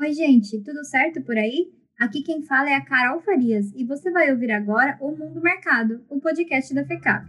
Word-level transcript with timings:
Oi, 0.00 0.12
gente, 0.12 0.62
tudo 0.62 0.84
certo 0.84 1.20
por 1.22 1.36
aí? 1.36 1.72
Aqui 1.98 2.22
quem 2.22 2.40
fala 2.40 2.70
é 2.70 2.74
a 2.74 2.84
Carol 2.84 3.20
Farias 3.20 3.72
e 3.74 3.84
você 3.84 4.12
vai 4.12 4.30
ouvir 4.30 4.52
agora 4.52 4.96
o 5.00 5.10
Mundo 5.10 5.40
Mercado, 5.40 6.04
o 6.08 6.20
podcast 6.20 6.72
da 6.72 6.86
FECAP. 6.86 7.26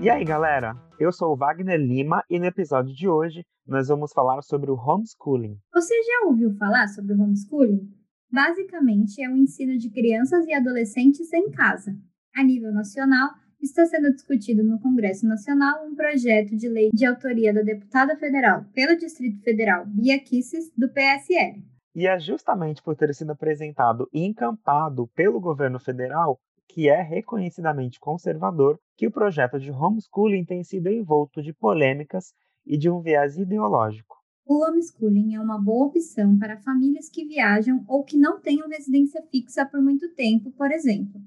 E 0.00 0.08
aí, 0.08 0.24
galera? 0.24 0.74
Eu 0.98 1.12
sou 1.12 1.34
o 1.34 1.36
Wagner 1.36 1.78
Lima 1.78 2.24
e 2.30 2.38
no 2.38 2.46
episódio 2.46 2.94
de 2.94 3.06
hoje 3.06 3.44
nós 3.66 3.88
vamos 3.88 4.10
falar 4.14 4.40
sobre 4.40 4.70
o 4.70 4.74
homeschooling. 4.74 5.58
Você 5.74 5.94
já 6.02 6.28
ouviu 6.28 6.56
falar 6.56 6.88
sobre 6.88 7.12
o 7.12 7.20
homeschooling? 7.20 7.92
Basicamente, 8.32 9.22
é 9.22 9.28
o 9.28 9.36
ensino 9.36 9.76
de 9.76 9.90
crianças 9.90 10.46
e 10.46 10.54
adolescentes 10.54 11.30
em 11.30 11.50
casa. 11.50 11.94
A 12.34 12.42
nível 12.42 12.72
nacional, 12.72 13.28
está 13.62 13.86
sendo 13.86 14.12
discutido 14.12 14.64
no 14.64 14.80
Congresso 14.80 15.26
Nacional 15.26 15.86
um 15.86 15.94
projeto 15.94 16.56
de 16.56 16.68
lei 16.68 16.90
de 16.92 17.06
autoria 17.06 17.54
da 17.54 17.62
deputada 17.62 18.16
federal 18.16 18.64
pelo 18.74 18.96
Distrito 18.96 19.40
Federal 19.42 19.86
Bia 19.86 20.18
Kisses, 20.18 20.72
do 20.76 20.88
PSL. 20.88 21.62
E 21.94 22.06
é 22.06 22.18
justamente 22.18 22.82
por 22.82 22.96
ter 22.96 23.14
sido 23.14 23.30
apresentado 23.30 24.08
e 24.12 24.24
encampado 24.24 25.06
pelo 25.14 25.40
governo 25.40 25.78
federal, 25.78 26.40
que 26.68 26.88
é 26.88 27.00
reconhecidamente 27.02 28.00
conservador, 28.00 28.78
que 28.96 29.06
o 29.06 29.12
projeto 29.12 29.60
de 29.60 29.70
homeschooling 29.70 30.44
tem 30.44 30.64
sido 30.64 30.88
envolto 30.88 31.42
de 31.42 31.52
polêmicas 31.52 32.32
e 32.66 32.76
de 32.76 32.90
um 32.90 33.00
viés 33.00 33.36
ideológico. 33.36 34.16
O 34.44 34.64
homeschooling 34.64 35.34
é 35.34 35.40
uma 35.40 35.60
boa 35.60 35.86
opção 35.86 36.36
para 36.36 36.56
famílias 36.56 37.08
que 37.08 37.24
viajam 37.24 37.84
ou 37.86 38.02
que 38.02 38.16
não 38.16 38.40
tenham 38.40 38.68
residência 38.68 39.22
fixa 39.30 39.64
por 39.64 39.80
muito 39.80 40.12
tempo, 40.14 40.50
por 40.52 40.72
exemplo. 40.72 41.20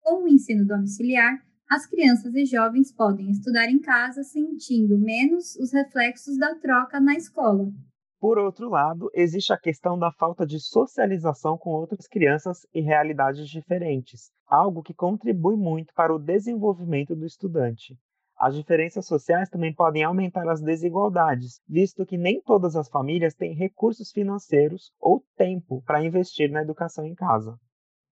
Com 0.00 0.24
o 0.24 0.28
ensino 0.28 0.66
domiciliar, 0.66 1.45
as 1.68 1.84
crianças 1.86 2.34
e 2.34 2.44
jovens 2.44 2.92
podem 2.92 3.30
estudar 3.30 3.68
em 3.68 3.80
casa 3.80 4.22
sentindo 4.22 4.96
menos 4.98 5.56
os 5.56 5.72
reflexos 5.72 6.38
da 6.38 6.54
troca 6.54 7.00
na 7.00 7.14
escola. 7.14 7.72
Por 8.20 8.38
outro 8.38 8.70
lado, 8.70 9.10
existe 9.12 9.52
a 9.52 9.58
questão 9.58 9.98
da 9.98 10.10
falta 10.12 10.46
de 10.46 10.58
socialização 10.60 11.58
com 11.58 11.70
outras 11.70 12.06
crianças 12.06 12.66
e 12.72 12.80
realidades 12.80 13.48
diferentes, 13.48 14.30
algo 14.46 14.82
que 14.82 14.94
contribui 14.94 15.56
muito 15.56 15.92
para 15.92 16.14
o 16.14 16.18
desenvolvimento 16.18 17.14
do 17.14 17.26
estudante. 17.26 17.96
As 18.38 18.54
diferenças 18.54 19.06
sociais 19.06 19.48
também 19.48 19.74
podem 19.74 20.04
aumentar 20.04 20.48
as 20.48 20.60
desigualdades, 20.60 21.60
visto 21.66 22.06
que 22.06 22.16
nem 22.16 22.40
todas 22.42 22.76
as 22.76 22.88
famílias 22.88 23.34
têm 23.34 23.54
recursos 23.54 24.12
financeiros 24.12 24.92
ou 25.00 25.24
tempo 25.36 25.82
para 25.82 26.04
investir 26.04 26.50
na 26.50 26.62
educação 26.62 27.04
em 27.04 27.14
casa. 27.14 27.58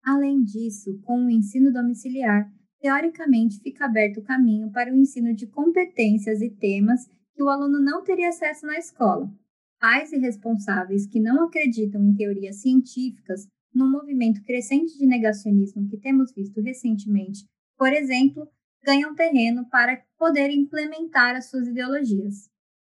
Além 0.05 0.43
disso, 0.43 0.99
com 1.05 1.25
o 1.25 1.29
ensino 1.29 1.71
domiciliar, 1.71 2.49
teoricamente 2.79 3.59
fica 3.59 3.85
aberto 3.85 4.19
o 4.19 4.23
caminho 4.23 4.71
para 4.71 4.91
o 4.91 4.95
ensino 4.95 5.33
de 5.33 5.47
competências 5.47 6.41
e 6.41 6.49
temas 6.49 7.05
que 7.33 7.43
o 7.43 7.49
aluno 7.49 7.79
não 7.79 8.03
teria 8.03 8.29
acesso 8.29 8.65
na 8.65 8.77
escola. 8.77 9.29
Pais 9.79 10.11
e 10.11 10.17
responsáveis 10.17 11.07
que 11.07 11.19
não 11.19 11.45
acreditam 11.45 12.03
em 12.03 12.13
teorias 12.13 12.61
científicas, 12.61 13.47
no 13.73 13.89
movimento 13.89 14.43
crescente 14.43 14.97
de 14.97 15.05
negacionismo 15.05 15.87
que 15.87 15.97
temos 15.97 16.33
visto 16.33 16.59
recentemente, 16.61 17.45
por 17.77 17.93
exemplo, 17.93 18.47
ganham 18.83 19.15
terreno 19.15 19.67
para 19.69 20.01
poder 20.17 20.49
implementar 20.49 21.35
as 21.35 21.49
suas 21.49 21.67
ideologias. 21.67 22.49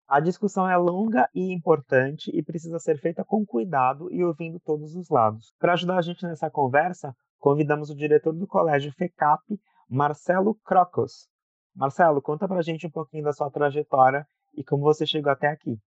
A 0.07 0.19
discussão 0.19 0.69
é 0.69 0.77
longa 0.77 1.27
e 1.33 1.51
importante 1.51 2.29
e 2.31 2.43
precisa 2.43 2.77
ser 2.77 2.99
feita 2.99 3.23
com 3.25 3.43
cuidado 3.43 4.11
e 4.11 4.23
ouvindo 4.23 4.59
todos 4.59 4.95
os 4.95 5.09
lados. 5.09 5.55
Para 5.57 5.73
ajudar 5.73 5.97
a 5.97 6.01
gente 6.01 6.23
nessa 6.23 6.49
conversa, 6.49 7.15
convidamos 7.39 7.89
o 7.89 7.95
diretor 7.95 8.33
do 8.33 8.45
colégio 8.45 8.91
FECAP, 8.93 9.59
Marcelo 9.87 10.55
Crocos. 10.65 11.27
Marcelo, 11.75 12.21
conta 12.21 12.47
pra 12.47 12.61
gente 12.61 12.87
um 12.87 12.91
pouquinho 12.91 13.23
da 13.23 13.33
sua 13.33 13.51
trajetória 13.51 14.27
e 14.55 14.63
como 14.63 14.83
você 14.83 15.05
chegou 15.05 15.31
até 15.31 15.47
aqui. 15.47 15.79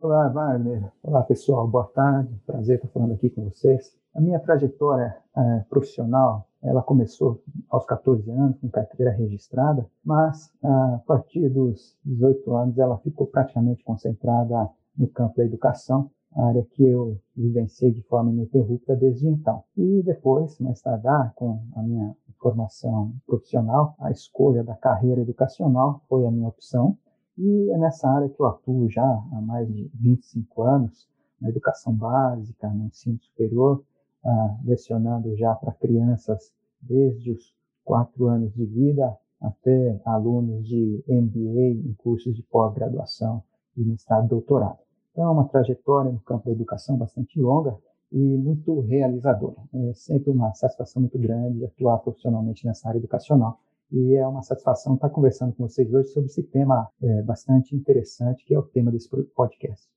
Olá, 0.00 0.28
Wagner. 0.28 0.92
Olá, 1.02 1.22
pessoal. 1.22 1.66
Boa 1.66 1.86
tarde. 1.86 2.34
Prazer 2.46 2.76
estar 2.76 2.88
falando 2.88 3.14
aqui 3.14 3.30
com 3.30 3.44
vocês. 3.44 3.96
A 4.14 4.20
minha 4.20 4.40
trajetória 4.40 5.16
é, 5.36 5.60
profissional, 5.68 6.48
ela 6.62 6.82
começou 6.82 7.42
aos 7.68 7.84
14 7.84 8.28
anos, 8.30 8.58
com 8.58 8.68
carteira 8.68 9.12
registrada, 9.12 9.88
mas 10.04 10.52
a 10.64 11.00
partir 11.06 11.48
dos 11.48 11.96
18 12.04 12.56
anos 12.56 12.78
ela 12.78 12.98
ficou 12.98 13.26
praticamente 13.26 13.84
concentrada 13.84 14.68
no 14.96 15.06
campo 15.08 15.36
da 15.36 15.44
educação, 15.44 16.10
área 16.34 16.64
que 16.64 16.82
eu 16.82 17.18
vivenciei 17.36 17.90
de 17.90 18.02
forma 18.02 18.30
ininterrupta 18.30 18.94
desde 18.94 19.26
então. 19.26 19.64
E 19.76 20.02
depois, 20.02 20.58
mais 20.58 20.80
tarde, 20.80 21.06
com 21.34 21.60
a 21.74 21.82
minha 21.82 22.14
formação 22.38 23.14
profissional, 23.26 23.94
a 23.98 24.10
escolha 24.10 24.62
da 24.62 24.74
carreira 24.74 25.22
educacional 25.22 26.02
foi 26.08 26.26
a 26.26 26.30
minha 26.30 26.48
opção. 26.48 26.96
E 27.36 27.70
é 27.70 27.78
nessa 27.78 28.08
área 28.08 28.28
que 28.28 28.40
eu 28.40 28.46
atuo 28.46 28.88
já 28.88 29.04
há 29.04 29.40
mais 29.40 29.68
de 29.72 29.90
25 29.94 30.62
anos, 30.62 31.08
na 31.40 31.48
educação 31.48 31.94
básica, 31.94 32.68
no 32.68 32.86
ensino 32.86 33.18
superior, 33.20 33.84
ah, 34.24 34.56
lecionando 34.64 35.36
já 35.36 35.54
para 35.54 35.72
crianças 35.72 36.52
desde 36.80 37.30
os 37.30 37.54
quatro 37.84 38.26
anos 38.26 38.52
de 38.52 38.64
vida 38.66 39.16
até 39.40 40.00
alunos 40.04 40.66
de 40.66 41.02
MBA 41.08 41.88
em 41.88 41.94
cursos 41.94 42.34
de 42.34 42.42
pós-graduação 42.42 43.42
e 43.76 43.84
mestrado 43.84 44.28
doutorado. 44.28 44.87
Então, 45.18 45.30
é 45.30 45.32
uma 45.32 45.48
trajetória 45.48 46.12
no 46.12 46.20
campo 46.20 46.46
da 46.46 46.52
educação 46.52 46.96
bastante 46.96 47.40
longa 47.40 47.76
e 48.12 48.16
muito 48.16 48.78
realizadora. 48.82 49.56
É 49.74 49.92
sempre 49.92 50.30
uma 50.30 50.54
satisfação 50.54 51.02
muito 51.02 51.18
grande 51.18 51.64
atuar 51.64 51.98
profissionalmente 51.98 52.64
nessa 52.64 52.88
área 52.88 52.98
educacional 52.98 53.58
e 53.90 54.14
é 54.14 54.24
uma 54.24 54.42
satisfação 54.42 54.94
estar 54.94 55.10
conversando 55.10 55.52
com 55.54 55.66
vocês 55.66 55.92
hoje 55.92 56.10
sobre 56.10 56.28
esse 56.28 56.44
tema 56.44 56.88
é, 57.02 57.22
bastante 57.22 57.74
interessante, 57.74 58.44
que 58.44 58.54
é 58.54 58.58
o 58.60 58.62
tema 58.62 58.92
desse 58.92 59.08
podcast. 59.34 59.88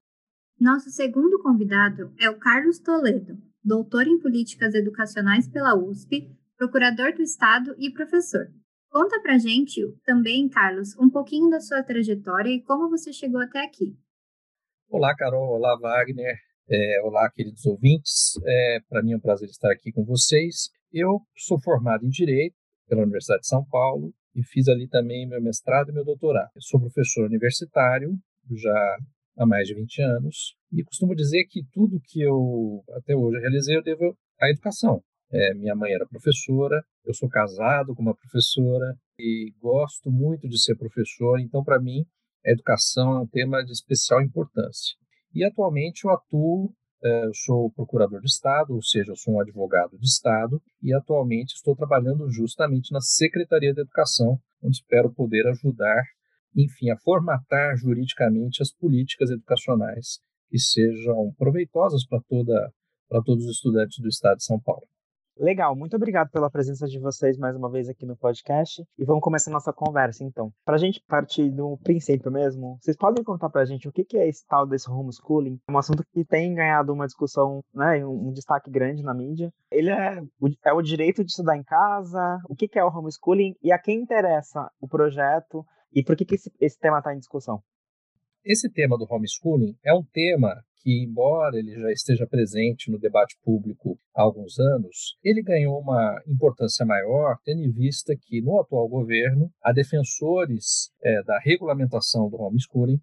Nosso 0.60 0.90
segundo 0.90 1.40
convidado 1.44 2.12
é 2.20 2.28
o 2.28 2.40
Carlos 2.40 2.80
Toledo, 2.80 3.38
doutor 3.64 4.08
em 4.08 4.18
Políticas 4.18 4.74
Educacionais 4.74 5.48
pela 5.48 5.78
USP, 5.78 6.36
procurador 6.58 7.14
do 7.14 7.22
Estado 7.22 7.76
e 7.78 7.94
professor. 7.94 8.48
Conta 8.90 9.22
pra 9.22 9.38
gente 9.38 9.82
também, 10.04 10.50
Carlos, 10.50 10.98
um 10.98 11.12
pouquinho 11.12 11.48
da 11.48 11.60
sua 11.60 11.84
trajetória 11.84 12.50
e 12.50 12.64
como 12.64 12.90
você 12.90 13.14
chegou 13.14 13.40
até 13.40 13.64
aqui. 13.64 13.96
Olá, 14.94 15.16
Carol. 15.16 15.54
Olá, 15.54 15.80
Wagner. 15.80 16.36
É, 16.70 17.02
olá, 17.02 17.32
queridos 17.32 17.66
ouvintes. 17.66 18.34
É, 18.46 18.80
Para 18.90 19.02
mim 19.02 19.14
é 19.14 19.16
um 19.16 19.22
prazer 19.22 19.48
estar 19.48 19.72
aqui 19.72 19.90
com 19.90 20.04
vocês. 20.04 20.70
Eu 20.92 21.22
sou 21.34 21.58
formado 21.62 22.06
em 22.06 22.10
Direito 22.10 22.58
pela 22.90 23.04
Universidade 23.04 23.40
de 23.40 23.48
São 23.48 23.64
Paulo 23.64 24.14
e 24.36 24.44
fiz 24.44 24.68
ali 24.68 24.90
também 24.90 25.26
meu 25.26 25.42
mestrado 25.42 25.92
e 25.92 25.94
meu 25.94 26.04
doutorado. 26.04 26.50
Eu 26.54 26.62
sou 26.62 26.78
professor 26.78 27.26
universitário 27.26 28.12
já 28.52 28.98
há 29.38 29.46
mais 29.46 29.66
de 29.66 29.76
20 29.76 30.02
anos 30.02 30.58
e 30.74 30.84
costumo 30.84 31.16
dizer 31.16 31.46
que 31.46 31.62
tudo 31.72 32.02
que 32.04 32.22
eu 32.22 32.84
até 32.98 33.16
hoje 33.16 33.40
realizei 33.40 33.78
eu 33.78 33.84
devo 33.84 34.14
à 34.42 34.50
educação. 34.50 35.02
É, 35.32 35.54
minha 35.54 35.74
mãe 35.74 35.94
era 35.94 36.06
professora, 36.06 36.84
eu 37.06 37.14
sou 37.14 37.30
casado 37.30 37.96
com 37.96 38.02
uma 38.02 38.14
professora 38.14 38.94
e 39.18 39.54
gosto 39.58 40.12
muito 40.12 40.50
de 40.50 40.62
ser 40.62 40.76
professor, 40.76 41.40
então 41.40 41.64
para 41.64 41.80
mim 41.80 42.04
a 42.46 42.52
educação 42.52 43.18
é 43.18 43.20
um 43.22 43.28
tema 43.28 43.64
de 43.64 43.72
especial 43.72 44.22
importância. 44.22 44.96
E 45.34 45.44
atualmente 45.44 46.06
eu 46.06 46.12
atuo, 46.12 46.74
eh, 47.04 47.26
eu 47.26 47.34
sou 47.34 47.72
procurador 47.72 48.20
de 48.20 48.28
Estado, 48.28 48.74
ou 48.74 48.84
seja, 48.84 49.12
eu 49.12 49.16
sou 49.16 49.36
um 49.36 49.42
advogado 49.42 49.98
de 49.98 50.06
Estado, 50.06 50.62
e 50.82 50.94
atualmente 50.94 51.54
estou 51.54 51.76
trabalhando 51.76 52.30
justamente 52.32 52.92
na 52.92 53.02
Secretaria 53.02 53.74
de 53.74 53.82
Educação, 53.82 54.40
onde 54.62 54.78
espero 54.78 55.12
poder 55.14 55.48
ajudar, 55.48 56.04
enfim, 56.56 56.90
a 56.90 56.98
formatar 56.98 57.78
juridicamente 57.78 58.62
as 58.62 58.72
políticas 58.72 59.30
educacionais 59.30 60.20
que 60.50 60.60
sejam 60.60 61.34
proveitosas 61.38 62.06
para 62.06 62.22
toda 62.28 62.74
para 63.08 63.22
todos 63.24 63.44
os 63.44 63.58
estudantes 63.58 64.00
do 64.00 64.08
Estado 64.08 64.38
de 64.38 64.46
São 64.46 64.58
Paulo. 64.58 64.88
Legal, 65.42 65.76
muito 65.76 65.96
obrigado 65.96 66.30
pela 66.30 66.52
presença 66.52 66.86
de 66.86 67.00
vocês 67.00 67.36
mais 67.36 67.56
uma 67.56 67.68
vez 67.68 67.90
aqui 67.90 68.06
no 68.06 68.16
podcast. 68.16 68.84
E 68.96 69.04
vamos 69.04 69.24
começar 69.24 69.50
a 69.50 69.54
nossa 69.54 69.74
conversa, 69.74 70.24
então. 70.24 70.54
Para 70.64 70.76
a 70.76 70.78
gente 70.78 71.02
partir 71.08 71.50
do 71.50 71.80
princípio 71.84 72.32
mesmo, 72.32 72.78
vocês 72.80 72.96
podem 72.96 73.24
contar 73.24 73.50
para 73.50 73.64
a 73.64 73.66
gente 73.66 73.90
o 73.90 73.92
que 73.92 74.06
é 74.20 74.30
esse 74.30 74.46
tal 74.46 74.68
desse 74.68 74.88
homeschooling? 74.88 75.60
É 75.68 75.72
um 75.72 75.80
assunto 75.80 76.04
que 76.14 76.24
tem 76.24 76.54
ganhado 76.54 76.94
uma 76.94 77.08
discussão, 77.08 77.64
né, 77.74 78.06
um 78.06 78.32
destaque 78.32 78.70
grande 78.70 79.02
na 79.02 79.16
mídia. 79.16 79.52
Ele 79.72 79.90
é, 79.90 80.22
é 80.64 80.74
o 80.74 80.82
direito 80.84 81.24
de 81.24 81.32
estudar 81.32 81.58
em 81.58 81.64
casa, 81.64 82.38
o 82.48 82.56
que 82.56 82.78
é 82.78 82.86
o 82.86 82.96
homeschooling 82.96 83.56
e 83.64 83.72
a 83.72 83.80
quem 83.80 84.00
interessa 84.00 84.70
o 84.80 84.88
projeto 84.88 85.66
e 85.92 86.04
por 86.04 86.16
que, 86.16 86.24
que 86.24 86.36
esse, 86.36 86.52
esse 86.62 86.78
tema 86.78 87.00
está 87.00 87.16
em 87.16 87.18
discussão? 87.18 87.64
Esse 88.46 88.72
tema 88.72 88.96
do 88.96 89.08
homeschooling 89.10 89.76
é 89.84 89.92
um 89.92 90.04
tema 90.04 90.64
que, 90.82 91.04
embora 91.04 91.58
ele 91.58 91.80
já 91.80 91.92
esteja 91.92 92.26
presente 92.26 92.90
no 92.90 93.00
debate 93.00 93.38
público 93.44 94.00
há 94.16 94.22
alguns 94.22 94.60
anos, 94.60 95.18
ele 95.24 95.42
ganhou 95.42 95.80
uma 95.80 96.22
importância 96.28 96.86
maior, 96.86 97.38
tendo 97.44 97.62
em 97.62 97.72
vista 97.72 98.16
que, 98.20 98.42
no 98.42 98.60
atual 98.60 98.88
governo, 98.88 99.52
há 99.64 99.72
defensores 99.72 100.92
é, 101.04 101.24
da 101.24 101.40
regulamentação 101.40 102.30
do 102.30 102.38
homeschooling 102.38 103.00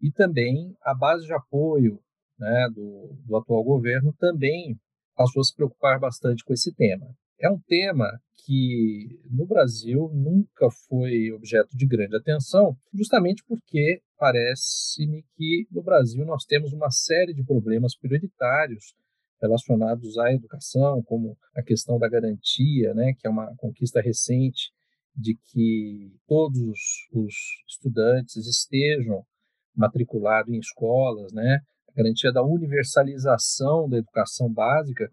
e 0.00 0.10
também 0.10 0.74
a 0.82 0.94
base 0.94 1.26
de 1.26 1.32
apoio 1.32 2.00
né, 2.38 2.68
do, 2.74 3.14
do 3.26 3.36
atual 3.36 3.62
governo 3.62 4.14
também 4.18 4.78
passou 5.14 5.40
a 5.40 5.44
se 5.44 5.54
preocupar 5.54 6.00
bastante 6.00 6.42
com 6.44 6.54
esse 6.54 6.74
tema. 6.74 7.06
É 7.40 7.50
um 7.50 7.58
tema 7.58 8.20
que 8.44 9.20
no 9.30 9.46
Brasil 9.46 10.10
nunca 10.12 10.70
foi 10.88 11.30
objeto 11.32 11.76
de 11.76 11.86
grande 11.86 12.16
atenção, 12.16 12.76
justamente 12.92 13.44
porque 13.46 14.02
parece-me 14.18 15.24
que 15.36 15.66
no 15.70 15.82
Brasil 15.82 16.24
nós 16.24 16.44
temos 16.44 16.72
uma 16.72 16.90
série 16.90 17.34
de 17.34 17.44
problemas 17.44 17.96
prioritários 17.96 18.94
relacionados 19.40 20.18
à 20.18 20.32
educação, 20.32 21.02
como 21.02 21.36
a 21.54 21.62
questão 21.62 21.98
da 21.98 22.08
garantia, 22.08 22.92
né, 22.94 23.14
que 23.18 23.26
é 23.26 23.30
uma 23.30 23.54
conquista 23.56 24.00
recente 24.00 24.70
de 25.16 25.34
que 25.34 26.12
todos 26.26 27.08
os 27.12 27.34
estudantes 27.66 28.36
estejam 28.36 29.24
matriculados 29.74 30.52
em 30.52 30.58
escolas, 30.58 31.32
né, 31.32 31.60
a 31.88 31.92
garantia 31.96 32.32
da 32.32 32.42
universalização 32.42 33.88
da 33.88 33.98
educação 33.98 34.52
básica, 34.52 35.10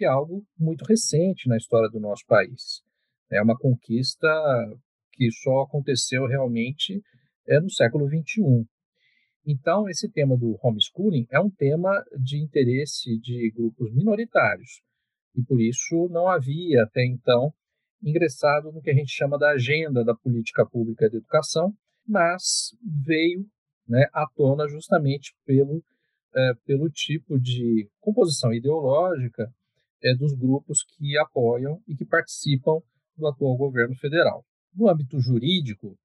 que 0.00 0.06
é 0.06 0.08
algo 0.08 0.42
muito 0.58 0.82
recente 0.86 1.46
na 1.46 1.58
história 1.58 1.90
do 1.90 2.00
nosso 2.00 2.24
país. 2.26 2.80
É 3.30 3.42
uma 3.42 3.54
conquista 3.54 4.26
que 5.12 5.30
só 5.30 5.60
aconteceu 5.60 6.26
realmente 6.26 7.02
é, 7.46 7.60
no 7.60 7.70
século 7.70 8.08
XXI. 8.08 8.66
Então, 9.46 9.90
esse 9.90 10.10
tema 10.10 10.38
do 10.38 10.58
homeschooling 10.62 11.26
é 11.30 11.38
um 11.38 11.50
tema 11.50 12.02
de 12.18 12.42
interesse 12.42 13.18
de 13.18 13.52
grupos 13.54 13.92
minoritários, 13.94 14.80
e 15.36 15.42
por 15.42 15.60
isso 15.60 16.08
não 16.10 16.28
havia 16.28 16.84
até 16.84 17.04
então 17.04 17.52
ingressado 18.02 18.72
no 18.72 18.80
que 18.80 18.90
a 18.90 18.94
gente 18.94 19.12
chama 19.12 19.38
da 19.38 19.50
agenda 19.50 20.02
da 20.02 20.14
política 20.14 20.64
pública 20.64 21.10
de 21.10 21.18
educação, 21.18 21.74
mas 22.08 22.74
veio 23.04 23.44
né, 23.86 24.06
à 24.14 24.26
tona 24.34 24.66
justamente 24.66 25.34
pelo, 25.44 25.84
é, 26.34 26.52
pelo 26.64 26.88
tipo 26.88 27.38
de 27.38 27.86
composição 28.00 28.50
ideológica 28.54 29.52
é, 30.02 30.14
dos 30.14 30.34
grupos 30.34 30.84
que 30.84 31.16
apoiam 31.18 31.80
e 31.86 31.94
que 31.94 32.04
participam 32.04 32.80
do 33.16 33.26
atual 33.26 33.56
governo 33.56 33.94
federal. 33.96 34.44
No 34.74 34.88
âmbito 34.88 35.18
jurídico, 35.20 35.98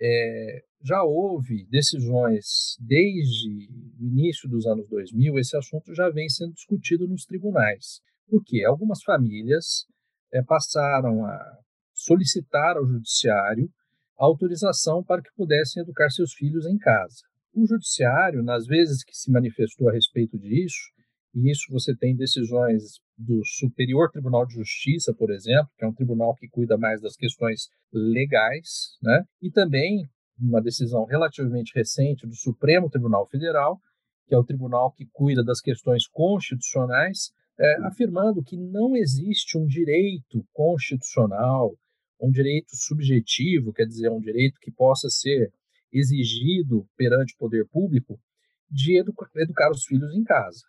é, 0.00 0.64
já 0.82 1.02
houve 1.02 1.64
decisões 1.66 2.76
desde 2.80 3.68
o 4.00 4.04
início 4.04 4.48
dos 4.48 4.66
anos 4.66 4.88
2000, 4.88 5.38
esse 5.38 5.56
assunto 5.56 5.94
já 5.94 6.08
vem 6.10 6.28
sendo 6.28 6.54
discutido 6.54 7.06
nos 7.06 7.24
tribunais, 7.24 8.00
porque 8.28 8.64
algumas 8.64 9.02
famílias 9.02 9.86
é, 10.32 10.42
passaram 10.42 11.24
a 11.24 11.58
solicitar 11.92 12.76
ao 12.76 12.86
judiciário 12.86 13.70
autorização 14.16 15.02
para 15.02 15.22
que 15.22 15.30
pudessem 15.36 15.82
educar 15.82 16.08
seus 16.10 16.32
filhos 16.32 16.66
em 16.66 16.78
casa. 16.78 17.22
O 17.52 17.66
judiciário, 17.66 18.42
nas 18.42 18.66
vezes 18.66 19.04
que 19.04 19.16
se 19.16 19.30
manifestou 19.30 19.88
a 19.88 19.92
respeito 19.92 20.38
disso, 20.38 20.90
e 21.34 21.50
isso 21.50 21.70
você 21.70 21.94
tem 21.96 22.14
decisões 22.14 23.00
do 23.16 23.42
Superior 23.44 24.10
Tribunal 24.10 24.46
de 24.46 24.54
Justiça, 24.54 25.14
por 25.14 25.30
exemplo, 25.30 25.70
que 25.78 25.84
é 25.84 25.88
um 25.88 25.94
tribunal 25.94 26.34
que 26.34 26.48
cuida 26.48 26.76
mais 26.76 27.00
das 27.00 27.16
questões 27.16 27.68
legais, 27.92 28.98
né? 29.02 29.24
e 29.40 29.50
também 29.50 30.08
uma 30.38 30.60
decisão 30.60 31.04
relativamente 31.04 31.72
recente 31.74 32.26
do 32.26 32.34
Supremo 32.34 32.90
Tribunal 32.90 33.26
Federal, 33.28 33.80
que 34.26 34.34
é 34.34 34.38
o 34.38 34.44
tribunal 34.44 34.92
que 34.92 35.06
cuida 35.12 35.42
das 35.42 35.60
questões 35.60 36.06
constitucionais, 36.06 37.32
é, 37.58 37.76
afirmando 37.86 38.42
que 38.42 38.56
não 38.56 38.96
existe 38.96 39.56
um 39.56 39.66
direito 39.66 40.44
constitucional, 40.52 41.74
um 42.20 42.30
direito 42.30 42.74
subjetivo, 42.74 43.72
quer 43.72 43.84
dizer, 43.84 44.10
um 44.10 44.20
direito 44.20 44.58
que 44.60 44.70
possa 44.70 45.08
ser 45.08 45.52
exigido 45.92 46.86
perante 46.96 47.34
o 47.34 47.38
poder 47.38 47.66
público 47.68 48.18
de 48.70 48.98
educa 48.98 49.28
educar 49.36 49.70
os 49.70 49.84
filhos 49.84 50.14
em 50.14 50.24
casa. 50.24 50.62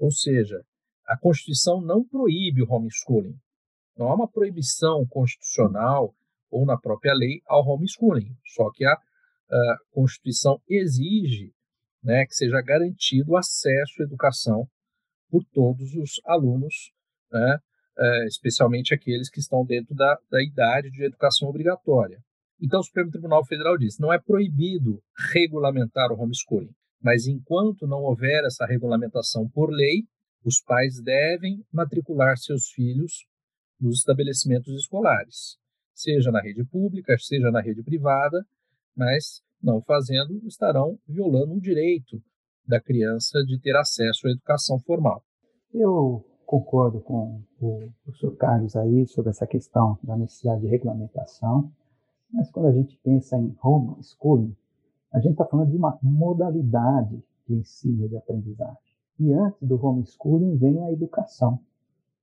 Ou 0.00 0.10
seja, 0.10 0.64
a 1.06 1.16
Constituição 1.16 1.80
não 1.80 2.02
proíbe 2.02 2.62
o 2.62 2.72
homeschooling. 2.72 3.38
Não 3.96 4.08
há 4.08 4.14
uma 4.14 4.28
proibição 4.28 5.06
constitucional 5.06 6.14
ou 6.50 6.64
na 6.64 6.78
própria 6.78 7.12
lei 7.12 7.42
ao 7.46 7.64
homeschooling. 7.68 8.34
Só 8.46 8.70
que 8.72 8.84
a, 8.84 8.92
a 8.92 9.76
Constituição 9.90 10.58
exige 10.66 11.52
né, 12.02 12.24
que 12.24 12.34
seja 12.34 12.62
garantido 12.62 13.32
o 13.32 13.36
acesso 13.36 14.00
à 14.00 14.04
educação 14.04 14.66
por 15.30 15.44
todos 15.52 15.94
os 15.94 16.20
alunos, 16.24 16.92
né, 17.30 17.58
é, 17.98 18.26
especialmente 18.26 18.94
aqueles 18.94 19.28
que 19.28 19.38
estão 19.38 19.66
dentro 19.66 19.94
da, 19.94 20.18
da 20.30 20.42
idade 20.42 20.90
de 20.90 21.04
educação 21.04 21.46
obrigatória. 21.46 22.18
Então, 22.58 22.80
o 22.80 22.84
Supremo 22.84 23.10
Tribunal 23.10 23.44
Federal 23.44 23.76
diz: 23.76 23.98
não 23.98 24.12
é 24.12 24.18
proibido 24.18 25.02
regulamentar 25.32 26.10
o 26.10 26.18
homeschooling, 26.20 26.74
mas 27.00 27.26
enquanto 27.26 27.86
não 27.86 28.02
houver 28.02 28.44
essa 28.44 28.66
regulamentação 28.66 29.48
por 29.48 29.70
lei, 29.70 30.04
os 30.44 30.60
pais 30.60 31.00
devem 31.02 31.64
matricular 31.72 32.36
seus 32.36 32.70
filhos 32.70 33.26
nos 33.80 33.98
estabelecimentos 33.98 34.74
escolares, 34.74 35.58
seja 35.94 36.30
na 36.30 36.40
rede 36.40 36.64
pública, 36.64 37.16
seja 37.18 37.50
na 37.50 37.60
rede 37.60 37.82
privada, 37.82 38.44
mas 38.94 39.42
não 39.62 39.80
fazendo, 39.82 40.40
estarão 40.46 40.98
violando 41.06 41.54
o 41.54 41.60
direito 41.60 42.22
da 42.66 42.80
criança 42.80 43.42
de 43.44 43.58
ter 43.58 43.76
acesso 43.76 44.26
à 44.26 44.30
educação 44.30 44.78
formal. 44.80 45.22
Eu 45.72 46.24
concordo 46.46 47.00
com 47.00 47.42
o 47.60 47.90
professor 48.02 48.36
Carlos 48.36 48.74
aí 48.76 49.06
sobre 49.06 49.30
essa 49.30 49.46
questão 49.46 49.98
da 50.02 50.16
necessidade 50.16 50.62
de 50.62 50.68
regulamentação, 50.68 51.70
mas 52.32 52.50
quando 52.50 52.66
a 52.66 52.72
gente 52.72 52.98
pensa 53.02 53.36
em 53.36 53.56
homeschooling, 53.62 54.56
a 55.12 55.18
gente 55.18 55.32
está 55.32 55.44
falando 55.44 55.70
de 55.70 55.76
uma 55.76 55.98
modalidade 56.02 57.22
de 57.46 57.54
ensino 57.54 58.08
de 58.08 58.16
aprendizagem. 58.16 58.78
E 59.18 59.32
antes 59.32 59.60
do 59.62 59.84
homeschooling 59.84 60.56
vem 60.56 60.82
a 60.84 60.92
educação, 60.92 61.60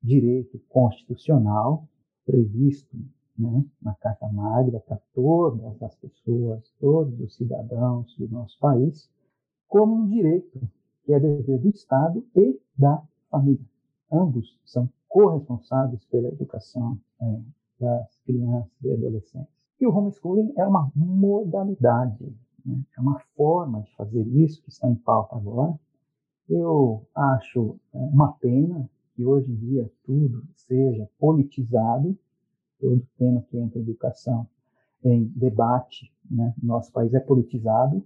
direito 0.01 0.59
constitucional 0.69 1.87
previsto 2.25 2.97
né, 3.37 3.63
na 3.81 3.93
Carta 3.95 4.27
Magna 4.27 4.79
para 4.79 4.99
todas 5.13 5.81
as 5.81 5.95
pessoas, 5.95 6.71
todos 6.79 7.19
os 7.19 7.35
cidadãos 7.35 8.15
do 8.17 8.27
nosso 8.29 8.59
país, 8.59 9.09
como 9.67 9.95
um 9.95 10.07
direito 10.07 10.59
que 11.03 11.13
é 11.13 11.19
dever 11.19 11.59
do 11.59 11.69
Estado 11.69 12.25
e 12.35 12.59
da 12.77 13.01
família. 13.29 13.65
Ambos 14.11 14.59
são 14.65 14.89
corresponsáveis 15.07 16.03
pela 16.05 16.29
educação 16.29 16.99
é, 17.21 17.39
das 17.79 18.17
crianças 18.25 18.71
e 18.83 18.91
adolescentes. 18.91 19.53
E 19.79 19.85
o 19.85 19.95
homeschooling 19.95 20.53
é 20.57 20.65
uma 20.65 20.91
modalidade 20.95 22.33
né? 22.67 22.79
É 22.97 23.01
uma 23.01 23.19
forma 23.35 23.81
de 23.81 23.95
fazer 23.95 24.27
isso 24.27 24.61
que 24.61 24.69
está 24.69 24.89
em 24.89 24.95
pauta 24.95 25.35
agora. 25.35 25.79
Eu 26.49 27.07
acho 27.15 27.79
é, 27.93 27.97
uma 27.97 28.33
pena 28.33 28.89
que 29.15 29.25
hoje 29.25 29.51
em 29.51 29.55
dia 29.55 29.91
tudo 30.03 30.43
seja 30.55 31.09
politizado, 31.17 32.17
todo 32.79 33.07
tema 33.17 33.41
que 33.49 33.57
entra 33.57 33.79
em 33.79 33.81
educação 33.81 34.47
em 35.03 35.25
debate, 35.35 36.11
né? 36.29 36.53
nosso 36.61 36.91
país 36.91 37.13
é 37.13 37.19
politizado. 37.19 38.03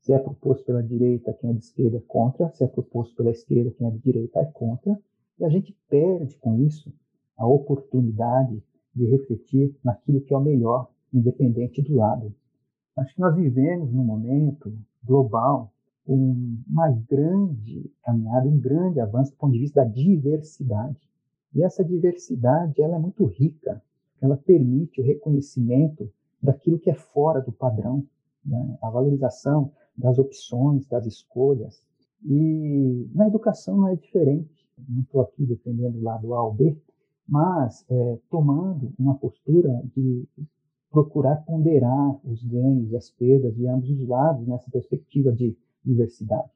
Se 0.00 0.12
é 0.12 0.18
proposto 0.18 0.64
pela 0.64 0.82
direita, 0.82 1.32
quem 1.32 1.50
é 1.50 1.52
de 1.54 1.64
esquerda 1.64 1.96
é 1.96 2.00
contra. 2.00 2.50
Se 2.50 2.62
é 2.62 2.66
proposto 2.66 3.14
pela 3.16 3.30
esquerda, 3.30 3.70
quem 3.70 3.86
é 3.86 3.90
de 3.90 3.98
direita 3.98 4.40
é 4.40 4.44
contra. 4.44 4.98
E 5.38 5.44
a 5.44 5.48
gente 5.48 5.76
perde 5.88 6.36
com 6.38 6.60
isso 6.60 6.92
a 7.36 7.46
oportunidade 7.46 8.62
de 8.94 9.06
refletir 9.06 9.74
naquilo 9.82 10.20
que 10.20 10.32
é 10.32 10.36
o 10.36 10.40
melhor, 10.40 10.88
independente 11.12 11.82
do 11.82 11.96
lado. 11.96 12.34
Acho 12.96 13.14
que 13.14 13.20
nós 13.20 13.34
vivemos 13.34 13.92
num 13.92 14.04
momento 14.04 14.72
global 15.02 15.72
um, 16.06 16.58
uma 16.68 16.90
grande 16.90 17.90
caminhada, 18.02 18.48
um 18.48 18.58
grande 18.58 19.00
avanço 19.00 19.32
do 19.32 19.36
ponto 19.36 19.52
de 19.52 19.60
vista 19.60 19.84
da 19.84 19.90
diversidade. 19.90 20.98
E 21.54 21.62
essa 21.62 21.84
diversidade 21.84 22.80
ela 22.80 22.96
é 22.96 22.98
muito 22.98 23.24
rica, 23.24 23.82
ela 24.20 24.36
permite 24.36 25.00
o 25.00 25.04
reconhecimento 25.04 26.10
daquilo 26.42 26.78
que 26.78 26.90
é 26.90 26.94
fora 26.94 27.40
do 27.40 27.52
padrão, 27.52 28.04
né? 28.44 28.78
a 28.82 28.90
valorização 28.90 29.72
das 29.96 30.18
opções, 30.18 30.86
das 30.86 31.06
escolhas. 31.06 31.82
E 32.24 33.08
na 33.14 33.26
educação 33.26 33.76
não 33.76 33.88
é 33.88 33.96
diferente. 33.96 34.66
Não 34.88 35.02
estou 35.02 35.20
aqui 35.20 35.44
defendendo 35.44 35.96
o 35.96 36.02
lado 36.02 36.34
A 36.34 36.42
ou 36.42 36.52
B, 36.52 36.76
mas 37.26 37.84
é, 37.88 38.18
tomando 38.30 38.92
uma 38.98 39.14
postura 39.14 39.82
de 39.94 40.26
procurar 40.94 41.44
ponderar 41.44 42.20
os 42.24 42.44
ganhos 42.44 42.92
e 42.92 42.96
as 42.96 43.10
perdas 43.10 43.52
de 43.56 43.66
ambos 43.66 43.90
os 43.90 44.06
lados 44.06 44.46
nessa 44.46 44.70
perspectiva 44.70 45.32
de 45.32 45.58
diversidade. 45.84 46.48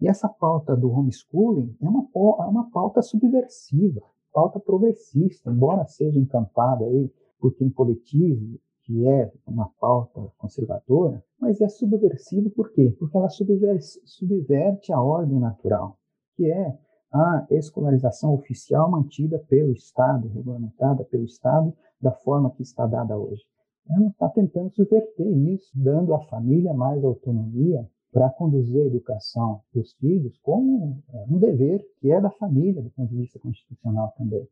E 0.00 0.08
essa 0.08 0.28
pauta 0.28 0.76
do 0.76 0.90
homeschooling 0.90 1.76
é 1.80 1.88
uma, 1.88 2.04
é 2.12 2.46
uma 2.48 2.68
pauta 2.72 3.00
subversiva, 3.00 4.02
pauta 4.32 4.58
progressista, 4.58 5.48
embora 5.48 5.86
seja 5.86 6.18
encampada 6.18 6.84
aí 6.84 7.08
por 7.38 7.54
quem 7.54 7.70
coletivo, 7.70 8.58
que 8.82 9.06
é 9.06 9.32
uma 9.46 9.70
pauta 9.80 10.20
conservadora, 10.38 11.24
mas 11.40 11.60
é 11.60 11.68
subversiva 11.68 12.50
por 12.50 12.72
quê? 12.72 12.94
Porque 12.98 13.16
ela 13.16 13.28
subverte 13.28 14.92
a 14.92 15.00
ordem 15.00 15.38
natural, 15.38 15.96
que 16.36 16.50
é 16.50 16.76
a 17.12 17.46
escolarização 17.48 18.34
oficial 18.34 18.90
mantida 18.90 19.38
pelo 19.48 19.70
Estado, 19.70 20.26
regulamentada 20.26 21.04
pelo 21.04 21.24
Estado, 21.24 21.72
da 22.00 22.10
forma 22.10 22.50
que 22.50 22.62
está 22.62 22.86
dada 22.86 23.16
hoje 23.16 23.44
ela 23.90 24.08
está 24.08 24.28
tentando 24.28 24.70
subverter 24.74 25.26
isso, 25.26 25.70
dando 25.74 26.14
à 26.14 26.20
família 26.26 26.72
mais 26.72 27.04
autonomia 27.04 27.86
para 28.10 28.30
conduzir 28.30 28.80
a 28.80 28.86
educação 28.86 29.60
dos 29.74 29.92
filhos 29.94 30.38
como 30.38 31.02
é, 31.12 31.24
um 31.28 31.38
dever 31.38 31.84
que 31.98 32.10
é 32.10 32.20
da 32.20 32.30
família, 32.30 32.80
do 32.80 32.90
ponto 32.90 33.10
de 33.10 33.16
vista 33.16 33.38
constitucional 33.38 34.14
também. 34.16 34.48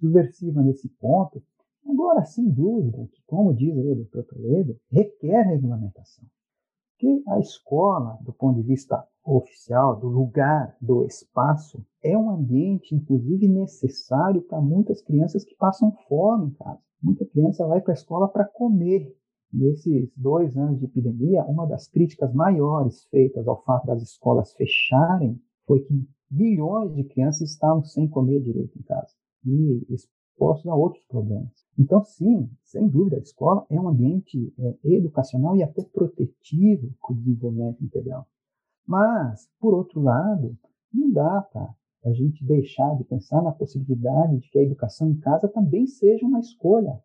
subversiva 0.00 0.62
nesse 0.62 0.88
ponto. 0.88 1.42
Agora, 1.86 2.24
sem 2.24 2.48
dúvida, 2.48 3.06
que, 3.12 3.22
como 3.26 3.54
diz 3.54 3.76
o 3.76 3.94
doutor 3.94 4.24
Toledo, 4.24 4.76
requer 4.90 5.42
regulamentação. 5.42 6.24
Porque 6.92 7.22
a 7.28 7.38
escola, 7.38 8.18
do 8.22 8.32
ponto 8.32 8.56
de 8.56 8.66
vista 8.66 9.06
oficial, 9.24 10.00
do 10.00 10.08
lugar, 10.08 10.74
do 10.80 11.04
espaço, 11.04 11.84
é 12.02 12.16
um 12.16 12.30
ambiente, 12.30 12.94
inclusive, 12.94 13.46
necessário 13.46 14.40
para 14.42 14.60
muitas 14.60 15.02
crianças 15.02 15.44
que 15.44 15.54
passam 15.56 15.92
fome 16.08 16.46
em 16.46 16.54
casa. 16.54 16.80
Muita 17.04 17.26
criança 17.26 17.66
vai 17.66 17.82
para 17.82 17.92
a 17.92 17.94
escola 17.94 18.26
para 18.26 18.46
comer. 18.46 19.14
Nesses 19.52 20.10
dois 20.16 20.56
anos 20.56 20.80
de 20.80 20.86
epidemia, 20.86 21.44
uma 21.44 21.66
das 21.66 21.86
críticas 21.86 22.32
maiores 22.32 23.04
feitas 23.04 23.46
ao 23.46 23.62
fato 23.62 23.86
das 23.86 24.02
escolas 24.02 24.52
fecharem 24.54 25.38
foi 25.66 25.80
que 25.80 26.08
milhões 26.30 26.94
de 26.94 27.04
crianças 27.04 27.50
estavam 27.50 27.84
sem 27.84 28.08
comer 28.08 28.40
direito 28.40 28.76
em 28.78 28.82
casa 28.82 29.14
e 29.44 29.86
expostos 29.90 30.66
a 30.66 30.74
outros 30.74 31.04
problemas. 31.04 31.52
Então, 31.78 32.02
sim, 32.04 32.50
sem 32.64 32.88
dúvida, 32.88 33.16
a 33.16 33.20
escola 33.20 33.66
é 33.68 33.78
um 33.78 33.88
ambiente 33.88 34.52
é, 34.58 34.76
educacional 34.82 35.54
e 35.56 35.62
até 35.62 35.84
protetivo 35.84 36.90
para 37.00 37.12
o 37.12 37.16
desenvolvimento 37.16 37.84
integral. 37.84 38.26
Mas, 38.86 39.48
por 39.60 39.74
outro 39.74 40.00
lado, 40.00 40.56
não 40.92 41.12
dá 41.12 41.42
para 41.42 41.74
a 42.04 42.12
gente 42.12 42.44
deixar 42.44 42.96
de 42.96 43.04
pensar 43.04 43.42
na 43.42 43.52
possibilidade 43.52 44.38
de 44.38 44.50
que 44.50 44.58
a 44.58 44.62
educação 44.62 45.10
em 45.10 45.18
casa 45.18 45.48
também 45.48 45.86
seja 45.86 46.26
uma 46.26 46.40
escolha 46.40 47.02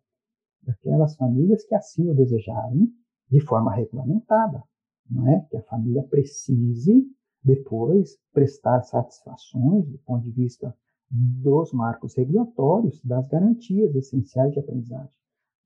daquelas 0.62 1.16
famílias 1.16 1.64
que 1.64 1.74
assim 1.74 2.08
o 2.10 2.14
desejarem, 2.14 2.92
de 3.30 3.40
forma 3.40 3.74
regulamentada. 3.74 4.62
Não 5.10 5.26
é? 5.28 5.40
Que 5.50 5.56
a 5.56 5.62
família 5.62 6.02
precise 6.02 7.06
depois 7.42 8.18
prestar 8.32 8.82
satisfações 8.82 9.88
do 9.88 9.98
ponto 9.98 10.22
de 10.22 10.30
vista 10.30 10.76
dos 11.10 11.72
marcos 11.72 12.14
regulatórios, 12.14 13.02
das 13.02 13.26
garantias 13.26 13.94
essenciais 13.96 14.52
de 14.52 14.60
aprendizagem. 14.60 15.10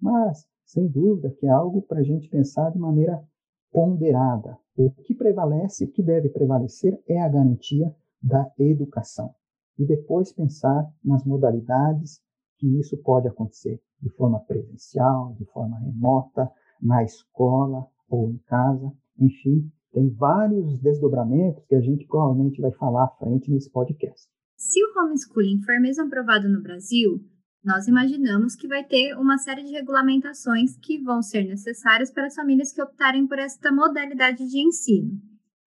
Mas, 0.01 0.47
sem 0.65 0.87
dúvida, 0.87 1.31
que 1.31 1.47
é 1.47 1.51
algo 1.51 1.83
para 1.83 2.01
a 2.01 2.03
gente 2.03 2.29
pensar 2.29 2.71
de 2.71 2.79
maneira 2.79 3.23
ponderada. 3.71 4.57
O 4.77 4.91
que 4.91 5.15
prevalece, 5.15 5.85
o 5.85 5.91
que 5.91 6.03
deve 6.03 6.29
prevalecer 6.29 6.99
é 7.07 7.21
a 7.21 7.29
garantia 7.29 7.95
da 8.25 8.51
educação. 8.59 9.35
E 9.79 9.85
depois 9.85 10.33
pensar 10.33 10.91
nas 11.05 11.25
modalidades 11.25 12.23
que 12.57 12.67
isso 12.79 12.97
pode 12.99 13.29
acontecer, 13.29 13.81
de 14.01 14.09
forma 14.11 14.41
presencial, 14.41 15.35
de 15.39 15.45
forma 15.47 15.79
remota, 15.79 16.51
na 16.81 17.03
escola 17.03 17.87
ou 18.09 18.31
em 18.31 18.39
casa, 18.47 18.91
enfim, 19.19 19.71
tem 19.93 20.09
vários 20.11 20.79
desdobramentos 20.81 21.65
que 21.67 21.75
a 21.75 21.81
gente 21.81 22.07
provavelmente 22.07 22.61
vai 22.61 22.73
falar 22.73 23.05
à 23.05 23.09
frente 23.09 23.51
nesse 23.51 23.71
podcast. 23.71 24.29
Se 24.57 24.81
o 24.83 24.99
homeschooling 24.99 25.63
for 25.63 25.79
mesmo 25.81 26.05
aprovado 26.05 26.49
no 26.49 26.63
Brasil, 26.63 27.21
nós 27.63 27.89
imaginamos 27.89 28.55
que 28.55 28.69
vai 28.69 28.85
ter 28.85 29.17
uma 29.17 29.39
série 29.39 29.65
de 29.65 29.73
regulamentações 29.73 30.77
que 30.79 30.99
vão 31.03 31.23
ser 31.23 31.45
necessárias 31.45 32.11
para 32.11 32.27
as 32.27 32.35
famílias 32.35 32.73
que 32.73 32.83
optarem 32.83 33.27
por 33.27 33.39
esta 33.39 33.73
modalidade 33.73 34.47
de 34.49 34.59
ensino. 34.59 35.21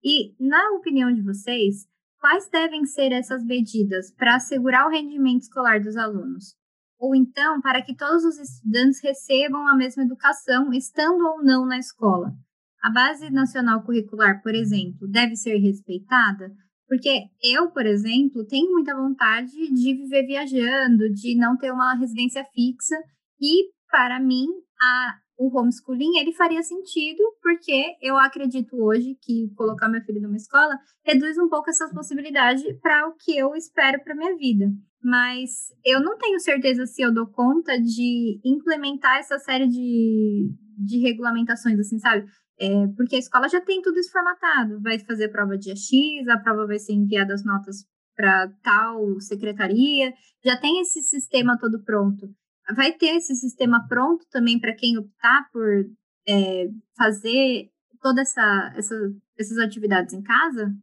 E, 0.04 0.36
na 0.40 0.72
opinião 0.72 1.12
de 1.12 1.22
vocês, 1.22 1.88
quais 2.20 2.50
devem 2.50 2.86
ser 2.86 3.12
essas 3.12 3.44
medidas 3.44 4.14
para 4.16 4.36
assegurar 4.36 4.88
o 4.88 4.92
rendimento 4.92 5.42
escolar 5.42 5.80
dos 5.80 5.96
alunos? 5.96 6.56
Ou 7.00 7.16
então, 7.16 7.62
para 7.62 7.82
que 7.82 7.96
todos 7.96 8.24
os 8.24 8.40
estudantes 8.40 9.02
recebam 9.04 9.68
a 9.68 9.76
mesma 9.76 10.04
educação, 10.04 10.74
estando 10.74 11.24
ou 11.26 11.44
não 11.44 11.66
na 11.66 11.78
escola? 11.78 12.34
A 12.82 12.90
base 12.90 13.30
nacional 13.30 13.84
curricular, 13.84 14.42
por 14.42 14.56
exemplo, 14.56 15.08
deve 15.08 15.36
ser 15.36 15.58
respeitada? 15.58 16.52
Porque 16.88 17.26
eu, 17.44 17.70
por 17.72 17.86
exemplo, 17.86 18.46
tenho 18.48 18.72
muita 18.72 18.96
vontade 18.96 19.52
de 19.52 19.94
viver 19.94 20.26
viajando, 20.26 21.10
de 21.14 21.36
não 21.36 21.58
ter 21.58 21.72
uma 21.72 21.96
residência 21.96 22.44
fixa. 22.54 22.96
E, 23.40 23.70
para 23.92 24.20
mim, 24.20 24.48
a, 24.82 25.18
o 25.38 25.56
homeschooling 25.56 26.18
ele 26.18 26.34
faria 26.34 26.64
sentido, 26.64 27.22
porque 27.42 27.96
eu 28.02 28.18
acredito 28.18 28.76
hoje 28.82 29.16
que 29.22 29.52
colocar 29.56 29.88
meu 29.88 30.02
filho 30.02 30.22
numa 30.22 30.36
escola 30.36 30.78
reduz 31.06 31.38
um 31.38 31.48
pouco 31.48 31.70
essas 31.70 31.94
possibilidades 31.94 32.64
para 32.82 33.08
o 33.08 33.14
que 33.14 33.38
eu 33.38 33.56
espero 33.56 34.04
para 34.04 34.16
minha 34.16 34.36
vida. 34.36 34.66
Mas 35.02 35.72
eu 35.86 36.02
não 36.02 36.18
tenho 36.18 36.40
certeza 36.40 36.86
se 36.86 37.02
eu 37.02 37.14
dou 37.14 37.28
conta 37.28 37.80
de 37.80 38.42
implementar 38.44 39.20
essa 39.20 39.38
série 39.38 39.68
de, 39.68 40.50
de 40.78 41.00
regulamentações, 41.00 41.80
assim, 41.80 42.00
sabe? 42.00 42.26
É, 42.60 42.88
porque 42.96 43.16
a 43.16 43.20
escola 43.20 43.48
já 43.48 43.62
tem 43.62 43.82
tudo 43.82 44.00
isso 44.00 44.12
formatado. 44.12 44.82
Vai 44.82 44.98
fazer 45.00 45.30
prova 45.30 45.58
dia 45.58 45.76
X, 45.76 46.28
a 46.28 46.40
prova 46.40 46.66
vai 46.66 46.80
ser 46.80 46.94
enviada 46.94 47.34
as 47.34 47.46
notas 47.46 47.86
para 48.16 48.52
tal 48.64 49.22
secretaria, 49.22 50.12
já 50.44 50.58
tem 50.60 50.82
esse 50.82 51.04
sistema 51.04 51.56
todo 51.60 51.84
pronto. 51.84 52.28
Vai 52.76 52.94
ter 52.94 53.16
esse 53.16 53.36
sistema 53.36 53.86
pronto 53.88 54.26
também 54.30 54.60
para 54.60 54.76
quem 54.76 54.98
optar 54.98 55.50
por 55.52 55.86
é, 56.28 56.68
fazer 56.98 57.70
todas 58.02 58.30
essa, 58.30 58.74
essa, 58.76 58.96
essas 59.38 59.58
atividades 59.58 60.14
em 60.14 60.22
casa? 60.22 60.74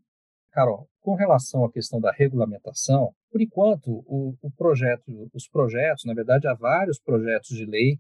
Carol, 0.51 0.89
com 1.01 1.15
relação 1.15 1.65
à 1.65 1.71
questão 1.71 2.01
da 2.01 2.13
regulamentação, 2.13 3.13
por 3.31 3.43
enquanto, 3.43 3.91
o, 4.07 4.35
o 4.41 4.51
projeto, 4.53 5.03
os 5.35 5.49
projetos, 5.49 6.05
na 6.05 6.15
verdade, 6.15 6.47
há 6.47 6.55
vários 6.55 6.99
projetos 6.99 7.57
de 7.57 7.67
lei 7.67 7.99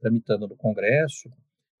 tramitando 0.00 0.48
no 0.48 0.56
Congresso, 0.56 1.30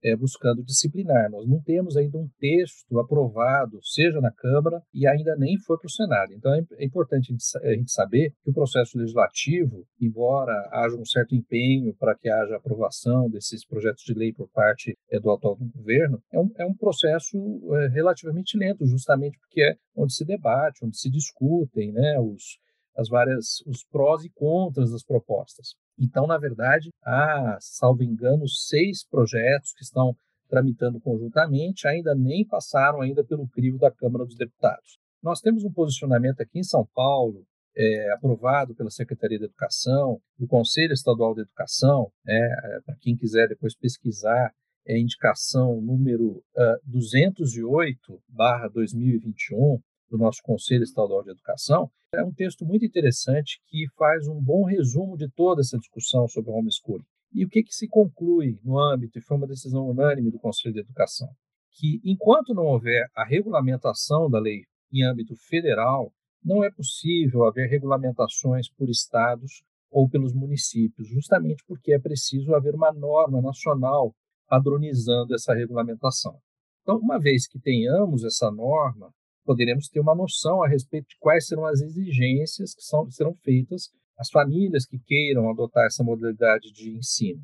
é, 0.02 0.16
buscando 0.16 0.62
disciplinar. 0.64 1.30
Nós 1.30 1.46
não 1.48 1.60
temos 1.60 1.96
ainda 1.96 2.18
um 2.18 2.28
texto 2.38 2.98
aprovado, 2.98 3.78
seja 3.82 4.20
na 4.20 4.30
Câmara, 4.30 4.82
e 4.92 5.06
ainda 5.06 5.36
nem 5.36 5.58
foi 5.58 5.78
para 5.78 5.86
o 5.86 5.90
Senado. 5.90 6.32
Então 6.32 6.52
é, 6.54 6.62
é 6.78 6.84
importante 6.84 7.32
a 7.62 7.74
gente 7.74 7.92
saber 7.92 8.34
que 8.42 8.50
o 8.50 8.52
processo 8.52 8.98
legislativo, 8.98 9.86
embora 10.00 10.52
haja 10.72 10.96
um 10.96 11.04
certo 11.04 11.34
empenho 11.34 11.94
para 11.94 12.14
que 12.14 12.28
haja 12.28 12.56
aprovação 12.56 13.28
desses 13.30 13.64
projetos 13.64 14.02
de 14.04 14.14
lei 14.14 14.32
por 14.32 14.48
parte 14.48 14.96
é, 15.10 15.20
do 15.20 15.30
atual 15.30 15.56
governo, 15.56 16.22
é 16.32 16.38
um, 16.38 16.50
é 16.58 16.66
um 16.66 16.74
processo 16.74 17.36
é, 17.74 17.88
relativamente 17.88 18.56
lento, 18.56 18.86
justamente 18.86 19.38
porque 19.38 19.62
é 19.62 19.76
onde 19.94 20.14
se 20.14 20.24
debate, 20.24 20.84
onde 20.84 20.96
se 20.96 21.10
discutem 21.10 21.92
né, 21.92 22.18
os, 22.18 22.58
as 22.96 23.08
várias 23.08 23.60
os 23.66 23.84
prós 23.84 24.24
e 24.24 24.30
contras 24.30 24.90
das 24.90 25.04
propostas. 25.04 25.74
Então, 25.98 26.26
na 26.26 26.38
verdade, 26.38 26.90
há, 27.04 27.58
salvo 27.60 28.02
engano, 28.02 28.48
seis 28.48 29.06
projetos 29.06 29.72
que 29.72 29.84
estão 29.84 30.14
tramitando 30.48 31.00
conjuntamente, 31.00 31.88
ainda 31.88 32.14
nem 32.14 32.46
passaram 32.46 33.00
ainda 33.00 33.24
pelo 33.24 33.48
crivo 33.48 33.78
da 33.78 33.90
Câmara 33.90 34.24
dos 34.24 34.36
Deputados. 34.36 34.98
Nós 35.22 35.40
temos 35.40 35.64
um 35.64 35.72
posicionamento 35.72 36.40
aqui 36.40 36.58
em 36.58 36.64
São 36.64 36.86
Paulo, 36.94 37.44
é, 37.74 38.12
aprovado 38.12 38.74
pela 38.74 38.90
Secretaria 38.90 39.38
de 39.38 39.46
Educação, 39.46 40.20
do 40.38 40.46
Conselho 40.46 40.92
Estadual 40.92 41.34
de 41.34 41.42
Educação, 41.42 42.10
né, 42.24 42.36
é, 42.36 42.80
para 42.84 42.96
quem 43.00 43.16
quiser 43.16 43.48
depois 43.48 43.74
pesquisar, 43.74 44.52
é 44.86 44.98
indicação 44.98 45.80
número 45.80 46.42
uh, 46.56 46.78
208/2021, 46.90 49.80
do 50.12 50.18
nosso 50.18 50.42
Conselho 50.42 50.84
Estadual 50.84 51.24
de 51.24 51.30
Educação, 51.30 51.90
é 52.14 52.22
um 52.22 52.32
texto 52.32 52.66
muito 52.66 52.84
interessante 52.84 53.60
que 53.66 53.86
faz 53.96 54.28
um 54.28 54.38
bom 54.38 54.64
resumo 54.64 55.16
de 55.16 55.26
toda 55.30 55.62
essa 55.62 55.78
discussão 55.78 56.28
sobre 56.28 56.50
o 56.50 56.54
homeschooling. 56.54 57.04
E 57.32 57.46
o 57.46 57.48
que, 57.48 57.62
que 57.62 57.74
se 57.74 57.88
conclui 57.88 58.60
no 58.62 58.78
âmbito, 58.78 59.18
e 59.18 59.22
foi 59.22 59.38
uma 59.38 59.46
decisão 59.46 59.88
unânime 59.88 60.30
do 60.30 60.38
Conselho 60.38 60.74
de 60.74 60.80
Educação, 60.80 61.30
que 61.70 61.98
enquanto 62.04 62.52
não 62.52 62.66
houver 62.66 63.08
a 63.16 63.24
regulamentação 63.24 64.28
da 64.28 64.38
lei 64.38 64.64
em 64.92 65.02
âmbito 65.02 65.34
federal, 65.34 66.12
não 66.44 66.62
é 66.62 66.70
possível 66.70 67.46
haver 67.46 67.70
regulamentações 67.70 68.68
por 68.68 68.90
estados 68.90 69.62
ou 69.90 70.06
pelos 70.06 70.34
municípios, 70.34 71.08
justamente 71.08 71.64
porque 71.66 71.94
é 71.94 71.98
preciso 71.98 72.54
haver 72.54 72.74
uma 72.74 72.92
norma 72.92 73.40
nacional 73.40 74.14
padronizando 74.46 75.34
essa 75.34 75.54
regulamentação. 75.54 76.38
Então, 76.82 76.98
uma 76.98 77.18
vez 77.18 77.46
que 77.46 77.58
tenhamos 77.58 78.24
essa 78.24 78.50
norma, 78.50 79.10
poderemos 79.44 79.88
ter 79.88 80.00
uma 80.00 80.14
noção 80.14 80.62
a 80.62 80.68
respeito 80.68 81.08
de 81.08 81.16
quais 81.18 81.46
serão 81.46 81.66
as 81.66 81.80
exigências 81.80 82.74
que 82.74 82.82
são, 82.82 83.10
serão 83.10 83.34
feitas 83.36 83.90
às 84.18 84.30
famílias 84.30 84.86
que 84.86 84.98
queiram 84.98 85.50
adotar 85.50 85.86
essa 85.86 86.04
modalidade 86.04 86.72
de 86.72 86.90
ensino. 86.90 87.42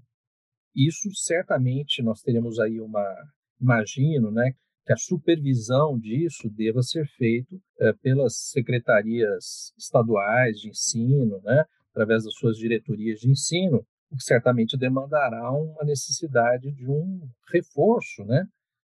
Isso 0.74 1.10
certamente 1.14 2.02
nós 2.02 2.20
teremos 2.20 2.60
aí 2.60 2.80
uma, 2.80 3.04
imagino, 3.60 4.30
né, 4.30 4.52
que 4.86 4.92
a 4.92 4.96
supervisão 4.96 5.98
disso 5.98 6.48
deva 6.48 6.82
ser 6.82 7.06
feito 7.16 7.60
é, 7.80 7.92
pelas 7.94 8.36
secretarias 8.50 9.72
estaduais 9.76 10.58
de 10.58 10.70
ensino, 10.70 11.40
né, 11.42 11.64
através 11.90 12.24
das 12.24 12.34
suas 12.34 12.56
diretorias 12.56 13.20
de 13.20 13.30
ensino, 13.30 13.84
o 14.10 14.16
que 14.16 14.22
certamente 14.22 14.78
demandará 14.78 15.52
uma 15.52 15.84
necessidade 15.84 16.72
de 16.72 16.86
um 16.88 17.20
reforço, 17.52 18.24
né, 18.24 18.46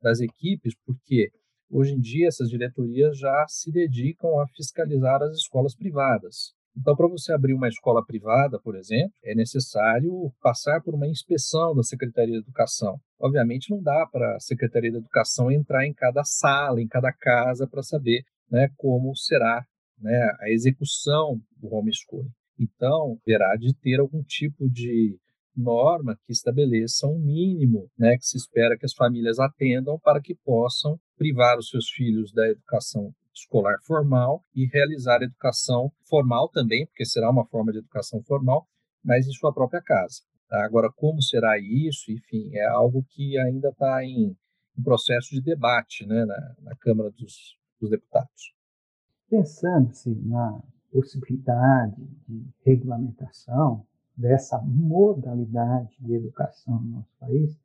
das 0.00 0.20
equipes, 0.20 0.74
porque 0.84 1.30
Hoje 1.72 1.92
em 1.92 2.00
dia, 2.00 2.26
essas 2.26 2.48
diretorias 2.48 3.16
já 3.16 3.46
se 3.46 3.70
dedicam 3.70 4.40
a 4.40 4.46
fiscalizar 4.48 5.22
as 5.22 5.36
escolas 5.36 5.74
privadas. 5.76 6.52
Então, 6.76 6.96
para 6.96 7.06
você 7.06 7.32
abrir 7.32 7.54
uma 7.54 7.68
escola 7.68 8.04
privada, 8.04 8.58
por 8.60 8.74
exemplo, 8.76 9.12
é 9.22 9.36
necessário 9.36 10.32
passar 10.42 10.82
por 10.82 10.94
uma 10.94 11.06
inspeção 11.06 11.72
da 11.74 11.84
Secretaria 11.84 12.34
de 12.34 12.40
Educação. 12.40 12.98
Obviamente, 13.20 13.70
não 13.70 13.80
dá 13.80 14.04
para 14.10 14.34
a 14.34 14.40
Secretaria 14.40 14.90
de 14.90 14.96
Educação 14.96 15.50
entrar 15.50 15.86
em 15.86 15.94
cada 15.94 16.24
sala, 16.24 16.80
em 16.80 16.88
cada 16.88 17.12
casa, 17.12 17.68
para 17.68 17.82
saber 17.82 18.22
né, 18.50 18.68
como 18.76 19.14
será 19.14 19.64
né, 20.00 20.36
a 20.40 20.50
execução 20.50 21.40
do 21.56 21.72
homeschooling. 21.72 22.30
Então, 22.58 23.16
terá 23.24 23.54
de 23.56 23.72
ter 23.74 24.00
algum 24.00 24.22
tipo 24.24 24.68
de 24.68 25.16
norma 25.56 26.16
que 26.26 26.32
estabeleça 26.32 27.06
um 27.06 27.18
mínimo 27.18 27.88
né, 27.98 28.16
que 28.16 28.24
se 28.24 28.36
espera 28.36 28.76
que 28.76 28.86
as 28.86 28.94
famílias 28.94 29.38
atendam 29.38 29.98
para 30.00 30.20
que 30.20 30.34
possam 30.44 30.98
privar 31.20 31.58
os 31.58 31.68
seus 31.68 31.90
filhos 31.90 32.32
da 32.32 32.48
educação 32.48 33.14
escolar 33.34 33.76
formal 33.82 34.42
e 34.54 34.64
realizar 34.64 35.22
educação 35.22 35.92
formal 36.08 36.48
também, 36.48 36.86
porque 36.86 37.04
será 37.04 37.30
uma 37.30 37.44
forma 37.44 37.70
de 37.72 37.78
educação 37.78 38.22
formal, 38.22 38.66
mas 39.04 39.28
em 39.28 39.32
sua 39.32 39.52
própria 39.52 39.82
casa. 39.82 40.22
Tá? 40.48 40.64
Agora, 40.64 40.90
como 40.90 41.20
será 41.20 41.58
isso? 41.58 42.10
Enfim, 42.10 42.48
é 42.54 42.64
algo 42.68 43.04
que 43.10 43.38
ainda 43.38 43.68
está 43.68 44.02
em, 44.02 44.34
em, 44.78 44.82
processo 44.82 45.34
de 45.34 45.42
debate 45.42 46.06
né, 46.06 46.24
na, 46.24 46.54
na 46.62 46.76
Câmara 46.76 47.10
dos, 47.10 47.54
dos 47.78 47.90
Deputados. 47.90 48.54
Pensando-se 49.28 50.08
na 50.24 50.58
possibilidade 50.90 52.02
de 52.26 52.46
regulamentação 52.64 53.86
dessa 54.16 54.58
modalidade 54.62 55.94
de 56.00 56.14
educação 56.14 56.80
no 56.80 56.96
nosso 56.96 57.12
país, 57.20 57.60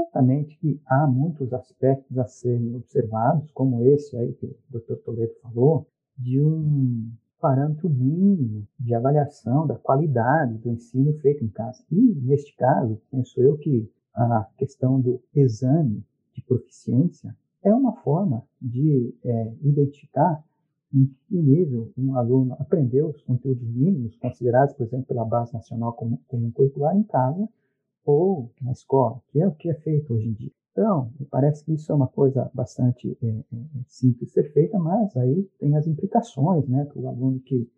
Certamente 0.00 0.56
que 0.56 0.80
há 0.86 1.06
muitos 1.06 1.52
aspectos 1.52 2.16
a 2.16 2.24
serem 2.24 2.74
observados, 2.74 3.50
como 3.52 3.84
esse 3.84 4.16
aí 4.16 4.32
que 4.32 4.46
o 4.46 4.78
Dr. 4.78 4.94
Toledo 5.04 5.34
falou, 5.42 5.86
de 6.16 6.40
um 6.40 7.10
parâmetro 7.38 7.90
mínimo 7.90 8.66
de 8.78 8.94
avaliação 8.94 9.66
da 9.66 9.74
qualidade 9.74 10.56
do 10.56 10.70
ensino 10.70 11.12
feito 11.18 11.44
em 11.44 11.48
casa. 11.48 11.84
E, 11.92 12.14
neste 12.22 12.56
caso, 12.56 12.98
penso 13.10 13.42
eu 13.42 13.58
que 13.58 13.90
a 14.14 14.48
questão 14.56 14.98
do 14.98 15.20
exame 15.34 16.02
de 16.34 16.40
proficiência 16.42 17.36
é 17.62 17.74
uma 17.74 17.92
forma 17.96 18.42
de 18.60 19.14
é, 19.22 19.52
identificar 19.60 20.42
em 20.94 21.14
que 21.28 21.36
nível 21.36 21.92
um 21.96 22.16
aluno 22.16 22.56
aprendeu 22.58 23.08
os 23.08 23.20
conteúdos 23.22 23.68
mínimos 23.68 24.16
considerados, 24.16 24.74
por 24.74 24.84
exemplo, 24.84 25.06
pela 25.06 25.26
Base 25.26 25.52
Nacional 25.52 25.92
Comum, 25.92 26.18
Curricular 26.54 26.96
em 26.96 27.02
casa 27.02 27.46
ou 28.04 28.50
na 28.60 28.72
escola, 28.72 29.20
que 29.28 29.40
é 29.40 29.46
o 29.46 29.52
que 29.52 29.68
é 29.70 29.74
feito 29.74 30.14
hoje 30.14 30.28
em 30.28 30.32
dia. 30.32 30.52
Então, 30.72 31.12
parece 31.30 31.64
que 31.64 31.72
isso 31.74 31.90
é 31.90 31.94
uma 31.94 32.06
coisa 32.06 32.50
bastante 32.54 33.16
é, 33.22 33.26
é, 33.26 33.44
simples 33.86 34.28
de 34.28 34.34
ser 34.34 34.52
feita, 34.52 34.78
mas 34.78 35.16
aí 35.16 35.48
tem 35.58 35.76
as 35.76 35.86
implicações 35.86 36.66
né, 36.68 36.84
para 36.84 36.98
o 36.98 37.08
aluno 37.08 37.40
que, 37.40 37.68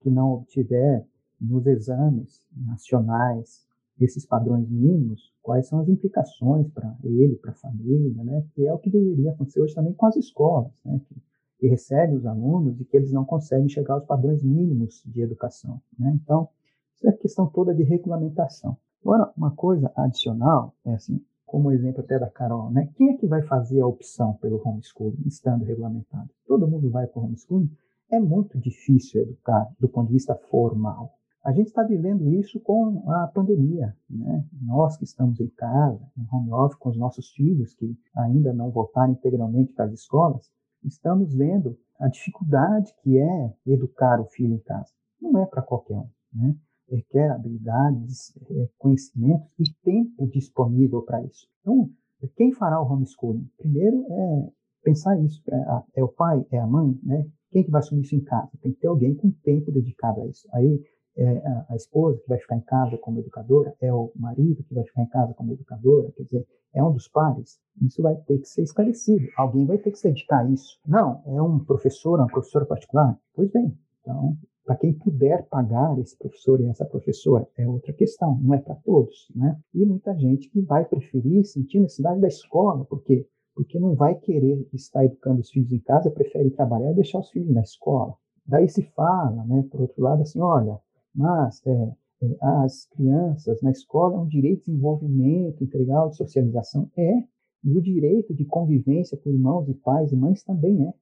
que 0.00 0.10
não 0.10 0.34
obtiver 0.34 1.04
nos 1.40 1.66
exames 1.66 2.40
nacionais 2.56 3.66
esses 4.00 4.24
padrões 4.24 4.68
mínimos, 4.70 5.32
quais 5.42 5.66
são 5.66 5.80
as 5.80 5.88
implicações 5.88 6.68
para 6.68 6.96
ele, 7.02 7.34
para 7.36 7.50
a 7.50 7.54
família, 7.54 8.22
né, 8.22 8.44
que 8.54 8.66
é 8.66 8.72
o 8.72 8.78
que 8.78 8.88
deveria 8.88 9.32
acontecer 9.32 9.60
hoje 9.60 9.74
também 9.74 9.92
com 9.92 10.06
as 10.06 10.16
escolas, 10.16 10.72
né, 10.84 11.00
que, 11.08 11.16
que 11.58 11.66
recebem 11.66 12.16
os 12.16 12.24
alunos 12.24 12.80
e 12.80 12.84
que 12.84 12.96
eles 12.96 13.10
não 13.10 13.24
conseguem 13.24 13.68
chegar 13.68 13.94
aos 13.94 14.04
padrões 14.04 14.42
mínimos 14.44 15.02
de 15.04 15.20
educação. 15.20 15.82
Né? 15.98 16.16
Então, 16.22 16.48
isso 16.94 17.06
é 17.06 17.10
a 17.10 17.16
questão 17.16 17.46
toda 17.46 17.74
de 17.74 17.82
regulamentação. 17.82 18.76
Agora, 19.02 19.32
uma 19.36 19.50
coisa 19.52 19.90
adicional, 19.96 20.74
é 20.84 20.94
assim, 20.94 21.24
como 21.46 21.72
exemplo 21.72 22.02
até 22.02 22.18
da 22.18 22.28
Carol, 22.28 22.70
né? 22.70 22.90
Quem 22.94 23.10
é 23.10 23.16
que 23.16 23.26
vai 23.26 23.42
fazer 23.42 23.80
a 23.80 23.86
opção 23.86 24.34
pelo 24.34 24.60
homeschooling, 24.62 25.22
estando 25.26 25.64
regulamentado? 25.64 26.28
Todo 26.46 26.68
mundo 26.68 26.90
vai 26.90 27.06
para 27.06 27.20
o 27.20 27.24
homeschooling? 27.24 27.70
É 28.10 28.20
muito 28.20 28.58
difícil 28.58 29.22
educar 29.22 29.66
do 29.80 29.88
ponto 29.88 30.08
de 30.08 30.14
vista 30.14 30.34
formal. 30.50 31.14
A 31.44 31.52
gente 31.52 31.68
está 31.68 31.82
vivendo 31.82 32.28
isso 32.28 32.60
com 32.60 33.10
a 33.10 33.26
pandemia, 33.28 33.96
né? 34.10 34.44
Nós 34.60 34.96
que 34.96 35.04
estamos 35.04 35.40
em 35.40 35.48
casa, 35.48 36.00
em 36.18 36.26
home 36.30 36.52
office, 36.52 36.78
com 36.78 36.90
os 36.90 36.98
nossos 36.98 37.30
filhos 37.30 37.74
que 37.74 37.96
ainda 38.14 38.52
não 38.52 38.70
voltaram 38.70 39.12
integralmente 39.12 39.72
para 39.72 39.86
as 39.86 39.92
escolas, 39.92 40.50
estamos 40.84 41.32
vendo 41.32 41.78
a 41.98 42.08
dificuldade 42.08 42.94
que 43.02 43.18
é 43.18 43.54
educar 43.66 44.20
o 44.20 44.26
filho 44.26 44.54
em 44.54 44.58
casa. 44.58 44.92
Não 45.20 45.40
é 45.40 45.46
para 45.46 45.62
qualquer 45.62 45.96
um, 45.96 46.08
né? 46.32 46.54
Requer 46.90 47.30
habilidades, 47.30 48.36
é, 48.50 48.68
conhecimentos 48.78 49.52
e 49.58 49.64
tempo 49.82 50.26
disponível 50.28 51.02
para 51.02 51.22
isso. 51.24 51.46
Então, 51.60 51.90
quem 52.36 52.52
fará 52.52 52.80
o 52.80 52.90
homeschooling? 52.90 53.48
Primeiro 53.58 54.04
é 54.10 54.48
pensar 54.82 55.18
isso. 55.20 55.42
É, 55.50 56.00
é, 56.00 56.04
o 56.04 56.08
pai, 56.08 56.44
é 56.50 56.58
a 56.58 56.66
mãe, 56.66 56.98
né? 57.02 57.26
Quem 57.50 57.64
que 57.64 57.70
vai 57.70 57.80
assumir 57.80 58.02
isso 58.02 58.14
em 58.14 58.24
casa? 58.24 58.50
Tem 58.60 58.72
que 58.72 58.80
ter 58.80 58.88
alguém 58.88 59.14
com 59.14 59.30
tempo 59.30 59.72
dedicado 59.72 60.20
a 60.20 60.26
isso. 60.26 60.46
Aí 60.52 60.82
é 61.16 61.38
a, 61.38 61.66
a, 61.70 61.76
esposa 61.76 62.20
que 62.20 62.28
vai 62.28 62.38
ficar 62.38 62.56
em 62.56 62.60
casa 62.60 62.96
como 62.98 63.18
educadora, 63.18 63.74
é 63.80 63.92
o 63.92 64.12
marido 64.14 64.62
que 64.62 64.74
vai 64.74 64.84
ficar 64.84 65.02
em 65.02 65.08
casa 65.08 65.34
como 65.34 65.52
educadora, 65.52 66.12
quer 66.12 66.22
dizer, 66.22 66.46
é 66.72 66.84
um 66.84 66.92
dos 66.92 67.08
pares. 67.08 67.58
Isso 67.82 68.02
vai 68.02 68.14
ter 68.14 68.38
que 68.38 68.48
ser 68.48 68.62
esclarecido. 68.62 69.26
Alguém 69.36 69.66
vai 69.66 69.78
ter 69.78 69.90
que 69.90 69.98
se 69.98 70.08
dedicar 70.08 70.44
a 70.44 70.50
isso. 70.50 70.78
Não, 70.86 71.22
é 71.26 71.42
um 71.42 71.58
professor, 71.58 72.18
uma 72.18 72.28
professora 72.28 72.66
particular? 72.66 73.18
Pois 73.34 73.50
bem, 73.50 73.76
então 74.00 74.36
para 74.68 74.76
quem 74.76 74.92
puder 74.92 75.46
pagar 75.48 75.98
esse 75.98 76.14
professor 76.18 76.60
e 76.60 76.66
essa 76.66 76.84
professora 76.84 77.48
é 77.56 77.66
outra 77.66 77.90
questão, 77.90 78.38
não 78.38 78.52
é 78.52 78.58
para 78.58 78.74
todos, 78.74 79.26
né? 79.34 79.58
E 79.72 79.82
muita 79.86 80.14
gente 80.14 80.50
que 80.50 80.60
vai 80.60 80.84
preferir 80.84 81.42
sentir 81.46 81.80
necessidade 81.80 82.20
da 82.20 82.28
escola, 82.28 82.84
por 82.84 83.02
quê? 83.02 83.26
Porque 83.54 83.80
não 83.80 83.94
vai 83.94 84.14
querer 84.16 84.68
estar 84.74 85.06
educando 85.06 85.40
os 85.40 85.48
filhos 85.50 85.72
em 85.72 85.78
casa, 85.78 86.10
prefere 86.10 86.50
trabalhar 86.50 86.90
e 86.90 86.96
deixar 86.96 87.18
os 87.18 87.30
filhos 87.30 87.50
na 87.50 87.62
escola. 87.62 88.14
Daí 88.46 88.68
se 88.68 88.82
fala, 88.94 89.42
né, 89.46 89.66
por 89.70 89.80
outro 89.80 90.02
lado, 90.02 90.20
assim, 90.20 90.38
olha, 90.38 90.78
mas 91.14 91.66
é, 91.66 91.72
é, 92.20 92.36
as 92.42 92.84
crianças 92.90 93.62
na 93.62 93.70
escola 93.70 94.16
é 94.16 94.18
um 94.18 94.28
direito 94.28 94.66
de 94.66 94.72
desenvolvimento 94.72 95.64
integral, 95.64 96.10
de 96.10 96.16
socialização, 96.18 96.90
é, 96.94 97.24
e 97.64 97.74
o 97.74 97.80
direito 97.80 98.34
de 98.34 98.44
convivência 98.44 99.16
com 99.16 99.30
irmãos 99.30 99.66
e 99.66 99.72
pais 99.72 100.12
e 100.12 100.16
mães 100.16 100.42
também 100.44 100.86
é 100.86 100.92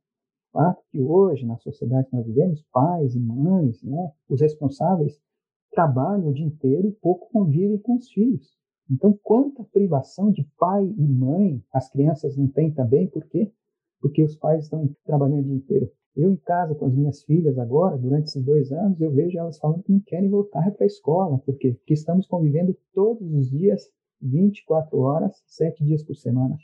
fato 0.56 0.82
que 0.90 0.98
hoje, 0.98 1.44
na 1.44 1.58
sociedade 1.58 2.08
que 2.08 2.16
nós 2.16 2.26
vivemos, 2.26 2.64
pais 2.72 3.14
e 3.14 3.20
mães, 3.20 3.82
né, 3.82 4.10
os 4.26 4.40
responsáveis, 4.40 5.20
trabalham 5.70 6.28
o 6.28 6.32
dia 6.32 6.46
inteiro 6.46 6.88
e 6.88 6.92
pouco 6.92 7.30
convivem 7.30 7.76
com 7.78 7.96
os 7.96 8.10
filhos. 8.10 8.56
Então, 8.90 9.12
quanta 9.22 9.62
privação 9.64 10.32
de 10.32 10.48
pai 10.58 10.86
e 10.86 11.06
mãe 11.06 11.62
as 11.70 11.90
crianças 11.90 12.38
não 12.38 12.48
têm 12.48 12.72
também, 12.72 13.06
por 13.06 13.26
quê? 13.26 13.52
Porque 14.00 14.22
os 14.24 14.34
pais 14.34 14.64
estão 14.64 14.88
trabalhando 15.04 15.40
o 15.40 15.44
dia 15.44 15.56
inteiro. 15.56 15.90
Eu, 16.16 16.32
em 16.32 16.36
casa, 16.36 16.74
com 16.74 16.86
as 16.86 16.94
minhas 16.94 17.22
filhas 17.22 17.58
agora, 17.58 17.98
durante 17.98 18.28
esses 18.28 18.42
dois 18.42 18.72
anos, 18.72 18.98
eu 18.98 19.10
vejo 19.10 19.38
elas 19.38 19.58
falando 19.58 19.82
que 19.82 19.92
não 19.92 20.00
querem 20.00 20.30
voltar 20.30 20.70
para 20.70 20.84
a 20.84 20.86
escola. 20.86 21.38
Por 21.38 21.58
quê? 21.58 21.74
Porque 21.74 21.92
estamos 21.92 22.26
convivendo 22.26 22.74
todos 22.94 23.30
os 23.30 23.50
dias, 23.50 23.90
24 24.22 24.98
horas, 24.98 25.42
7 25.46 25.84
dias 25.84 26.02
por 26.02 26.16
semana. 26.16 26.56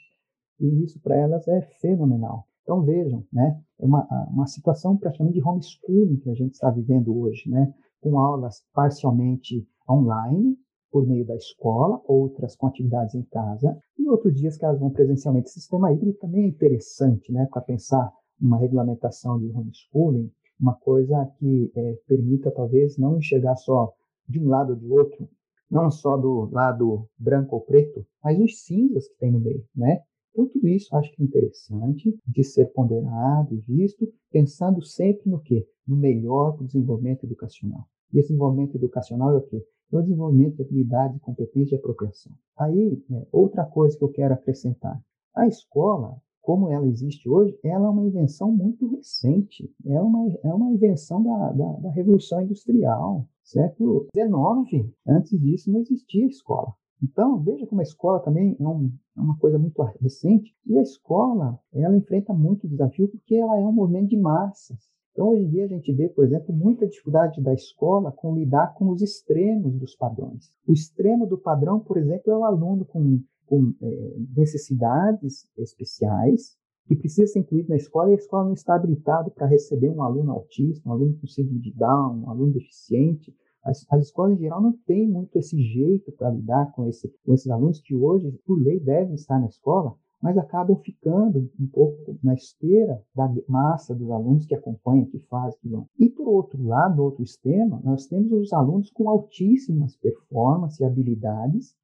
E 0.58 0.82
isso 0.82 0.98
para 1.00 1.18
elas 1.18 1.46
é 1.46 1.60
fenomenal. 1.82 2.46
Então 2.62 2.82
vejam, 2.82 3.24
né, 3.32 3.60
é 3.80 3.84
uma, 3.84 4.06
uma 4.30 4.46
situação 4.46 4.96
praticamente 4.96 5.38
de 5.38 5.46
homeschooling 5.46 6.16
que 6.18 6.30
a 6.30 6.34
gente 6.34 6.54
está 6.54 6.70
vivendo 6.70 7.16
hoje, 7.18 7.48
né, 7.48 7.72
com 8.00 8.18
aulas 8.18 8.62
parcialmente 8.72 9.66
online, 9.88 10.56
por 10.90 11.06
meio 11.06 11.26
da 11.26 11.34
escola, 11.34 12.00
outras 12.06 12.54
com 12.54 12.66
atividades 12.66 13.14
em 13.14 13.22
casa, 13.22 13.76
e 13.98 14.08
outros 14.08 14.34
dias 14.34 14.56
que 14.56 14.64
elas 14.64 14.78
vão 14.78 14.90
presencialmente. 14.90 15.46
Esse 15.46 15.60
sistema 15.60 15.92
híbrido 15.92 16.18
também 16.18 16.44
é 16.44 16.48
interessante, 16.48 17.32
né, 17.32 17.48
para 17.50 17.62
pensar 17.62 18.12
uma 18.40 18.58
regulamentação 18.58 19.38
de 19.38 19.50
homeschooling, 19.50 20.30
uma 20.60 20.74
coisa 20.74 21.26
que 21.38 21.72
é, 21.74 21.98
permita 22.06 22.50
talvez 22.50 22.96
não 22.98 23.18
enxergar 23.18 23.56
só 23.56 23.92
de 24.28 24.38
um 24.40 24.48
lado 24.48 24.70
ou 24.70 24.76
de 24.76 24.86
outro, 24.86 25.28
não 25.70 25.90
só 25.90 26.16
do 26.16 26.48
lado 26.52 27.08
branco 27.18 27.56
ou 27.56 27.62
preto, 27.62 28.06
mas 28.22 28.38
os 28.38 28.62
cinzas 28.62 29.08
que 29.08 29.18
tem 29.18 29.32
no 29.32 29.40
meio, 29.40 29.64
né? 29.74 30.02
Então, 30.32 30.46
tudo 30.46 30.66
isso 30.66 30.94
acho 30.96 31.12
que 31.12 31.22
é 31.22 31.24
interessante 31.24 32.18
de 32.26 32.42
ser 32.42 32.72
ponderado 32.72 33.62
visto, 33.68 34.10
pensando 34.30 34.82
sempre 34.82 35.30
no 35.30 35.38
quê? 35.38 35.66
No 35.86 35.94
melhor 35.94 36.54
para 36.54 36.64
o 36.64 36.66
desenvolvimento 36.66 37.24
educacional. 37.24 37.86
E 38.12 38.18
esse 38.18 38.28
desenvolvimento 38.28 38.76
educacional 38.76 39.34
é 39.34 39.36
o 39.36 39.42
quê? 39.42 39.62
É 39.92 39.96
o 39.96 40.02
desenvolvimento 40.02 40.56
de 40.56 40.62
habilidades, 40.62 41.20
competências 41.20 41.72
e 41.72 41.74
apropriação. 41.74 42.32
Aí, 42.58 43.02
é, 43.10 43.26
outra 43.30 43.64
coisa 43.66 43.96
que 43.96 44.02
eu 44.02 44.08
quero 44.08 44.32
acrescentar. 44.32 44.98
A 45.34 45.46
escola, 45.46 46.16
como 46.40 46.70
ela 46.70 46.86
existe 46.86 47.28
hoje, 47.28 47.58
ela 47.62 47.86
é 47.86 47.90
uma 47.90 48.06
invenção 48.06 48.50
muito 48.50 48.86
recente. 48.88 49.70
É 49.84 50.00
uma, 50.00 50.32
é 50.42 50.52
uma 50.52 50.70
invenção 50.70 51.22
da, 51.22 51.52
da, 51.52 51.72
da 51.74 51.90
Revolução 51.90 52.40
Industrial, 52.40 53.26
século 53.42 54.06
XIX. 54.14 54.90
Antes 55.06 55.38
disso, 55.38 55.70
não 55.70 55.80
existia 55.80 56.26
escola. 56.26 56.74
Então, 57.02 57.42
veja 57.42 57.66
como 57.66 57.80
a 57.80 57.84
escola 57.84 58.20
também 58.20 58.56
é, 58.58 58.66
um, 58.66 58.92
é, 59.16 59.20
uma 59.20 59.36
coisa 59.38 59.58
muito 59.58 59.82
recente. 60.00 60.54
E 60.64 60.78
a 60.78 60.82
escola, 60.82 61.58
ela 61.72 61.96
enfrenta 61.96 62.32
muito 62.32 62.68
desafio 62.68 63.08
porque 63.08 63.34
ela 63.34 63.58
é 63.58 63.66
um 63.66 63.72
movimento 63.72 64.10
de 64.10 64.16
massas. 64.16 64.78
Então, 65.10 65.28
hoje 65.28 65.42
em 65.42 65.48
dia, 65.50 65.64
a 65.64 65.68
gente 65.68 65.92
vê, 65.92 66.08
por 66.08 66.24
exemplo, 66.24 66.54
muita 66.54 66.86
dificuldade 66.86 67.42
da 67.42 67.52
escola 67.52 68.12
com 68.12 68.34
lidar 68.34 68.74
com 68.74 68.88
os 68.88 69.02
extremos 69.02 69.78
dos 69.78 69.94
padrões. 69.94 70.50
O 70.66 70.72
extremo 70.72 71.26
do 71.26 71.36
padrão, 71.36 71.80
por 71.80 71.98
exemplo, 71.98 72.32
é 72.32 72.36
o 72.36 72.44
aluno 72.44 72.84
com, 72.84 73.20
com 73.46 73.74
é, 73.82 74.16
necessidades 74.34 75.46
especiais, 75.58 76.56
que 76.86 76.96
precisa 76.96 77.26
ser 77.26 77.40
incluído 77.40 77.68
na 77.68 77.76
escola 77.76 78.10
e 78.10 78.12
a 78.12 78.16
escola 78.16 78.44
não 78.44 78.54
está 78.54 78.74
habilitada 78.74 79.30
para 79.30 79.46
receber 79.46 79.90
um 79.90 80.02
aluno 80.02 80.32
autista, 80.32 80.88
um 80.88 80.92
aluno 80.92 81.16
com 81.18 81.26
síndrome 81.26 81.60
de 81.60 81.72
Down, 81.72 82.22
um 82.22 82.30
aluno 82.30 82.52
deficiente. 82.52 83.34
As, 83.64 83.86
as 83.90 84.06
escolas, 84.06 84.36
em 84.36 84.40
geral, 84.40 84.60
não 84.60 84.72
têm 84.86 85.08
muito 85.08 85.36
esse 85.38 85.56
jeito 85.62 86.10
para 86.12 86.30
lidar 86.30 86.72
com, 86.72 86.88
esse, 86.88 87.08
com 87.24 87.32
esses 87.32 87.48
alunos 87.48 87.80
que 87.80 87.94
hoje, 87.94 88.32
por 88.44 88.60
lei, 88.60 88.80
devem 88.80 89.14
estar 89.14 89.38
na 89.38 89.46
escola. 89.46 89.94
mas 90.22 90.38
acabam 90.38 90.76
ficando 90.76 91.50
um 91.58 91.66
pouco 91.66 92.16
na 92.22 92.34
esteira 92.34 93.02
da 93.14 93.28
massa 93.48 93.92
dos 93.92 94.08
alunos 94.10 94.46
que 94.46 94.54
acompanham, 94.54 95.06
que 95.06 95.18
fazem, 95.28 95.58
que 95.60 95.68
vão. 95.68 95.88
E 95.98 96.08
por 96.08 96.28
outro 96.28 96.62
lado, 96.64 97.02
outro 97.02 97.24
extremo, 97.24 97.80
nós 97.84 98.06
temos 98.06 98.30
os 98.32 98.52
alunos 98.52 98.90
com 98.90 99.08
altíssimas 99.08 99.96
performances 99.96 100.78
e 100.78 100.84
habilidades 100.84 101.74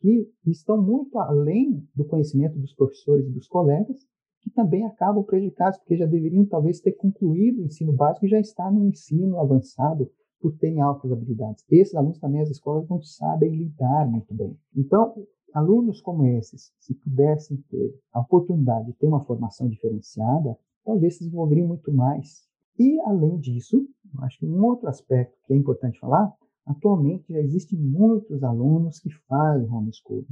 que 0.00 0.28
estão 0.46 0.82
muito 0.82 1.18
além 1.18 1.86
do 1.94 2.04
conhecimento 2.04 2.58
dos 2.58 2.74
professores 2.74 3.26
e 3.26 3.32
dos 3.32 3.46
colegas, 3.46 4.04
que 4.40 4.50
também 4.50 4.84
acabam 4.84 5.24
prejudicados 5.24 5.78
porque 5.78 5.96
já 5.96 6.04
deveriam 6.04 6.44
talvez 6.44 6.80
ter 6.80 6.92
concluído 6.92 7.62
o 7.62 7.64
ensino 7.64 7.92
básico 7.92 8.26
e 8.26 8.28
já 8.28 8.38
estar 8.38 8.70
no 8.70 8.86
ensino 8.86 9.38
avançado 9.38 10.10
por 10.40 10.52
terem 10.58 10.80
altas 10.80 11.10
habilidades. 11.10 11.64
Esses 11.70 11.94
alunos 11.94 12.18
também 12.18 12.42
as 12.42 12.50
escolas 12.50 12.88
não 12.88 13.00
sabem 13.02 13.54
lidar 13.54 14.06
muito 14.06 14.32
bem. 14.34 14.56
Então, 14.76 15.14
alunos 15.54 16.00
como 16.00 16.26
esses, 16.26 16.72
se 16.78 16.94
pudessem 16.94 17.56
ter 17.70 17.94
a 18.12 18.20
oportunidade 18.20 18.86
de 18.86 18.92
ter 18.94 19.06
uma 19.06 19.24
formação 19.24 19.68
diferenciada, 19.68 20.58
talvez 20.84 21.14
se 21.14 21.24
desenvolveriam 21.24 21.68
muito 21.68 21.92
mais. 21.92 22.46
E, 22.78 23.00
além 23.02 23.38
disso, 23.38 23.86
acho 24.22 24.38
que 24.38 24.46
um 24.46 24.64
outro 24.64 24.88
aspecto 24.88 25.36
que 25.46 25.54
é 25.54 25.56
importante 25.56 25.98
falar, 26.00 26.32
atualmente 26.66 27.32
já 27.32 27.38
existem 27.38 27.78
muitos 27.78 28.42
alunos 28.42 28.98
que 28.98 29.10
fazem 29.28 29.70
homeschooling. 29.70 30.26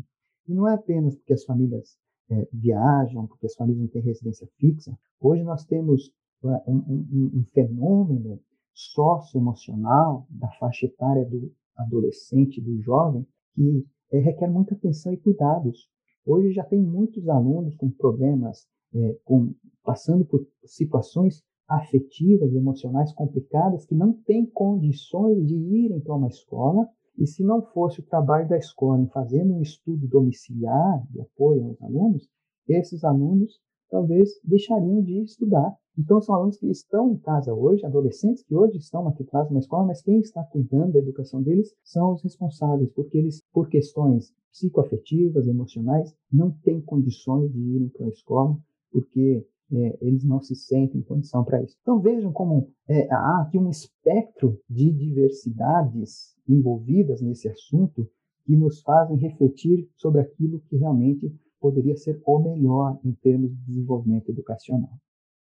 E 0.48 0.54
não 0.54 0.66
é 0.66 0.74
apenas 0.74 1.14
porque 1.14 1.34
as 1.34 1.44
famílias 1.44 1.96
é, 2.30 2.48
viajam, 2.52 3.26
porque 3.26 3.46
as 3.46 3.54
famílias 3.54 3.82
não 3.82 3.88
têm 3.88 4.02
residência 4.02 4.48
fixa. 4.58 4.98
Hoje 5.20 5.44
nós 5.44 5.64
temos 5.64 6.12
é, 6.44 6.48
um, 6.66 6.76
um, 6.76 7.30
um 7.34 7.44
fenômeno 7.52 8.40
socioemocional 8.74 10.26
da 10.30 10.50
faixa 10.52 10.86
etária 10.86 11.24
do 11.24 11.52
adolescente, 11.76 12.60
do 12.60 12.80
jovem, 12.80 13.26
que 13.54 13.86
é, 14.12 14.18
requer 14.18 14.48
muita 14.48 14.74
atenção 14.74 15.12
e 15.12 15.16
cuidados. 15.16 15.88
Hoje 16.24 16.52
já 16.52 16.64
tem 16.64 16.80
muitos 16.80 17.28
alunos 17.28 17.74
com 17.76 17.90
problemas, 17.90 18.66
é, 18.94 19.18
com, 19.24 19.54
passando 19.82 20.24
por 20.24 20.46
situações 20.64 21.42
afetivas, 21.68 22.54
emocionais 22.54 23.12
complicadas, 23.12 23.86
que 23.86 23.94
não 23.94 24.12
têm 24.12 24.46
condições 24.46 25.46
de 25.46 25.54
irem 25.54 26.00
para 26.00 26.14
uma 26.14 26.28
escola, 26.28 26.86
e 27.18 27.26
se 27.26 27.42
não 27.42 27.62
fosse 27.62 28.00
o 28.00 28.04
trabalho 28.04 28.48
da 28.48 28.56
escola 28.56 29.00
em 29.00 29.08
fazendo 29.08 29.54
um 29.54 29.60
estudo 29.60 30.06
domiciliar 30.06 31.02
de 31.10 31.20
apoio 31.20 31.66
aos 31.66 31.82
alunos, 31.82 32.28
esses 32.68 33.04
alunos 33.04 33.60
talvez 33.92 34.30
deixariam 34.42 35.02
de 35.02 35.20
estudar. 35.22 35.76
Então, 35.98 36.18
são 36.22 36.34
alunos 36.34 36.56
que 36.56 36.66
estão 36.70 37.12
em 37.12 37.18
casa 37.18 37.52
hoje, 37.52 37.84
adolescentes 37.84 38.42
que 38.42 38.56
hoje 38.56 38.78
estão 38.78 39.04
matriculados 39.04 39.52
na 39.52 39.58
escola, 39.58 39.88
mas 39.88 40.00
quem 40.00 40.18
está 40.20 40.42
cuidando 40.44 40.94
da 40.94 40.98
educação 40.98 41.42
deles 41.42 41.74
são 41.84 42.14
os 42.14 42.22
responsáveis, 42.22 42.90
porque 42.92 43.18
eles, 43.18 43.42
por 43.52 43.68
questões 43.68 44.32
psicoafetivas, 44.50 45.46
emocionais, 45.46 46.14
não 46.32 46.50
têm 46.50 46.80
condições 46.80 47.52
de 47.52 47.60
irem 47.60 47.88
para 47.90 48.06
a 48.06 48.08
escola, 48.08 48.58
porque 48.90 49.46
é, 49.70 49.98
eles 50.00 50.24
não 50.24 50.40
se 50.40 50.54
sentem 50.54 51.00
em 51.00 51.04
condição 51.04 51.44
para 51.44 51.62
isso. 51.62 51.76
Então, 51.82 52.00
vejam 52.00 52.32
como 52.32 52.70
é, 52.88 53.06
há 53.12 53.42
aqui 53.42 53.58
um 53.58 53.68
espectro 53.68 54.58
de 54.68 54.90
diversidades 54.90 56.34
envolvidas 56.48 57.20
nesse 57.20 57.48
assunto 57.48 58.08
que 58.46 58.56
nos 58.56 58.80
fazem 58.80 59.18
refletir 59.18 59.88
sobre 59.96 60.22
aquilo 60.22 60.60
que 60.68 60.76
realmente 60.76 61.34
poderia 61.62 61.96
ser 61.96 62.20
o 62.26 62.38
melhor 62.40 62.98
em 63.04 63.12
termos 63.12 63.50
de 63.50 63.64
desenvolvimento 63.64 64.28
educacional. 64.28 64.90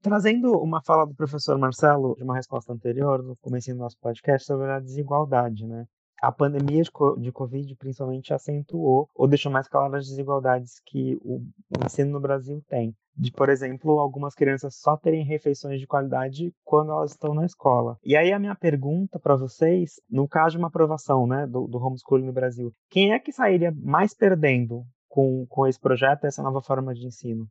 Trazendo 0.02 0.58
uma 0.58 0.82
fala 0.82 1.06
do 1.06 1.14
professor 1.14 1.56
Marcelo 1.56 2.16
de 2.16 2.24
uma 2.24 2.34
resposta 2.34 2.72
anterior, 2.72 3.22
no 3.22 3.36
começo 3.36 3.70
do 3.70 3.78
nosso 3.78 3.96
podcast, 4.00 4.44
sobre 4.44 4.68
a 4.68 4.80
desigualdade, 4.80 5.64
né? 5.64 5.86
A 6.20 6.32
pandemia 6.32 6.82
de 7.18 7.32
Covid 7.32 7.74
principalmente 7.76 8.34
acentuou 8.34 9.08
ou 9.14 9.28
deixou 9.28 9.50
mais 9.50 9.68
claras 9.68 10.02
as 10.02 10.08
desigualdades 10.08 10.80
que 10.86 11.16
o 11.22 11.40
ensino 11.84 12.12
no 12.12 12.20
Brasil 12.20 12.60
tem. 12.68 12.94
De, 13.16 13.30
por 13.30 13.48
exemplo, 13.48 13.98
algumas 13.98 14.34
crianças 14.34 14.76
só 14.76 14.96
terem 14.96 15.24
refeições 15.24 15.80
de 15.80 15.86
qualidade 15.86 16.52
quando 16.64 16.92
elas 16.92 17.10
estão 17.10 17.34
na 17.34 17.44
escola. 17.44 17.96
E 18.04 18.16
aí 18.16 18.32
a 18.32 18.38
minha 18.38 18.54
pergunta 18.54 19.18
para 19.18 19.36
vocês, 19.36 20.00
no 20.08 20.28
caso 20.28 20.52
de 20.52 20.58
uma 20.58 20.68
aprovação 20.68 21.26
né, 21.26 21.46
do, 21.46 21.66
do 21.66 21.78
homeschooling 21.78 22.26
no 22.26 22.32
Brasil, 22.32 22.72
quem 22.88 23.12
é 23.12 23.18
que 23.18 23.32
sairia 23.32 23.72
mais 23.76 24.14
perdendo 24.14 24.84
com, 25.12 25.46
com 25.46 25.66
esse 25.66 25.78
projeto, 25.78 26.24
essa 26.24 26.42
nova 26.42 26.62
forma 26.62 26.94
de 26.94 27.06
ensino? 27.06 27.46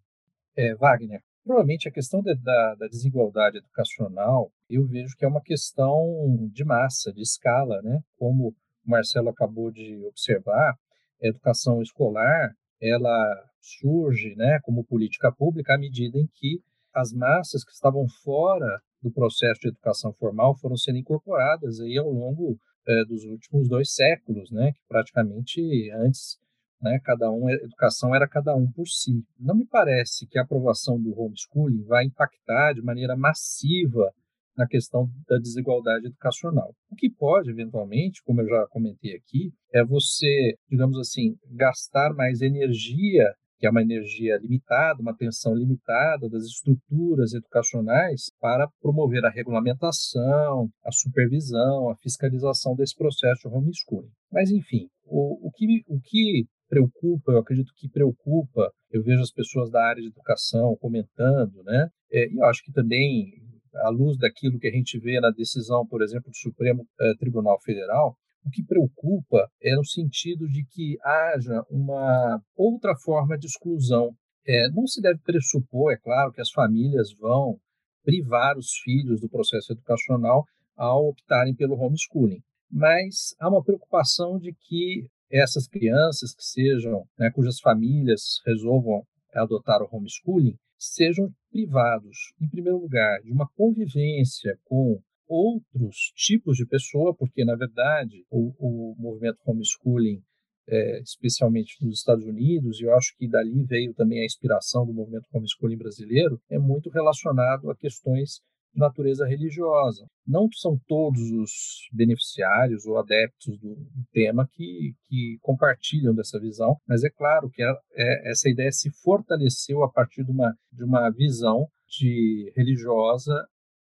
É, 0.57 0.73
Wagner, 0.73 1.21
provavelmente 1.43 1.87
a 1.87 1.91
questão 1.91 2.19
de, 2.19 2.33
da, 2.33 2.73
da, 2.73 2.87
desigualdade 2.87 3.59
educacional, 3.59 4.51
eu 4.67 4.83
vejo 4.87 5.15
que 5.15 5.23
é 5.23 5.27
uma 5.27 5.43
questão 5.43 6.49
de 6.51 6.65
massa, 6.65 7.13
de 7.13 7.21
escala, 7.21 7.79
né? 7.83 7.99
Como 8.17 8.47
o 8.47 8.55
Marcelo 8.83 9.29
acabou 9.29 9.69
de 9.69 10.03
observar, 10.07 10.73
a 11.21 11.27
educação 11.27 11.83
escolar, 11.83 12.51
ela 12.81 13.45
surge, 13.59 14.33
né, 14.35 14.59
como 14.63 14.83
política 14.83 15.31
pública 15.31 15.75
à 15.75 15.77
medida 15.77 16.17
em 16.17 16.27
que 16.33 16.59
as 16.91 17.13
massas 17.13 17.63
que 17.63 17.71
estavam 17.71 18.07
fora 18.23 18.81
do 19.03 19.11
processo 19.11 19.61
de 19.61 19.67
educação 19.67 20.11
formal 20.13 20.57
foram 20.57 20.75
sendo 20.75 20.97
incorporadas 20.97 21.79
aí 21.79 21.95
ao 21.95 22.09
longo 22.09 22.57
é, 22.87 23.05
dos 23.05 23.23
últimos 23.23 23.69
dois 23.69 23.93
séculos, 23.93 24.49
né, 24.49 24.71
que 24.71 24.81
praticamente 24.87 25.91
antes 25.91 26.39
né? 26.81 26.99
Cada 27.03 27.31
um, 27.31 27.49
educação 27.49 28.15
era 28.15 28.27
cada 28.27 28.55
um 28.55 28.69
por 28.71 28.87
si. 28.87 29.23
Não 29.39 29.55
me 29.55 29.65
parece 29.65 30.27
que 30.27 30.39
a 30.39 30.43
aprovação 30.43 30.99
do 30.99 31.17
homeschooling 31.19 31.83
vai 31.83 32.05
impactar 32.05 32.73
de 32.73 32.81
maneira 32.81 33.15
massiva 33.15 34.11
na 34.57 34.67
questão 34.67 35.09
da 35.27 35.37
desigualdade 35.37 36.07
educacional. 36.07 36.73
O 36.89 36.95
que 36.95 37.09
pode, 37.09 37.49
eventualmente, 37.49 38.21
como 38.23 38.41
eu 38.41 38.47
já 38.47 38.67
comentei 38.69 39.15
aqui, 39.15 39.51
é 39.73 39.83
você, 39.83 40.55
digamos 40.69 40.97
assim, 40.99 41.35
gastar 41.51 42.13
mais 42.13 42.41
energia, 42.41 43.33
que 43.57 43.67
é 43.67 43.69
uma 43.69 43.81
energia 43.81 44.37
limitada, 44.37 45.01
uma 45.01 45.11
atenção 45.11 45.55
limitada 45.55 46.29
das 46.29 46.43
estruturas 46.43 47.33
educacionais 47.33 48.31
para 48.39 48.67
promover 48.81 49.23
a 49.23 49.29
regulamentação, 49.29 50.69
a 50.83 50.91
supervisão, 50.91 51.89
a 51.89 51.95
fiscalização 51.97 52.75
desse 52.75 52.95
processo 52.95 53.47
de 53.47 53.55
homeschooling. 53.55 54.11
Mas, 54.31 54.51
enfim, 54.51 54.89
o, 55.05 55.47
o, 55.47 55.51
que, 55.51 55.83
o 55.87 55.99
que 56.01 56.45
preocupa, 56.71 57.33
eu 57.33 57.39
acredito 57.39 57.73
que 57.75 57.89
preocupa, 57.89 58.71
eu 58.89 59.03
vejo 59.03 59.21
as 59.21 59.31
pessoas 59.31 59.69
da 59.69 59.83
área 59.83 60.01
de 60.01 60.07
educação 60.07 60.77
comentando, 60.77 61.61
né? 61.63 61.89
É, 62.09 62.31
e 62.31 62.37
eu 62.37 62.45
acho 62.45 62.63
que 62.63 62.71
também, 62.71 63.33
à 63.75 63.89
luz 63.89 64.17
daquilo 64.17 64.57
que 64.57 64.67
a 64.67 64.71
gente 64.71 64.97
vê 64.97 65.19
na 65.19 65.31
decisão, 65.31 65.85
por 65.85 66.01
exemplo, 66.01 66.31
do 66.31 66.37
Supremo 66.37 66.87
é, 67.01 67.13
Tribunal 67.15 67.59
Federal, 67.61 68.15
o 68.45 68.49
que 68.49 68.63
preocupa 68.63 69.49
é 69.61 69.75
no 69.75 69.85
sentido 69.85 70.47
de 70.47 70.65
que 70.65 70.97
haja 71.03 71.61
uma 71.69 72.41
outra 72.55 72.95
forma 72.95 73.37
de 73.37 73.47
exclusão. 73.47 74.15
É, 74.47 74.69
não 74.69 74.87
se 74.87 75.01
deve 75.01 75.19
pressupor, 75.19 75.91
é 75.91 75.97
claro, 75.97 76.31
que 76.31 76.41
as 76.41 76.51
famílias 76.51 77.13
vão 77.19 77.59
privar 78.03 78.57
os 78.57 78.71
filhos 78.81 79.19
do 79.19 79.29
processo 79.29 79.73
educacional 79.73 80.45
ao 80.75 81.09
optarem 81.09 81.53
pelo 81.53 81.75
homeschooling. 81.75 82.41
Mas 82.71 83.35
há 83.39 83.49
uma 83.49 83.61
preocupação 83.61 84.39
de 84.39 84.53
que 84.53 85.05
essas 85.31 85.67
crianças 85.67 86.33
que 86.35 86.43
sejam, 86.43 87.07
né, 87.17 87.31
cujas 87.31 87.59
famílias 87.59 88.41
resolvam 88.45 89.05
adotar 89.33 89.81
o 89.81 89.89
homeschooling, 89.91 90.57
sejam 90.77 91.31
privados, 91.51 92.33
em 92.41 92.47
primeiro 92.47 92.79
lugar, 92.79 93.21
de 93.21 93.31
uma 93.31 93.47
convivência 93.55 94.57
com 94.65 94.99
outros 95.27 96.11
tipos 96.15 96.57
de 96.57 96.65
pessoa, 96.65 97.15
porque, 97.15 97.45
na 97.45 97.55
verdade, 97.55 98.25
o, 98.29 98.53
o 98.59 98.95
movimento 98.97 99.39
homeschooling, 99.45 100.21
é, 100.67 100.99
especialmente 101.01 101.77
nos 101.81 101.99
Estados 101.99 102.25
Unidos, 102.25 102.79
e 102.79 102.83
eu 102.83 102.93
acho 102.95 103.15
que 103.17 103.27
dali 103.27 103.63
veio 103.63 103.93
também 103.93 104.19
a 104.21 104.25
inspiração 104.25 104.85
do 104.85 104.93
movimento 104.93 105.27
homeschooling 105.31 105.77
brasileiro, 105.77 106.41
é 106.49 106.59
muito 106.59 106.89
relacionado 106.89 107.69
a 107.71 107.75
questões 107.75 108.41
de 108.73 108.79
natureza 108.79 109.25
religiosa. 109.25 110.05
Não 110.25 110.47
são 110.53 110.79
todos 110.87 111.21
os 111.21 111.51
beneficiários 111.91 112.85
ou 112.85 112.97
adeptos 112.97 113.57
do, 113.59 113.75
do 113.75 114.05
tema 114.11 114.47
que, 114.51 114.93
que, 115.07 115.37
compartilham 115.41 116.13
dessa 116.13 116.39
visão, 116.39 116.77
mas 116.87 117.03
é 117.03 117.09
claro 117.09 117.49
que 117.49 117.61
é, 117.63 117.71
é, 117.95 118.31
essa 118.31 118.49
ideia 118.49 118.71
se 118.71 118.89
fortaleceu 119.03 119.83
a 119.83 119.91
partir 119.91 120.23
de 120.23 120.31
uma, 120.31 120.55
de 120.71 120.83
uma 120.83 121.09
visão 121.09 121.67
de 121.87 122.51
religiosa 122.55 123.33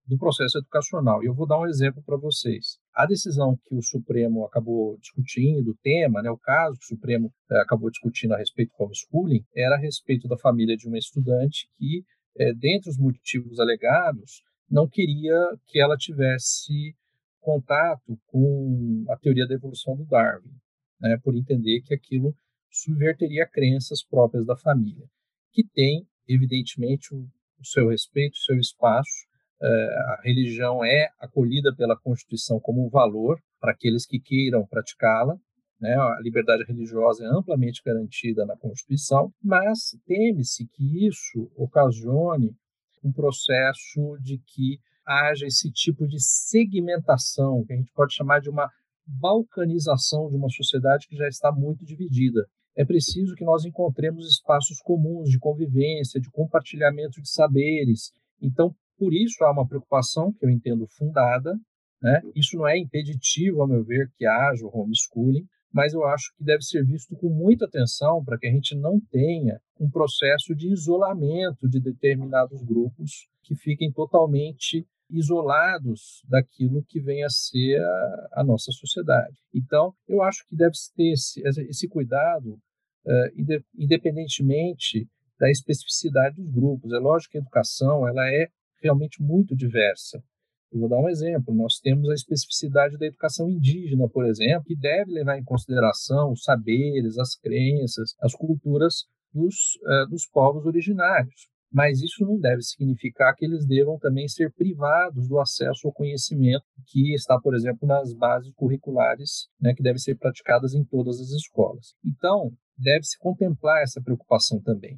do 0.07 0.17
processo 0.17 0.59
educacional. 0.59 1.23
E 1.23 1.27
eu 1.27 1.33
vou 1.33 1.47
dar 1.47 1.59
um 1.59 1.65
exemplo 1.65 2.01
para 2.03 2.17
vocês. 2.17 2.77
A 2.93 3.05
decisão 3.05 3.57
que 3.67 3.75
o 3.75 3.81
Supremo 3.81 4.45
acabou 4.45 4.97
discutindo, 4.99 5.71
o 5.71 5.77
tema, 5.81 6.21
né, 6.21 6.29
o 6.29 6.37
caso 6.37 6.77
que 6.77 6.85
o 6.85 6.95
Supremo 6.95 7.31
eh, 7.51 7.59
acabou 7.59 7.89
discutindo 7.89 8.33
a 8.33 8.37
respeito 8.37 8.71
do 8.77 8.83
homeschooling, 8.83 9.43
era 9.55 9.75
a 9.75 9.79
respeito 9.79 10.27
da 10.27 10.37
família 10.37 10.77
de 10.77 10.87
uma 10.87 10.97
estudante 10.97 11.67
que, 11.77 12.03
eh, 12.37 12.53
dentre 12.53 12.89
os 12.89 12.97
motivos 12.97 13.59
alegados, 13.59 14.43
não 14.69 14.87
queria 14.87 15.35
que 15.67 15.79
ela 15.79 15.97
tivesse 15.97 16.95
contato 17.39 18.19
com 18.27 19.05
a 19.09 19.17
teoria 19.17 19.47
da 19.47 19.53
evolução 19.53 19.95
do 19.95 20.05
Darwin, 20.05 20.51
né, 20.99 21.17
por 21.23 21.35
entender 21.35 21.81
que 21.81 21.93
aquilo 21.93 22.35
subverteria 22.71 23.47
crenças 23.47 24.03
próprias 24.03 24.45
da 24.45 24.57
família, 24.57 25.05
que 25.51 25.63
tem, 25.63 26.07
evidentemente, 26.27 27.13
o, 27.13 27.29
seu 27.63 27.89
respeito, 27.89 28.33
o 28.33 28.43
seu 28.43 28.57
espaço. 28.57 29.25
É, 29.61 29.67
a 29.67 30.21
religião 30.23 30.83
é 30.83 31.09
acolhida 31.19 31.73
pela 31.75 31.97
Constituição 31.97 32.59
como 32.59 32.85
um 32.85 32.89
valor 32.89 33.39
para 33.59 33.71
aqueles 33.71 34.05
que 34.05 34.19
queiram 34.19 34.65
praticá-la, 34.65 35.39
né? 35.79 35.95
A 35.95 36.19
liberdade 36.21 36.63
religiosa 36.63 37.23
é 37.23 37.27
amplamente 37.27 37.81
garantida 37.83 38.45
na 38.45 38.57
Constituição, 38.57 39.33
mas 39.41 39.97
teme-se 40.05 40.67
que 40.67 41.07
isso 41.07 41.51
ocasione 41.55 42.55
um 43.05 43.11
processo 43.11 44.17
de 44.21 44.39
que 44.39 44.79
haja 45.05 45.45
esse 45.45 45.71
tipo 45.71 46.07
de 46.07 46.19
segmentação, 46.19 47.63
que 47.65 47.73
a 47.73 47.75
gente 47.75 47.91
pode 47.93 48.15
chamar 48.15 48.39
de 48.41 48.49
uma 48.49 48.69
balcanização 49.05 50.29
de 50.29 50.35
uma 50.35 50.49
sociedade 50.49 51.07
que 51.07 51.15
já 51.15 51.27
está 51.27 51.51
muito 51.51 51.85
dividida. 51.85 52.43
É 52.75 52.83
preciso 52.83 53.35
que 53.35 53.45
nós 53.45 53.63
encontremos 53.63 54.27
espaços 54.27 54.79
comuns 54.79 55.29
de 55.29 55.39
convivência, 55.39 56.19
de 56.19 56.29
compartilhamento 56.31 57.21
de 57.21 57.29
saberes. 57.29 58.11
Então, 58.41 58.75
por 58.97 59.13
isso 59.13 59.43
há 59.43 59.51
uma 59.51 59.67
preocupação 59.67 60.33
que 60.33 60.43
eu 60.43 60.49
entendo 60.49 60.87
fundada. 60.87 61.55
Né? 62.01 62.21
Isso 62.35 62.57
não 62.57 62.67
é 62.67 62.77
impeditivo, 62.77 63.61
a 63.61 63.67
meu 63.67 63.83
ver, 63.83 64.11
que 64.17 64.25
haja 64.25 64.65
o 64.65 64.77
homeschooling, 64.77 65.45
mas 65.75 65.93
eu 65.93 66.05
acho 66.05 66.33
que 66.37 66.41
deve 66.41 66.63
ser 66.63 66.85
visto 66.85 67.17
com 67.17 67.27
muita 67.27 67.65
atenção 67.65 68.23
para 68.23 68.37
que 68.37 68.47
a 68.47 68.49
gente 68.49 68.73
não 68.73 68.97
tenha 69.11 69.59
um 69.77 69.89
processo 69.89 70.55
de 70.55 70.71
isolamento 70.71 71.67
de 71.67 71.81
determinados 71.81 72.63
grupos 72.63 73.27
que 73.43 73.55
fiquem 73.55 73.91
totalmente 73.91 74.87
isolados 75.09 76.23
daquilo 76.29 76.81
que 76.87 77.01
vem 77.01 77.25
a 77.25 77.29
ser 77.29 77.81
a, 77.81 78.29
a 78.35 78.43
nossa 78.45 78.71
sociedade. 78.71 79.35
Então, 79.53 79.93
eu 80.07 80.21
acho 80.21 80.47
que 80.47 80.55
deve 80.55 80.71
ter 80.95 81.11
esse, 81.11 81.41
esse 81.45 81.89
cuidado, 81.89 82.53
uh, 82.53 83.59
independentemente 83.77 85.09
da 85.37 85.51
especificidade 85.51 86.37
dos 86.37 86.49
grupos. 86.49 86.93
É 86.93 86.99
lógico 86.99 87.33
que 87.33 87.37
a 87.37 87.41
educação 87.41 88.07
ela 88.07 88.25
é 88.29 88.47
realmente 88.81 89.21
muito 89.21 89.53
diversa. 89.53 90.23
Eu 90.75 90.81
vou 90.81 90.89
dar 90.89 90.99
um 90.99 91.07
exemplo. 91.07 91.53
Nós 91.55 91.79
temos 91.79 92.09
a 92.09 92.13
especificidade 92.13 92.97
da 92.97 93.05
educação 93.05 93.49
indígena, 93.49 94.09
por 94.09 94.25
exemplo, 94.25 94.65
que 94.65 94.75
deve 94.75 95.11
levar 95.13 95.37
em 95.37 95.43
consideração 95.43 96.33
os 96.33 96.43
saberes, 96.43 97.17
as 97.17 97.35
crenças, 97.37 98.13
as 98.21 98.35
culturas 98.35 99.05
dos, 99.33 99.55
uh, 99.83 100.09
dos 100.09 100.27
povos 100.27 100.65
originários 100.65 101.47
mas 101.75 102.01
isso 102.01 102.25
não 102.25 102.39
deve 102.39 102.61
significar 102.61 103.35
que 103.35 103.43
eles 103.43 103.67
devam 103.67 103.99
também 103.99 104.29
ser 104.29 104.49
privados 104.53 105.27
do 105.27 105.37
acesso 105.41 105.85
ao 105.85 105.93
conhecimento 105.93 106.63
que 106.85 107.13
está, 107.13 107.37
por 107.37 107.53
exemplo, 107.53 107.85
nas 107.85 108.13
bases 108.13 108.53
curriculares, 108.53 109.49
né, 109.59 109.73
que 109.75 109.83
devem 109.83 109.99
ser 109.99 110.15
praticadas 110.15 110.73
em 110.73 110.85
todas 110.85 111.19
as 111.19 111.31
escolas. 111.31 111.93
Então, 112.05 112.53
deve-se 112.77 113.19
contemplar 113.19 113.83
essa 113.83 114.01
preocupação 114.01 114.61
também. 114.61 114.97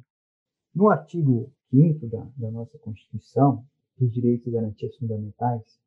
No 0.72 0.88
artigo 0.88 1.52
5 1.70 2.06
da, 2.06 2.24
da 2.36 2.50
nossa 2.52 2.78
Constituição, 2.78 3.64
dos 3.98 4.12
direitos 4.12 4.46
e 4.46 4.50
garantias 4.50 4.96
fundamentais, 4.96 5.78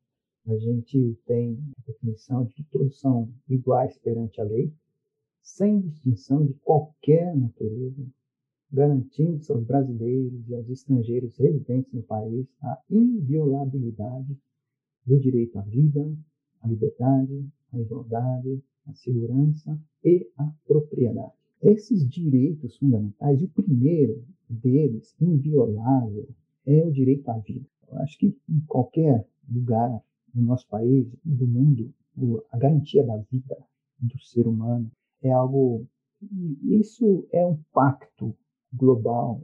a 0.46 0.56
gente 0.58 1.16
tem 1.24 1.58
a 1.78 1.82
definição 1.86 2.44
de 2.44 2.54
que 2.54 2.64
todos 2.64 2.98
são 2.98 3.32
iguais 3.48 3.96
perante 3.98 4.40
a 4.40 4.44
lei, 4.44 4.72
sem 5.40 5.80
distinção 5.80 6.44
de 6.44 6.54
qualquer 6.54 7.36
natureza, 7.36 8.04
garantindo 8.70 9.40
aos 9.50 9.64
brasileiros 9.64 10.48
e 10.48 10.54
aos 10.54 10.68
estrangeiros 10.68 11.36
residentes 11.36 11.92
no 11.92 12.02
país 12.02 12.46
a 12.62 12.78
inviolabilidade 12.90 14.36
do 15.06 15.18
direito 15.20 15.58
à 15.58 15.62
vida, 15.62 16.12
à 16.60 16.68
liberdade, 16.68 17.46
à 17.72 17.78
igualdade, 17.78 18.62
à 18.86 18.94
segurança 18.94 19.78
e 20.04 20.28
à 20.36 20.52
propriedade. 20.66 21.32
Esses 21.60 22.08
direitos 22.08 22.76
fundamentais, 22.78 23.42
o 23.42 23.48
primeiro 23.48 24.24
deles, 24.48 25.14
inviolável, 25.20 26.28
é 26.66 26.84
o 26.84 26.90
direito 26.90 27.28
à 27.28 27.38
vida. 27.38 27.66
Acho 27.98 28.18
que 28.18 28.36
em 28.48 28.60
qualquer 28.66 29.26
lugar 29.48 30.02
do 30.32 30.42
nosso 30.42 30.66
país 30.68 31.06
e 31.24 31.30
do 31.30 31.46
mundo, 31.46 31.92
a 32.50 32.58
garantia 32.58 33.04
da 33.04 33.16
vida 33.30 33.56
do 33.98 34.18
ser 34.18 34.46
humano 34.46 34.90
é 35.22 35.30
algo. 35.30 35.86
Isso 36.62 37.26
é 37.32 37.44
um 37.44 37.58
pacto 37.72 38.34
global. 38.72 39.42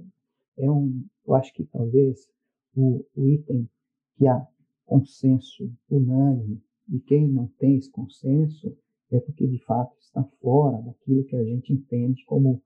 É 0.57 0.71
um, 0.71 1.05
eu 1.27 1.35
acho 1.35 1.53
que 1.53 1.65
talvez 1.65 2.29
o, 2.75 3.05
o 3.15 3.29
item 3.29 3.69
que 4.17 4.27
há 4.27 4.47
consenso 4.87 5.71
unânime 5.91 6.63
e 6.89 6.99
quem 7.01 7.29
não 7.29 7.47
tem 7.59 7.77
esse 7.77 7.91
consenso 7.91 8.77
é 9.11 9.21
porque 9.21 9.47
de 9.47 9.59
fato 9.59 9.95
está 10.01 10.23
fora 10.41 10.81
daquilo 10.83 11.25
que 11.25 11.37
a 11.37 11.45
gente 11.45 11.73
entende 11.73 12.25
como 12.25 12.63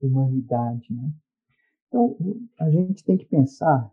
humanidade, 0.00 0.92
né? 0.92 1.10
Então 1.88 2.16
a 2.58 2.70
gente 2.70 3.04
tem 3.04 3.16
que 3.16 3.26
pensar 3.26 3.92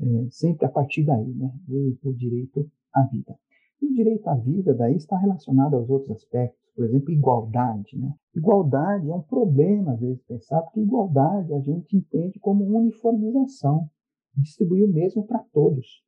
é, 0.00 0.30
sempre 0.30 0.66
a 0.66 0.68
partir 0.68 1.04
daí, 1.04 1.34
né? 1.34 1.52
O, 1.68 2.08
o 2.08 2.14
direito 2.14 2.70
à 2.94 3.02
vida. 3.04 3.38
E 3.80 3.86
o 3.86 3.94
direito 3.94 4.28
à 4.28 4.34
vida 4.34 4.74
daí 4.74 4.96
está 4.96 5.16
relacionado 5.16 5.74
aos 5.74 5.88
outros 5.88 6.16
aspectos 6.16 6.58
por 6.78 6.84
exemplo, 6.84 7.10
igualdade. 7.10 7.98
Né? 7.98 8.14
Igualdade 8.36 9.10
é 9.10 9.12
um 9.12 9.22
problema, 9.22 9.94
às 9.94 10.00
vezes, 10.00 10.22
pensar, 10.22 10.62
porque 10.62 10.78
igualdade 10.78 11.52
a 11.52 11.58
gente 11.58 11.96
entende 11.96 12.38
como 12.38 12.64
uniformização, 12.64 13.90
distribuir 14.36 14.84
o 14.84 14.92
mesmo 14.92 15.26
para 15.26 15.40
todos. 15.52 16.04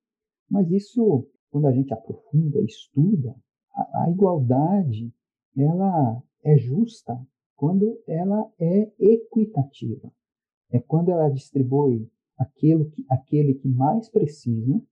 Mas 0.49 0.71
isso, 0.71 1.27
quando 1.51 1.67
a 1.67 1.73
gente 1.73 1.93
aprofunda, 1.93 2.61
estuda, 2.61 3.35
a, 3.75 4.05
a 4.05 4.11
igualdade 4.13 5.13
ela 5.57 6.23
é 6.45 6.57
justa 6.57 7.21
quando 7.57 8.01
ela 8.07 8.49
é 8.61 8.93
equitativa. 9.01 10.09
É 10.71 10.79
quando 10.79 11.09
ela 11.09 11.29
distribui 11.31 12.09
aquilo 12.41 12.91
que, 12.91 13.05
aquele 13.11 13.55
que 13.55 13.69
mais 13.69 14.09
precisa, 14.09 14.83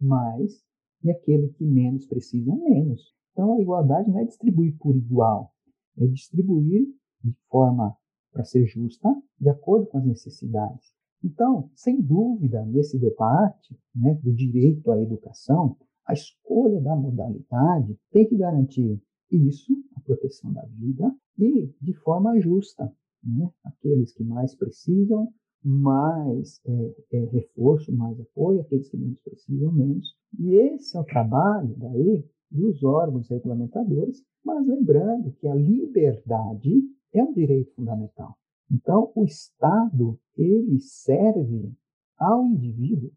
mais, 0.00 0.64
e 1.02 1.10
aquele 1.10 1.48
que 1.48 1.64
menos 1.64 2.06
precisa, 2.06 2.54
menos. 2.54 3.12
Então, 3.32 3.54
a 3.54 3.60
igualdade 3.60 4.08
não 4.08 4.20
é 4.20 4.24
distribuir 4.24 4.76
por 4.78 4.96
igual, 4.96 5.52
é 5.98 6.06
distribuir 6.06 6.86
de 7.22 7.34
forma 7.50 7.96
para 8.32 8.44
ser 8.44 8.64
justa, 8.64 9.08
de 9.40 9.48
acordo 9.48 9.86
com 9.86 9.98
as 9.98 10.06
necessidades. 10.06 10.94
Então, 11.22 11.70
sem 11.74 12.00
dúvida, 12.00 12.64
nesse 12.64 12.98
debate 12.98 13.76
né, 13.94 14.14
do 14.22 14.32
direito 14.32 14.90
à 14.92 15.00
educação, 15.00 15.76
a 16.06 16.12
escolha 16.12 16.80
da 16.80 16.94
modalidade 16.94 17.98
tem 18.10 18.28
que 18.28 18.36
garantir 18.36 19.02
isso, 19.30 19.72
a 19.96 20.00
proteção 20.00 20.52
da 20.52 20.64
vida, 20.66 21.12
e 21.38 21.72
de 21.80 21.92
forma 21.94 22.38
justa. 22.40 22.92
Né? 23.22 23.50
Aqueles 23.64 24.12
que 24.12 24.22
mais 24.22 24.54
precisam, 24.54 25.32
mais 25.64 26.60
é, 26.66 26.94
é, 27.12 27.24
reforço, 27.26 27.92
mais 27.92 28.20
apoio, 28.20 28.60
aqueles 28.60 28.88
que 28.88 28.96
menos 28.96 29.18
precisam, 29.20 29.72
menos. 29.72 30.14
E 30.38 30.54
esse 30.56 30.96
é 30.96 31.00
o 31.00 31.04
trabalho 31.04 31.74
daí 31.78 32.24
dos 32.50 32.84
órgãos 32.84 33.28
regulamentadores, 33.28 34.22
mas 34.44 34.66
lembrando 34.66 35.32
que 35.32 35.48
a 35.48 35.54
liberdade 35.54 36.82
é 37.12 37.22
um 37.24 37.32
direito 37.32 37.74
fundamental. 37.74 38.36
Então, 38.70 39.10
o 39.14 39.24
Estado 39.24 40.18
ele 40.36 40.78
serve 40.80 41.72
ao 42.18 42.44
indivíduo 42.44 43.10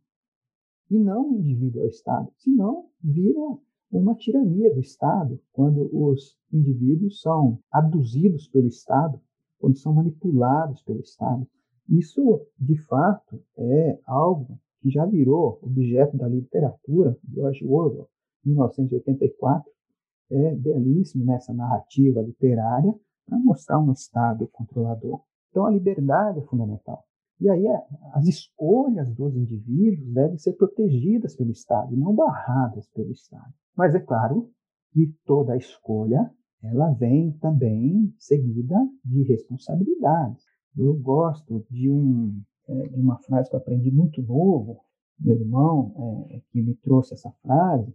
e 0.90 0.98
não 0.98 1.34
o 1.34 1.40
indivíduo 1.40 1.82
ao 1.82 1.88
Estado, 1.88 2.32
senão 2.38 2.86
vira 3.02 3.58
uma 3.92 4.16
tirania 4.16 4.74
do 4.74 4.80
Estado 4.80 5.40
quando 5.52 5.90
os 5.92 6.38
indivíduos 6.52 7.22
são 7.22 7.60
abduzidos 7.72 8.48
pelo 8.48 8.68
Estado, 8.68 9.20
quando 9.60 9.78
são 9.78 9.94
manipulados 9.94 10.82
pelo 10.84 11.00
Estado. 11.00 11.48
Isso, 11.90 12.42
de 12.60 12.78
fato, 12.84 13.42
é 13.58 14.00
algo 14.06 14.60
que 14.82 14.90
já 14.90 15.06
virou 15.06 15.60
objeto 15.62 16.18
da 16.18 16.28
literatura 16.28 17.18
George 17.34 17.66
Orwell, 17.66 18.08
1984, 18.46 19.72
é 20.30 20.56
belíssimo 20.56 21.26
nessa 21.26 21.54
narrativa 21.54 22.22
literária 22.22 22.94
para 23.26 23.38
mostrar 23.40 23.80
um 23.80 23.92
Estado 23.92 24.48
controlador. 24.52 25.22
Então, 25.50 25.66
a 25.66 25.72
liberdade 25.72 26.40
é 26.40 26.44
fundamental. 26.44 27.04
E 27.40 27.50
aí, 27.50 27.66
as 28.14 28.28
escolhas 28.28 29.14
dos 29.14 29.36
indivíduos 29.36 30.12
devem 30.12 30.38
ser 30.38 30.54
protegidas 30.54 31.36
pelo 31.36 31.52
Estado, 31.52 31.96
não 31.96 32.14
barradas 32.14 32.88
pelo 32.90 33.12
Estado. 33.12 33.54
Mas 33.76 33.94
é 33.94 34.00
claro 34.00 34.50
que 34.92 35.14
toda 35.26 35.56
escolha 35.56 36.32
ela 36.64 36.92
vem 36.94 37.32
também 37.34 38.14
seguida 38.18 38.76
de 39.06 39.24
responsabilidades. 39.24 40.44
Eu 40.78 40.94
gosto 40.94 41.66
de, 41.70 41.90
um, 41.90 42.40
é, 42.68 42.88
de 42.88 43.00
uma 43.00 43.18
frase 43.20 43.50
que 43.50 43.56
eu 43.56 43.60
aprendi 43.60 43.92
muito 43.92 44.22
novo, 44.22 44.80
meu 45.20 45.36
irmão 45.36 46.28
é, 46.30 46.42
que 46.52 46.62
me 46.62 46.76
trouxe 46.76 47.14
essa 47.14 47.32
frase, 47.42 47.92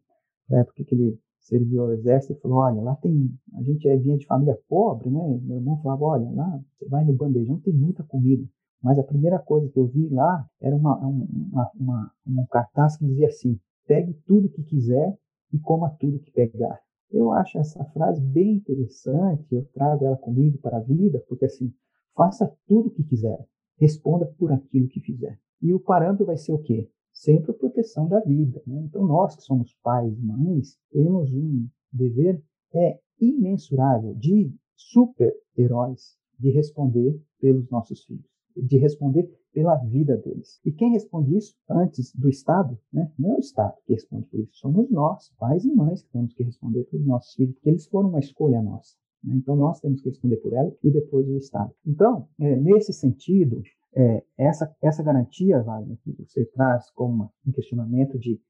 na 0.49 0.61
época 0.61 0.85
que 0.85 0.95
ele 0.95 1.18
serviu 1.40 1.83
ao 1.83 1.92
exército, 1.92 2.33
ele 2.33 2.40
falou, 2.40 2.59
olha, 2.59 2.83
lá 2.83 2.97
tem, 2.97 3.31
a 3.55 3.62
gente 3.62 3.88
é, 3.88 3.97
vinha 3.97 4.16
de 4.16 4.27
família 4.27 4.59
pobre, 4.68 5.11
né? 5.11 5.40
Meu 5.42 5.57
irmão 5.57 5.81
falava, 5.83 6.05
olha, 6.05 6.31
lá 6.31 6.61
você 6.73 6.88
vai 6.88 7.05
no 7.05 7.12
bandejão, 7.12 7.59
tem 7.61 7.75
muita 7.75 8.03
comida. 8.05 8.45
Mas 8.83 8.99
a 8.99 9.05
primeira 9.05 9.38
coisa 9.38 9.68
que 9.68 9.79
eu 9.79 9.87
vi 9.87 10.09
lá 10.09 10.45
era 10.61 10.75
uma, 10.75 10.97
uma, 10.99 11.71
uma, 11.79 12.12
um 12.27 12.47
cartaz 12.47 12.97
que 12.97 13.05
dizia 13.05 13.29
assim, 13.29 13.59
pegue 13.87 14.12
tudo 14.27 14.49
que 14.49 14.62
quiser 14.62 15.16
e 15.53 15.59
coma 15.59 15.90
tudo 16.01 16.18
que 16.18 16.33
pegar. 16.33 16.81
Eu 17.11 17.31
acho 17.33 17.59
essa 17.59 17.85
frase 17.87 18.21
bem 18.21 18.55
interessante, 18.55 19.47
eu 19.53 19.64
trago 19.75 20.05
ela 20.05 20.16
comigo 20.16 20.59
para 20.59 20.79
a 20.79 20.81
vida, 20.81 21.23
porque 21.29 21.45
assim, 21.45 21.73
faça 22.14 22.53
tudo 22.66 22.88
o 22.88 22.90
que 22.90 23.05
quiser, 23.05 23.46
responda 23.79 24.27
por 24.38 24.53
aquilo 24.53 24.88
que 24.88 25.01
fizer. 25.01 25.38
E 25.61 25.72
o 25.72 25.81
parâmetro 25.81 26.27
vai 26.27 26.37
ser 26.37 26.53
o 26.53 26.59
quê? 26.59 26.90
sempre 27.12 27.51
a 27.51 27.55
proteção 27.55 28.09
da 28.09 28.20
vida. 28.20 28.62
Né? 28.66 28.83
Então, 28.85 29.07
nós 29.07 29.37
que 29.37 29.42
somos 29.42 29.75
pais 29.83 30.18
e 30.18 30.22
mães, 30.22 30.79
temos 30.90 31.33
um 31.33 31.68
dever 31.92 32.42
é 32.75 32.98
imensurável 33.20 34.14
de 34.14 34.51
super-heróis 34.75 36.16
de 36.38 36.51
responder 36.51 37.20
pelos 37.38 37.68
nossos 37.68 38.03
filhos, 38.05 38.27
de 38.57 38.79
responder 38.79 39.31
pela 39.53 39.77
vida 39.77 40.16
deles. 40.16 40.59
E 40.64 40.72
quem 40.72 40.92
responde 40.92 41.37
isso 41.37 41.55
antes 41.68 42.12
do 42.14 42.31
Estado, 42.31 42.79
né? 42.90 43.12
não 43.18 43.33
é 43.33 43.37
o 43.37 43.40
Estado 43.40 43.77
que 43.85 43.92
responde 43.92 44.27
por 44.29 44.40
isso, 44.40 44.55
somos 44.55 44.90
nós, 44.90 45.31
pais 45.38 45.66
e 45.66 45.72
mães, 45.72 46.03
que 46.03 46.11
temos 46.11 46.33
que 46.33 46.42
responder 46.42 46.85
pelos 46.85 47.07
nossos 47.07 47.35
filhos, 47.35 47.55
porque 47.55 47.68
eles 47.68 47.87
foram 47.87 48.09
uma 48.09 48.20
escolha 48.20 48.62
nossa. 48.62 48.96
Né? 49.22 49.35
Então 49.37 49.56
nós 49.56 49.80
temos 49.80 50.00
que 50.00 50.08
responder 50.08 50.37
por 50.37 50.52
ela 50.52 50.72
e 50.82 50.90
depois 50.90 51.28
o 51.28 51.37
Estado. 51.37 51.72
Então, 51.87 52.28
é, 52.40 52.56
nesse 52.56 52.92
sentido, 52.92 53.62
é, 53.94 54.22
essa, 54.38 54.74
essa 54.82 55.02
garantia, 55.02 55.62
Wagner, 55.62 55.98
que 56.02 56.12
você 56.12 56.44
traz 56.46 56.90
como 56.90 57.30
um 57.46 57.52
questionamento 57.52 58.18
de, 58.18 58.40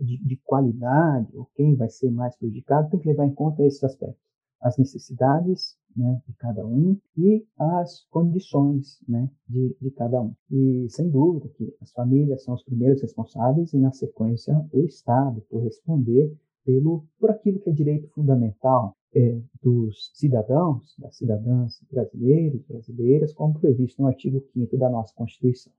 de, 0.00 0.18
de 0.24 0.36
qualidade, 0.44 1.28
ou 1.36 1.48
quem 1.54 1.76
vai 1.76 1.88
ser 1.88 2.10
mais 2.10 2.36
prejudicado, 2.36 2.90
tem 2.90 3.00
que 3.00 3.08
levar 3.08 3.26
em 3.26 3.34
conta 3.34 3.64
esses 3.64 3.82
aspectos 3.82 4.32
as 4.62 4.78
necessidades 4.78 5.76
né, 5.94 6.22
de 6.26 6.32
cada 6.34 6.64
um 6.64 6.96
e 7.18 7.44
as 7.58 8.04
condições 8.10 8.98
né, 9.06 9.28
de, 9.48 9.76
de 9.80 9.90
cada 9.90 10.22
um. 10.22 10.34
E 10.50 10.86
sem 10.88 11.10
dúvida 11.10 11.48
que 11.48 11.74
as 11.82 11.92
famílias 11.92 12.44
são 12.44 12.54
os 12.54 12.62
primeiros 12.62 13.02
responsáveis 13.02 13.72
e 13.74 13.78
na 13.78 13.90
sequência 13.92 14.54
o 14.72 14.84
Estado 14.84 15.42
por 15.50 15.62
responder 15.64 16.32
pelo 16.64 17.04
por 17.18 17.30
aquilo 17.30 17.58
que 17.58 17.70
é 17.70 17.72
direito 17.72 18.08
fundamental 18.10 18.96
é, 19.14 19.40
dos 19.62 20.10
cidadãos, 20.14 20.94
das 20.98 21.16
cidadãs 21.16 21.80
brasileiros, 21.90 22.62
brasileiras, 22.66 23.32
como 23.32 23.58
previsto 23.58 24.00
no 24.00 24.08
artigo 24.08 24.40
5 24.52 24.76
da 24.78 24.88
nossa 24.88 25.14
Constituição. 25.14 25.72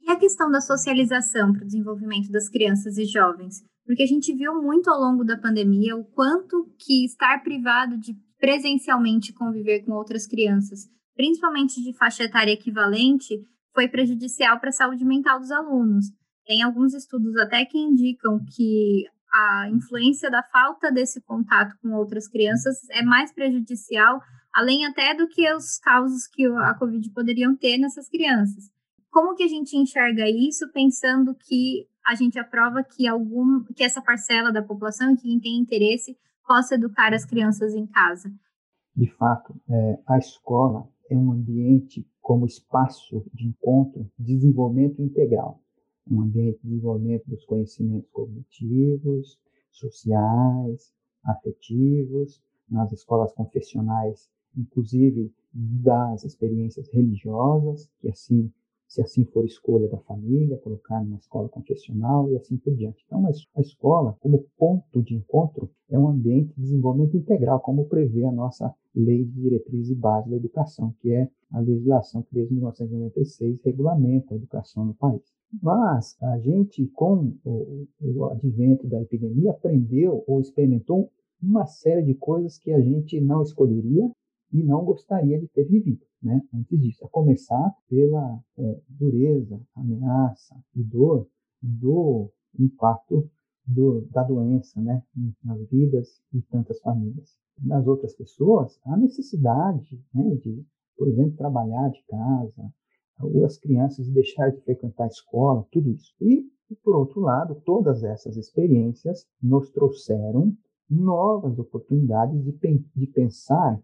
E 0.00 0.10
a 0.10 0.16
questão 0.16 0.50
da 0.50 0.60
socialização 0.60 1.52
para 1.52 1.62
o 1.62 1.66
desenvolvimento 1.66 2.30
das 2.30 2.48
crianças 2.48 2.96
e 2.98 3.04
jovens? 3.04 3.64
Porque 3.84 4.02
a 4.02 4.06
gente 4.06 4.34
viu 4.34 4.60
muito 4.62 4.90
ao 4.90 5.00
longo 5.00 5.24
da 5.24 5.36
pandemia 5.36 5.96
o 5.96 6.04
quanto 6.04 6.68
que 6.78 7.04
estar 7.04 7.42
privado 7.42 7.98
de 7.98 8.14
presencialmente 8.38 9.32
conviver 9.32 9.84
com 9.84 9.92
outras 9.92 10.26
crianças, 10.26 10.88
principalmente 11.14 11.82
de 11.82 11.96
faixa 11.96 12.24
etária 12.24 12.52
equivalente, 12.52 13.40
foi 13.74 13.88
prejudicial 13.88 14.58
para 14.60 14.70
a 14.70 14.72
saúde 14.72 15.04
mental 15.04 15.38
dos 15.38 15.50
alunos. 15.50 16.06
Tem 16.46 16.62
alguns 16.62 16.94
estudos 16.94 17.36
até 17.36 17.64
que 17.64 17.78
indicam 17.78 18.38
que 18.44 19.04
a 19.32 19.68
influência 19.70 20.30
da 20.30 20.42
falta 20.42 20.90
desse 20.90 21.20
contato 21.20 21.76
com 21.82 21.92
outras 21.94 22.28
crianças 22.28 22.78
é 22.90 23.02
mais 23.02 23.32
prejudicial, 23.32 24.20
além 24.54 24.86
até 24.86 25.14
do 25.14 25.28
que 25.28 25.52
os 25.52 25.78
causos 25.78 26.26
que 26.26 26.46
a 26.46 26.74
Covid 26.74 27.10
poderiam 27.10 27.56
ter 27.56 27.78
nessas 27.78 28.08
crianças. 28.08 28.70
Como 29.10 29.34
que 29.34 29.42
a 29.42 29.48
gente 29.48 29.76
enxerga 29.76 30.28
isso, 30.28 30.70
pensando 30.72 31.34
que 31.34 31.86
a 32.04 32.14
gente 32.14 32.38
aprova 32.38 32.84
que 32.84 33.06
algum, 33.06 33.64
que 33.74 33.82
essa 33.82 34.00
parcela 34.00 34.52
da 34.52 34.62
população 34.62 35.16
que 35.16 35.40
tem 35.40 35.58
interesse 35.58 36.16
possa 36.46 36.74
educar 36.76 37.12
as 37.12 37.24
crianças 37.24 37.74
em 37.74 37.86
casa? 37.86 38.32
De 38.94 39.10
fato, 39.16 39.54
é, 39.68 39.98
a 40.06 40.18
escola 40.18 40.88
é 41.10 41.16
um 41.16 41.32
ambiente 41.32 42.08
como 42.20 42.46
espaço 42.46 43.24
de 43.34 43.46
encontro, 43.46 44.10
desenvolvimento 44.18 45.02
integral 45.02 45.60
um 46.10 46.22
ambiente 46.22 46.60
de 46.62 46.68
desenvolvimento 46.68 47.28
dos 47.28 47.44
conhecimentos 47.44 48.08
cognitivos, 48.10 49.38
sociais, 49.70 50.92
afetivos, 51.24 52.40
nas 52.68 52.92
escolas 52.92 53.32
confessionais, 53.32 54.28
inclusive 54.56 55.32
das 55.52 56.24
experiências 56.24 56.88
religiosas, 56.88 57.88
que 58.00 58.08
assim, 58.08 58.52
se 58.88 59.00
assim 59.00 59.24
for 59.24 59.44
escolha 59.44 59.88
da 59.88 59.98
família, 59.98 60.58
colocar 60.58 61.02
numa 61.02 61.16
escola 61.16 61.48
confessional 61.48 62.30
e 62.30 62.36
assim 62.36 62.56
por 62.56 62.74
diante. 62.74 63.04
Então, 63.06 63.26
a 63.26 63.60
escola, 63.60 64.16
como 64.20 64.46
ponto 64.56 65.02
de 65.02 65.14
encontro, 65.14 65.70
é 65.88 65.98
um 65.98 66.08
ambiente 66.08 66.54
de 66.54 66.62
desenvolvimento 66.62 67.16
integral, 67.16 67.60
como 67.60 67.86
prevê 67.86 68.24
a 68.24 68.32
nossa 68.32 68.74
Lei 68.94 69.24
de 69.24 69.32
Diretrizes 69.32 69.90
e 69.90 69.94
Base 69.94 70.30
da 70.30 70.36
Educação, 70.36 70.94
que 71.00 71.12
é 71.12 71.28
a 71.50 71.60
legislação 71.60 72.22
que 72.22 72.34
desde 72.34 72.54
1996 72.54 73.60
regulamenta 73.62 74.34
a 74.34 74.36
educação 74.36 74.84
no 74.84 74.94
país. 74.94 75.35
Mas 75.62 76.16
a 76.22 76.38
gente, 76.38 76.86
com 76.88 77.34
o, 77.44 77.86
o 78.00 78.24
advento 78.26 78.86
da 78.86 79.00
epidemia, 79.00 79.52
aprendeu 79.52 80.24
ou 80.26 80.40
experimentou 80.40 81.10
uma 81.42 81.66
série 81.66 82.02
de 82.02 82.14
coisas 82.14 82.58
que 82.58 82.72
a 82.72 82.80
gente 82.80 83.20
não 83.20 83.42
escolheria 83.42 84.10
e 84.52 84.62
não 84.62 84.84
gostaria 84.84 85.38
de 85.38 85.48
ter 85.48 85.64
vivido, 85.64 86.04
né? 86.22 86.40
Antes 86.54 86.80
disso, 86.80 87.04
a 87.04 87.08
começar 87.08 87.74
pela 87.88 88.40
é, 88.58 88.80
dureza, 88.88 89.60
ameaça 89.74 90.56
e 90.74 90.82
dor 90.82 91.28
do 91.62 92.30
impacto 92.58 93.28
do, 93.66 94.02
da 94.10 94.22
doença, 94.22 94.80
né? 94.80 95.02
Nas 95.44 95.60
vidas 95.68 96.20
de 96.32 96.42
tantas 96.42 96.80
famílias. 96.80 97.36
Nas 97.62 97.86
outras 97.86 98.14
pessoas, 98.14 98.78
a 98.84 98.96
necessidade 98.96 100.00
né, 100.14 100.34
de, 100.36 100.64
por 100.96 101.08
exemplo, 101.08 101.36
trabalhar 101.36 101.88
de 101.90 102.02
casa, 102.06 102.72
ou 103.20 103.44
as 103.44 103.56
crianças 103.58 104.08
deixarem 104.08 104.54
de 104.54 104.62
frequentar 104.62 105.04
a 105.04 105.08
escola, 105.08 105.66
tudo 105.70 105.90
isso. 105.90 106.14
E, 106.20 106.46
por 106.82 106.96
outro 106.96 107.20
lado, 107.20 107.60
todas 107.64 108.02
essas 108.02 108.36
experiências 108.36 109.26
nos 109.42 109.70
trouxeram 109.70 110.52
novas 110.88 111.58
oportunidades 111.58 112.42
de, 112.44 112.52
de 112.94 113.06
pensar 113.08 113.80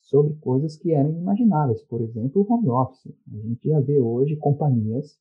sobre 0.00 0.34
coisas 0.36 0.76
que 0.76 0.92
eram 0.92 1.10
inimagináveis. 1.10 1.82
Por 1.84 2.00
exemplo, 2.00 2.42
o 2.42 2.52
home 2.52 2.70
office. 2.70 3.12
A 3.32 3.38
gente 3.38 3.68
já 3.68 3.80
vê 3.80 3.98
hoje 4.00 4.36
companhias 4.36 5.18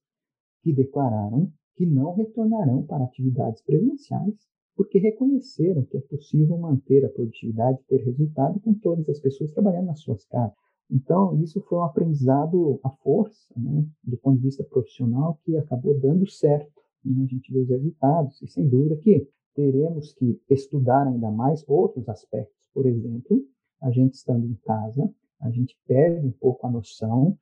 que 0.61 0.73
declararam 0.73 1.51
que 1.75 1.85
não 1.85 2.13
retornarão 2.15 2.83
para 2.83 3.03
atividades 3.03 3.61
presenciais 3.61 4.35
porque 4.75 4.99
reconheceram 4.99 5.83
que 5.85 5.97
é 5.97 6.01
possível 6.01 6.57
manter 6.57 7.03
a 7.03 7.09
produtividade 7.09 7.79
e 7.81 7.85
ter 7.85 8.03
resultado 8.03 8.59
com 8.59 8.75
todas 8.75 9.09
as 9.09 9.19
pessoas 9.19 9.51
trabalhando 9.51 9.87
nas 9.87 10.01
suas 10.01 10.23
casas. 10.25 10.55
Então, 10.89 11.37
isso 11.41 11.61
foi 11.61 11.77
um 11.77 11.83
aprendizado 11.83 12.79
à 12.83 12.89
força, 12.89 13.53
né, 13.57 13.85
do 14.03 14.17
ponto 14.17 14.37
de 14.37 14.43
vista 14.43 14.63
profissional, 14.63 15.37
que 15.43 15.57
acabou 15.57 15.99
dando 15.99 16.25
certo. 16.29 16.81
Né? 17.03 17.23
A 17.23 17.27
gente 17.27 17.51
vê 17.51 17.59
os 17.59 17.69
resultados, 17.69 18.41
e 18.41 18.47
sem 18.47 18.67
dúvida 18.67 18.95
que 18.97 19.27
teremos 19.53 20.13
que 20.13 20.39
estudar 20.49 21.07
ainda 21.07 21.31
mais 21.31 21.63
outros 21.67 22.07
aspectos. 22.07 22.69
Por 22.73 22.85
exemplo, 22.85 23.43
a 23.81 23.91
gente 23.91 24.13
estando 24.13 24.45
em 24.45 24.55
casa, 24.63 25.11
a 25.41 25.49
gente 25.49 25.77
perde 25.87 26.25
um 26.25 26.31
pouco 26.31 26.65
a 26.65 26.71
noção 26.71 27.37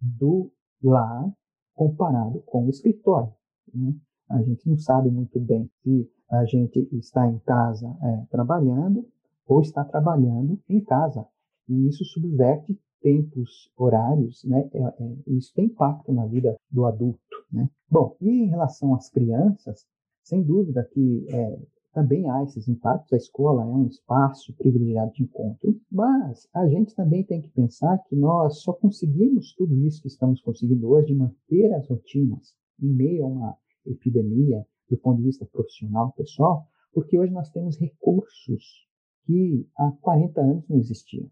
do 0.00 0.50
lar 0.82 1.30
comparado 1.74 2.40
com 2.46 2.66
o 2.66 2.70
escritório. 2.70 3.32
Né? 3.72 3.94
A 4.30 4.42
gente 4.42 4.68
não 4.68 4.78
sabe 4.78 5.10
muito 5.10 5.38
bem 5.38 5.70
se 5.82 6.10
a 6.30 6.44
gente 6.44 6.88
está 6.92 7.26
em 7.28 7.38
casa 7.40 7.86
é, 8.02 8.26
trabalhando 8.30 9.06
ou 9.46 9.60
está 9.60 9.84
trabalhando 9.84 10.58
em 10.68 10.80
casa. 10.80 11.26
E 11.68 11.88
isso 11.88 12.04
subverte 12.04 12.78
tempos, 13.06 13.70
horários, 13.76 14.42
né? 14.42 14.68
É, 14.72 14.82
é, 14.82 15.16
isso 15.28 15.54
tem 15.54 15.66
impacto 15.66 16.12
na 16.12 16.26
vida 16.26 16.56
do 16.68 16.84
adulto, 16.86 17.20
né? 17.52 17.70
Bom, 17.88 18.16
e 18.20 18.28
em 18.28 18.48
relação 18.48 18.96
às 18.96 19.08
crianças, 19.08 19.86
sem 20.24 20.42
dúvida 20.42 20.82
que 20.92 21.24
é, 21.28 21.56
também 21.94 22.28
há 22.28 22.42
esses 22.42 22.66
impactos. 22.66 23.12
A 23.12 23.16
escola 23.16 23.62
é 23.62 23.66
um 23.66 23.86
espaço 23.86 24.52
privilegiado 24.54 25.12
de 25.12 25.22
encontro, 25.22 25.80
mas 25.88 26.48
a 26.52 26.66
gente 26.66 26.96
também 26.96 27.22
tem 27.22 27.40
que 27.40 27.48
pensar 27.50 27.96
que 28.08 28.16
nós 28.16 28.60
só 28.62 28.72
conseguimos 28.72 29.54
tudo 29.54 29.78
isso 29.86 30.02
que 30.02 30.08
estamos 30.08 30.40
conseguindo 30.40 30.88
hoje 30.88 31.06
de 31.06 31.14
manter 31.14 31.72
as 31.74 31.88
rotinas 31.88 32.56
em 32.82 32.88
meio 32.88 33.24
a 33.24 33.28
uma 33.28 33.56
epidemia 33.86 34.66
do 34.90 34.96
ponto 34.96 35.18
de 35.18 35.22
vista 35.22 35.46
profissional, 35.46 36.12
pessoal, 36.16 36.66
porque 36.92 37.16
hoje 37.16 37.32
nós 37.32 37.50
temos 37.50 37.78
recursos 37.78 38.84
que 39.26 39.64
há 39.78 39.92
40 40.00 40.40
anos 40.40 40.68
não 40.68 40.78
existiam. 40.78 41.30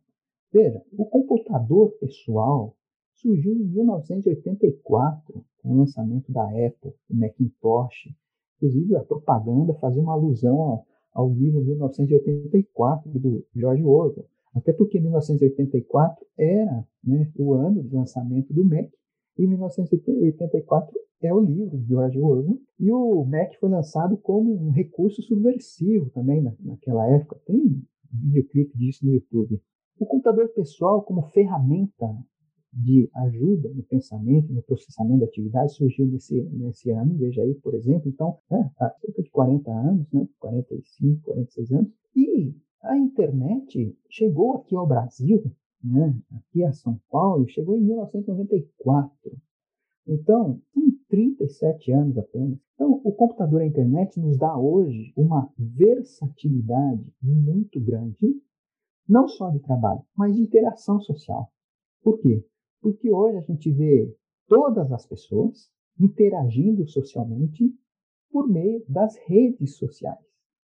Veja, 0.55 0.81
o 0.97 1.05
computador 1.07 1.91
pessoal 1.99 2.77
surgiu 3.15 3.55
em 3.55 3.65
1984, 3.65 5.45
com 5.61 5.69
o 5.69 5.79
lançamento 5.79 6.31
da 6.31 6.45
Apple, 6.45 6.93
o 7.11 7.17
Macintosh. 7.17 8.15
Inclusive, 8.57 8.95
a 8.95 9.03
propaganda 9.03 9.75
fazia 9.75 10.01
uma 10.01 10.13
alusão 10.13 10.63
ao, 10.63 10.87
ao 11.13 11.29
livro 11.33 11.61
1984 11.65 13.11
do 13.19 13.45
George 13.53 13.83
Orwell, 13.83 14.27
até 14.55 14.73
porque 14.73 15.01
1984 15.01 16.25
era 16.39 16.87
né, 17.03 17.33
o 17.37 17.55
ano 17.55 17.83
de 17.83 17.93
lançamento 17.93 18.55
do 18.55 18.65
Mac, 18.65 18.93
e 19.37 19.49
1984 19.49 20.97
é 21.21 21.35
o 21.35 21.41
livro 21.41 21.77
de 21.77 21.89
George 21.89 22.21
Orwell, 22.21 22.61
e 22.79 22.93
o 22.93 23.25
Mac 23.25 23.55
foi 23.59 23.71
lançado 23.71 24.17
como 24.19 24.55
um 24.55 24.71
recurso 24.71 25.21
subversivo 25.21 26.11
também 26.11 26.41
na, 26.41 26.55
naquela 26.61 27.09
época. 27.09 27.41
Tem 27.45 27.83
videoclipe 28.13 28.79
disso 28.79 29.05
no 29.05 29.15
YouTube. 29.15 29.61
O 29.99 30.07
computador 30.07 30.49
pessoal, 30.49 31.03
como 31.03 31.23
ferramenta 31.31 32.17
de 32.73 33.09
ajuda 33.15 33.69
no 33.73 33.83
pensamento, 33.85 34.53
no 34.53 34.63
processamento 34.63 35.21
da 35.21 35.27
atividade, 35.27 35.73
surgiu 35.75 36.07
nesse, 36.07 36.43
nesse 36.43 36.91
ano, 36.91 37.17
veja 37.17 37.43
aí, 37.43 37.55
por 37.55 37.75
exemplo, 37.75 38.09
então, 38.09 38.39
né, 38.51 38.71
há 38.81 38.91
cerca 38.91 39.23
de 39.23 39.31
40 39.31 39.71
anos, 39.71 40.11
né, 40.13 40.29
45, 40.41 41.23
46 41.23 41.73
anos, 41.73 41.93
e 42.17 42.55
a 42.83 42.99
internet 42.99 43.97
chegou 44.11 44.57
aqui 44.57 44.75
ao 44.75 44.87
Brasil, 44.87 45.45
né, 45.83 46.15
aqui 46.33 46.65
a 46.65 46.73
São 46.73 47.01
Paulo, 47.11 47.49
chegou 47.49 47.77
em 47.77 47.83
1994. 47.83 49.11
Então, 50.07 50.61
são 50.73 50.83
37 51.09 51.93
anos 51.93 52.19
apenas. 52.19 52.59
Então, 52.75 53.01
o 53.05 53.13
computador 53.13 53.61
e 53.61 53.65
a 53.65 53.69
internet 53.69 54.19
nos 54.19 54.37
dá 54.37 54.59
hoje 54.59 55.13
uma 55.17 55.49
versatilidade 55.57 57.07
muito 57.23 57.81
grande 57.81 58.43
não 59.09 59.29
só 59.29 59.51
de 59.51 59.61
trabalho, 59.61 60.03
mas 60.17 60.35
de 60.35 60.43
interação 60.43 61.01
social. 61.01 61.51
Por 62.03 62.19
quê? 62.19 62.45
Porque 62.81 63.11
hoje 63.11 63.39
a 63.39 63.41
gente 63.41 63.71
vê 63.71 64.15
todas 64.49 64.93
as 64.93 65.07
pessoas 65.07 65.71
interagindo 65.99 66.87
socialmente 66.87 67.73
por 68.31 68.49
meio 68.49 68.85
das 68.89 69.17
redes 69.27 69.77
sociais. 69.77 70.19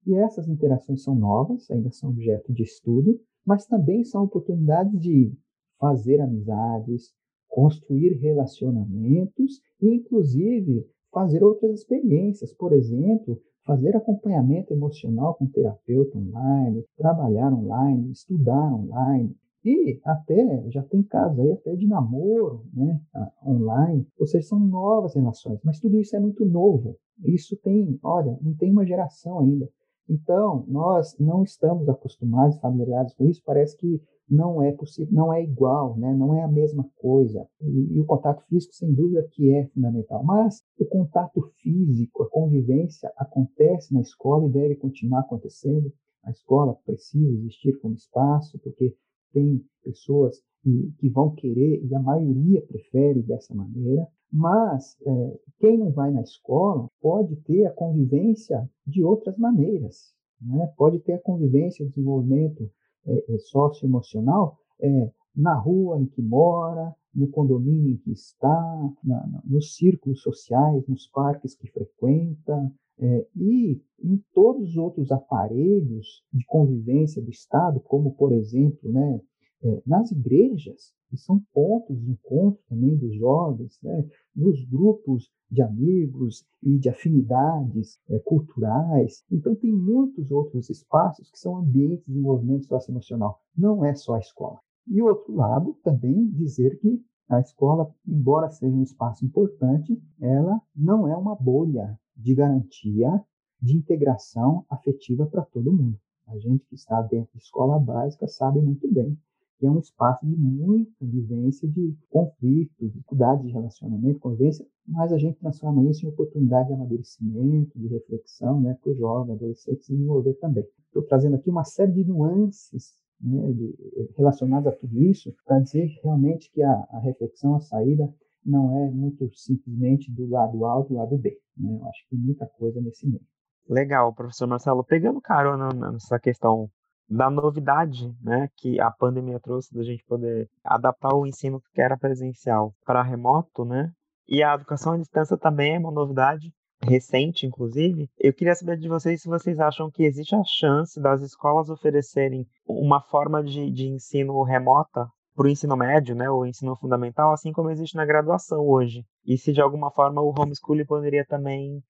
E 0.06 0.16
essas 0.16 0.50
interações 0.50 1.02
são 1.02 1.16
novas, 1.16 1.70
ainda 1.72 1.90
são 1.92 2.10
objeto 2.10 2.52
de 2.54 2.64
estudo, 2.64 3.20
mas 3.46 3.66
também 3.66 4.04
são 4.04 4.24
oportunidades 4.24 5.00
de 5.00 5.34
fazer 5.80 6.20
amizades, 6.20 7.14
construir 7.48 8.18
relacionamentos 8.20 9.62
e, 9.82 9.96
inclusive, 9.96 10.86
fazer 11.12 11.44
outras 11.44 11.72
experiências. 11.72 12.54
Por 12.54 12.74
exemplo, 12.74 13.42
fazer 13.66 13.96
acompanhamento 13.96 14.74
emocional 14.74 15.36
com 15.36 15.48
terapeuta 15.48 16.18
online, 16.18 16.86
trabalhar 16.98 17.54
online, 17.54 18.12
estudar 18.12 18.74
online. 18.74 19.36
E 19.66 20.00
até, 20.04 20.70
já 20.70 20.84
tem 20.84 21.02
casos 21.04 21.40
aí 21.40 21.54
até 21.54 21.74
de 21.76 21.88
namoro 21.88 22.66
né, 22.74 23.00
online, 23.46 24.06
ou 24.20 24.28
seja, 24.28 24.46
são 24.48 24.60
novas 24.60 25.16
relações, 25.16 25.60
mas 25.64 25.80
tudo 25.80 26.00
isso 26.00 26.16
é 26.16 26.20
muito 26.20 26.46
novo. 26.46 26.98
Isso 27.24 27.56
tem, 27.58 27.98
olha, 28.04 28.38
não 28.42 28.54
tem 28.56 28.72
uma 28.72 28.86
geração 28.86 29.40
ainda. 29.40 29.70
Então, 30.10 30.66
nós 30.68 31.16
não 31.18 31.44
estamos 31.44 31.88
acostumados, 31.88 32.58
familiarizados 32.58 33.14
com 33.14 33.26
isso, 33.26 33.42
parece 33.46 33.78
que 33.78 34.02
não 34.30 34.62
é 34.62 34.72
possível, 34.72 35.14
não 35.14 35.34
é 35.34 35.44
igual, 35.44 35.98
né? 35.98 36.14
não 36.14 36.34
é 36.34 36.44
a 36.44 36.48
mesma 36.48 36.90
coisa. 36.96 37.48
E, 37.62 37.96
e, 37.96 38.00
o 38.00 38.06
contato 38.06 38.44
físico, 38.48 38.74
sem 38.74 38.94
dúvida, 38.94 39.28
que 39.32 39.52
é 39.52 39.68
fundamental. 39.68 40.24
Mas 40.24 40.62
o 40.80 40.86
contato 40.86 41.42
físico, 41.62 42.24
a 42.24 42.30
convivência 42.30 43.12
acontece 43.18 43.94
na 43.94 44.02
escola 44.02 44.48
e 44.48 44.52
deve 44.52 44.76
continuar 44.76 45.22
acontecendo. 45.22 45.92
A 46.24 46.32
escola 46.32 46.76
precisa 46.86 47.32
existir 47.34 47.80
como 47.80 47.96
espaço, 47.96 48.58
porque 48.60 48.96
tem 49.34 49.64
pessoas 49.84 50.42
que, 50.62 50.94
que 51.00 51.10
vão 51.10 51.36
querer, 51.36 51.84
e 51.84 51.94
a 51.94 52.00
maioria 52.00 52.62
prefere 52.62 53.22
dessa 53.22 53.54
maneira. 53.54 54.08
Mas 54.32 54.98
é, 55.06 55.40
quem 55.60 55.78
não 55.78 55.92
vai 55.92 56.12
na 56.12 56.22
escola 56.22 56.88
pode 57.02 57.36
ter 57.44 57.66
a 57.66 57.72
convivência 57.72 58.68
de 58.88 59.04
outras 59.04 59.38
maneiras. 59.38 60.14
Né? 60.42 60.66
Pode 60.76 61.00
ter 61.00 61.14
a 61.14 61.22
convivência, 61.22 61.86
o 61.86 61.90
desenvolvimento 61.90 62.72
é, 63.06 63.34
é, 63.34 63.38
socioemocional 63.40 64.58
é, 64.82 65.12
na 65.36 65.56
rua 65.56 66.00
em 66.00 66.06
que 66.06 66.22
mora, 66.22 66.94
no 67.14 67.28
condomínio 67.28 67.92
em 67.92 67.98
que 67.98 68.12
está, 68.12 68.92
na, 69.04 69.42
nos 69.46 69.76
círculos 69.76 70.22
sociais, 70.22 70.88
nos 70.88 71.08
parques 71.08 71.56
que 71.56 71.68
frequenta, 71.68 72.72
é, 73.00 73.28
e 73.36 73.82
em 74.04 74.24
todos 74.34 74.70
os 74.70 74.78
outros 74.78 75.12
aparelhos 75.12 76.24
de 76.32 76.46
convivência 76.46 77.22
do 77.22 77.30
Estado, 77.30 77.80
como, 77.80 78.14
por 78.14 78.32
exemplo, 78.32 78.92
né, 78.92 79.20
é, 79.64 79.82
nas 79.86 80.12
igrejas, 80.12 80.94
que 81.10 81.18
são 81.18 81.42
pontos 81.54 81.98
de 82.02 82.12
encontro 82.12 82.62
também 82.68 82.98
dos 82.98 83.16
jovens, 83.16 83.80
né, 83.82 84.06
nos 84.36 84.64
grupos 84.66 85.32
de 85.50 85.62
amigos 85.62 86.46
e 86.62 86.78
de 86.78 86.90
afinidades 86.90 88.00
é, 88.10 88.20
culturais. 88.20 89.24
Então, 89.32 89.56
tem 89.56 89.72
muitos 89.72 90.32
outros 90.32 90.70
espaços 90.70 91.30
que 91.32 91.40
são 91.40 91.58
ambientes 91.58 92.06
de 92.06 92.12
desenvolvimento 92.12 92.66
socioemocional. 92.66 93.40
Não 93.56 93.86
é 93.86 93.94
só 93.96 94.16
a 94.16 94.20
escola. 94.20 94.60
E, 94.88 95.02
outro 95.02 95.34
lado, 95.34 95.78
também 95.84 96.28
dizer 96.32 96.78
que 96.80 97.02
a 97.30 97.40
escola, 97.40 97.94
embora 98.06 98.50
seja 98.50 98.76
um 98.76 98.84
espaço 98.84 99.24
importante, 99.26 100.02
ela 100.20 100.62
não 100.76 101.08
é 101.08 101.16
uma 101.16 101.36
bolha 101.36 101.98
de 102.18 102.36
garantia 102.36 103.24
de 103.62 103.78
integração 103.78 104.66
afetiva 104.70 105.26
para 105.26 105.46
todo 105.46 105.72
mundo. 105.72 105.98
A 106.28 106.38
gente 106.38 106.66
que 106.66 106.76
está 106.76 107.02
dentro 107.02 107.32
de 107.34 107.44
escola 107.44 107.80
básica 107.80 108.28
sabe 108.28 108.60
muito 108.60 108.92
bem 108.92 109.18
que 109.60 109.66
é 109.66 109.72
um 109.72 109.80
espaço 109.80 110.26
de 110.26 110.36
muita 110.36 110.92
vivência 111.02 111.68
de 111.68 111.96
conflitos, 112.10 112.92
dificuldades 112.92 113.46
de 113.46 113.52
relacionamento, 113.52 114.20
convivência, 114.20 114.66
mas 114.88 115.14
a 115.14 115.18
gente 115.18 115.40
transforma 115.40 115.84
isso 115.90 116.06
em 116.06 116.10
oportunidade 116.10 116.68
de 116.68 116.74
amadurecimento, 116.74 117.80
de 117.80 117.88
reflexão, 117.88 118.60
né, 118.60 118.78
para 118.82 118.92
o 118.92 118.96
jovem, 118.96 119.36
adolescente 119.36 119.86
se 119.86 119.94
desenvolver 119.94 120.34
também. 120.36 120.66
Estou 120.88 121.04
trazendo 121.04 121.36
aqui 121.36 121.50
uma 121.50 121.64
série 121.64 121.92
de 121.92 122.04
nuances 122.04 122.94
né, 123.22 123.52
de, 123.54 123.74
relacionadas 124.18 124.74
a 124.74 124.76
tudo 124.76 125.02
isso 125.02 125.34
para 125.46 125.60
dizer 125.60 125.88
realmente 126.04 126.52
que 126.52 126.62
a, 126.62 126.88
a, 126.92 127.00
reflexão, 127.00 127.56
a 127.56 127.62
saída, 127.62 128.14
não 128.46 128.78
é 128.78 128.92
muito 128.92 129.30
simplesmente 129.34 130.12
do 130.12 130.28
lado 130.28 130.66
A 130.66 130.78
ou 130.78 130.84
do 130.84 130.96
lado 130.96 131.18
B. 131.18 131.40
Né? 131.58 131.78
Eu 131.80 131.86
acho 131.88 132.04
que 132.04 132.10
tem 132.10 132.20
muita 132.20 132.46
coisa 132.46 132.82
nesse 132.82 133.08
meio. 133.08 133.26
Legal, 133.70 134.14
professor 134.14 134.48
Marcelo. 134.48 134.84
Pegando 134.84 135.22
carona 135.22 135.70
nessa 135.70 136.20
questão 136.20 136.70
da 137.10 137.30
novidade 137.30 138.14
né, 138.22 138.50
que 138.58 138.80
a 138.80 138.90
pandemia 138.90 139.40
trouxe 139.40 139.74
da 139.74 139.84
gente 139.84 140.04
poder 140.06 140.50
adaptar 140.64 141.14
o 141.16 141.26
ensino 141.26 141.62
que 141.74 141.82
era 141.82 141.98
presencial 141.98 142.74
para 142.86 143.04
remoto, 143.04 143.66
né? 143.66 143.92
E 144.28 144.42
a 144.42 144.56
educação 144.56 144.94
à 144.94 144.98
distância 144.98 145.38
também 145.38 145.76
é 145.76 145.80
uma 145.80 145.92
novidade 145.92 146.52
recente, 146.82 147.46
inclusive. 147.46 148.10
Eu 148.18 148.34
queria 148.34 148.56
saber 148.56 148.78
de 148.78 148.88
vocês 148.88 149.22
se 149.22 149.28
vocês 149.28 149.60
acham 149.60 149.90
que 149.92 150.04
existe 150.04 150.36
a 150.36 150.44
chance 150.44 151.00
das 151.00 151.22
escolas 151.22 151.70
oferecerem 151.70 152.46
uma 152.68 153.02
forma 153.02 153.44
de, 153.44 153.72
de 153.72 153.88
ensino 153.88 154.42
remota 154.44 155.08
para 155.36 155.48
o 155.48 155.50
ensino 155.50 155.76
médio, 155.76 156.16
né, 156.16 156.30
o 156.30 156.46
ensino 156.46 156.76
fundamental, 156.76 157.34
assim 157.34 157.52
como 157.52 157.70
existe 157.70 157.96
na 157.96 158.06
graduação 158.06 158.60
hoje. 158.60 159.04
E 159.26 159.38
se 159.38 159.52
de 159.52 159.62
alguma 159.62 159.92
forma 159.92 160.22
o 160.22 160.34
homeschooling 160.38 160.86
poderia 160.86 161.26
também 161.26 161.82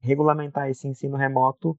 regulamentar 0.00 0.68
esse 0.68 0.86
ensino 0.86 1.16
remoto 1.16 1.76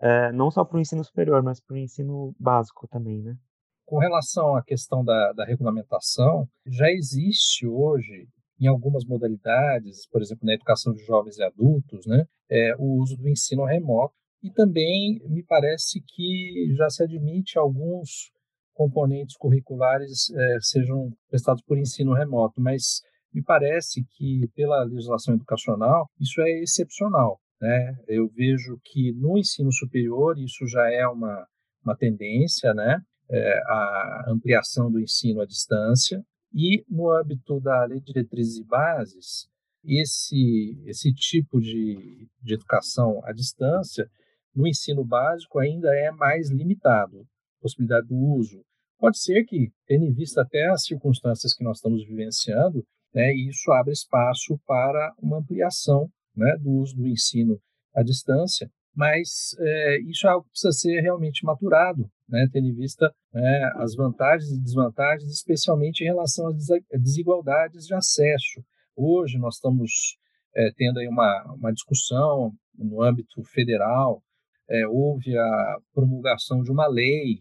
é, 0.00 0.32
não 0.32 0.50
só 0.50 0.64
para 0.64 0.76
o 0.76 0.80
ensino 0.80 1.04
superior, 1.04 1.42
mas 1.42 1.60
para 1.60 1.74
o 1.74 1.78
ensino 1.78 2.34
básico 2.38 2.86
também, 2.88 3.22
né? 3.22 3.36
Com 3.84 3.98
relação 3.98 4.56
à 4.56 4.62
questão 4.62 5.04
da, 5.04 5.32
da 5.32 5.44
regulamentação, 5.44 6.48
já 6.66 6.90
existe 6.90 7.66
hoje 7.66 8.28
em 8.60 8.66
algumas 8.66 9.04
modalidades, 9.04 10.08
por 10.08 10.22
exemplo, 10.22 10.46
na 10.46 10.54
educação 10.54 10.92
de 10.92 11.04
jovens 11.04 11.36
e 11.36 11.42
adultos, 11.42 12.06
né, 12.06 12.24
é, 12.50 12.74
o 12.78 13.00
uso 13.00 13.16
do 13.16 13.28
ensino 13.28 13.64
remoto. 13.64 14.14
E 14.42 14.50
também 14.50 15.20
me 15.28 15.42
parece 15.42 16.02
que 16.06 16.74
já 16.76 16.88
se 16.88 17.02
admite 17.02 17.58
alguns 17.58 18.30
componentes 18.74 19.36
curriculares 19.36 20.30
é, 20.30 20.58
sejam 20.60 21.10
prestados 21.28 21.62
por 21.62 21.78
ensino 21.78 22.12
remoto, 22.12 22.60
mas 22.60 23.00
me 23.32 23.42
parece 23.42 24.04
que, 24.16 24.48
pela 24.54 24.84
legislação 24.84 25.34
educacional, 25.34 26.08
isso 26.20 26.40
é 26.42 26.62
excepcional. 26.62 27.38
Né? 27.60 27.96
Eu 28.06 28.28
vejo 28.28 28.78
que 28.84 29.12
no 29.12 29.38
ensino 29.38 29.72
superior 29.72 30.38
isso 30.38 30.66
já 30.66 30.90
é 30.90 31.06
uma, 31.06 31.46
uma 31.84 31.96
tendência, 31.96 32.74
né? 32.74 33.00
É, 33.28 33.58
a 33.66 34.24
ampliação 34.28 34.90
do 34.90 35.00
ensino 35.00 35.40
à 35.40 35.46
distância, 35.46 36.24
e 36.54 36.84
no 36.88 37.10
âmbito 37.10 37.60
da 37.60 37.84
Lei 37.84 37.98
de 37.98 38.06
Diretrizes 38.06 38.58
e 38.58 38.64
Bases, 38.64 39.48
esse, 39.84 40.80
esse 40.86 41.12
tipo 41.12 41.60
de, 41.60 42.28
de 42.40 42.54
educação 42.54 43.20
à 43.24 43.32
distância, 43.32 44.08
no 44.54 44.66
ensino 44.66 45.04
básico, 45.04 45.58
ainda 45.58 45.94
é 45.94 46.10
mais 46.10 46.50
limitado, 46.50 47.26
possibilidade 47.60 48.08
do 48.08 48.16
uso. 48.16 48.64
Pode 48.98 49.18
ser 49.18 49.44
que, 49.44 49.70
tendo 49.86 50.04
em 50.04 50.12
vista 50.12 50.42
até 50.42 50.66
as 50.68 50.84
circunstâncias 50.84 51.52
que 51.52 51.62
nós 51.62 51.78
estamos 51.78 52.06
vivenciando, 52.06 52.84
né, 53.14 53.34
isso 53.34 53.70
abre 53.72 53.92
espaço 53.92 54.58
para 54.66 55.14
uma 55.20 55.38
ampliação 55.38 56.08
né, 56.36 56.56
do 56.58 56.70
uso 56.70 56.94
do 56.96 57.06
ensino 57.06 57.58
à 57.94 58.02
distância, 58.02 58.70
mas 58.94 59.54
é, 59.58 60.00
isso 60.02 60.26
é 60.26 60.30
algo 60.30 60.44
que 60.44 60.50
precisa 60.52 60.72
ser 60.72 61.00
realmente 61.00 61.44
maturado, 61.44 62.08
né, 62.28 62.48
tendo 62.52 62.66
em 62.66 62.74
vista 62.74 63.12
né, 63.32 63.70
as 63.76 63.94
vantagens 63.94 64.50
e 64.50 64.60
desvantagens, 64.60 65.30
especialmente 65.30 66.02
em 66.02 66.06
relação 66.06 66.48
às 66.48 66.56
desigualdades 67.00 67.86
de 67.86 67.94
acesso. 67.94 68.64
Hoje 68.96 69.38
nós 69.38 69.56
estamos 69.56 70.16
é, 70.54 70.70
tendo 70.74 70.98
aí 70.98 71.08
uma, 71.08 71.54
uma 71.54 71.72
discussão 71.72 72.52
no 72.74 73.02
âmbito 73.02 73.42
federal, 73.44 74.22
é, 74.68 74.86
houve 74.86 75.36
a 75.36 75.76
promulgação 75.94 76.62
de 76.62 76.70
uma 76.70 76.86
lei, 76.86 77.40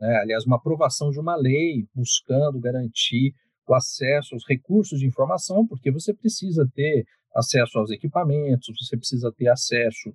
né, 0.00 0.16
aliás, 0.22 0.44
uma 0.44 0.56
aprovação 0.56 1.10
de 1.10 1.20
uma 1.20 1.36
lei 1.36 1.86
buscando 1.94 2.60
garantir 2.60 3.32
o 3.68 3.74
acesso 3.74 4.34
aos 4.34 4.44
recursos 4.46 4.98
de 4.98 5.06
informação, 5.06 5.66
porque 5.66 5.90
você 5.90 6.12
precisa 6.12 6.68
ter 6.74 7.04
acesso 7.36 7.78
aos 7.78 7.90
equipamentos, 7.90 8.74
você 8.80 8.96
precisa 8.96 9.32
ter 9.32 9.48
acesso 9.48 10.12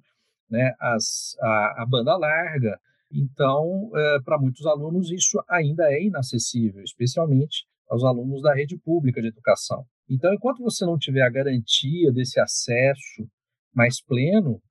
né, 0.50 0.74
às, 0.80 1.36
à, 1.40 1.84
à 1.84 1.86
banda 1.86 2.18
larga. 2.18 2.80
Então, 3.12 3.92
é, 3.96 4.20
para 4.24 4.40
muitos 4.40 4.66
alunos, 4.66 5.12
isso 5.12 5.42
ainda 5.48 5.84
é 5.92 6.04
inacessível, 6.04 6.84
especialmente 6.84 7.66
aos 7.90 8.04
alunos 8.04 8.42
da 8.42 8.54
rede 8.54 8.78
pública 8.78 9.22
de 9.22 9.28
educação. 9.28 9.86
Então, 10.10 10.34
enquanto 10.34 10.64
você 10.64 10.86
não 10.86 10.98
tiver 10.98 11.22
a 11.22 11.30
garantia 11.30 12.12
desse 12.12 12.40
acesso 12.40 13.28
mais 13.74 14.02
pleno, 14.02 14.62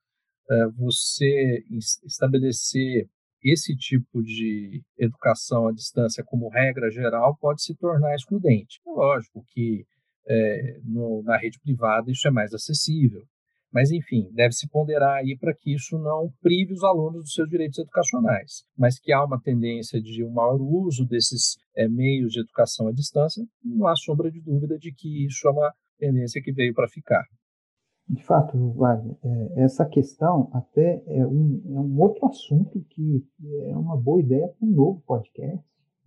é, 0.51 0.67
você 0.69 1.65
estabelecer 2.05 3.09
esse 3.43 3.75
tipo 3.75 4.23
de 4.23 4.83
educação 4.99 5.69
à 5.69 5.73
distância 5.73 6.23
como 6.25 6.49
regra 6.49 6.91
geral 6.91 7.37
pode 7.37 7.63
se 7.63 7.75
tornar 7.75 8.15
excludente. 8.15 8.81
É 8.87 8.91
lógico 8.91 9.43
que 9.49 9.87
é, 10.29 10.79
no, 10.85 11.23
na 11.23 11.37
rede 11.37 11.59
privada 11.61 12.11
isso 12.11 12.27
é 12.29 12.31
mais 12.31 12.53
acessível, 12.53 13.23
Mas, 13.73 13.93
enfim, 13.93 14.29
deve-se 14.33 14.69
ponderar 14.69 15.19
aí 15.19 15.37
para 15.39 15.55
que 15.55 15.73
isso 15.75 15.97
não 15.99 16.33
prive 16.41 16.73
os 16.73 16.83
alunos 16.83 17.23
dos 17.23 17.33
seus 17.33 17.49
direitos 17.49 17.79
educacionais, 17.79 18.65
mas 18.77 18.99
que 18.99 19.13
há 19.13 19.25
uma 19.25 19.41
tendência 19.41 20.01
de 20.01 20.25
um 20.25 20.33
maior 20.33 20.61
uso 20.61 21.07
desses 21.07 21.57
é, 21.77 21.89
meios 21.89 22.33
de 22.33 22.41
educação 22.41 22.89
à 22.89 22.93
distância, 22.93 23.45
não 23.65 23.87
há 23.87 23.95
sombra 23.95 24.31
de 24.31 24.41
dúvida 24.41 24.77
de 24.77 24.93
que 24.93 25.25
isso 25.27 25.47
é 25.47 25.51
uma 25.51 25.73
tendência 25.99 26.43
que 26.43 26.53
veio 26.53 26.75
para 26.75 26.89
ficar. 26.89 27.25
De 28.09 28.25
fato, 28.25 28.73
Wagner, 28.73 29.17
é, 29.23 29.63
essa 29.63 29.87
questão 29.87 30.51
até 30.53 31.01
é 31.07 31.25
um, 31.25 31.63
é 31.67 31.79
um 31.79 32.01
outro 32.01 32.27
assunto 32.27 32.85
que 32.91 33.25
é 33.69 33.77
uma 33.77 33.97
boa 33.97 34.21
ideia 34.21 34.49
para 34.49 34.67
um 34.67 34.73
novo 34.73 35.01
podcast, 35.07 35.65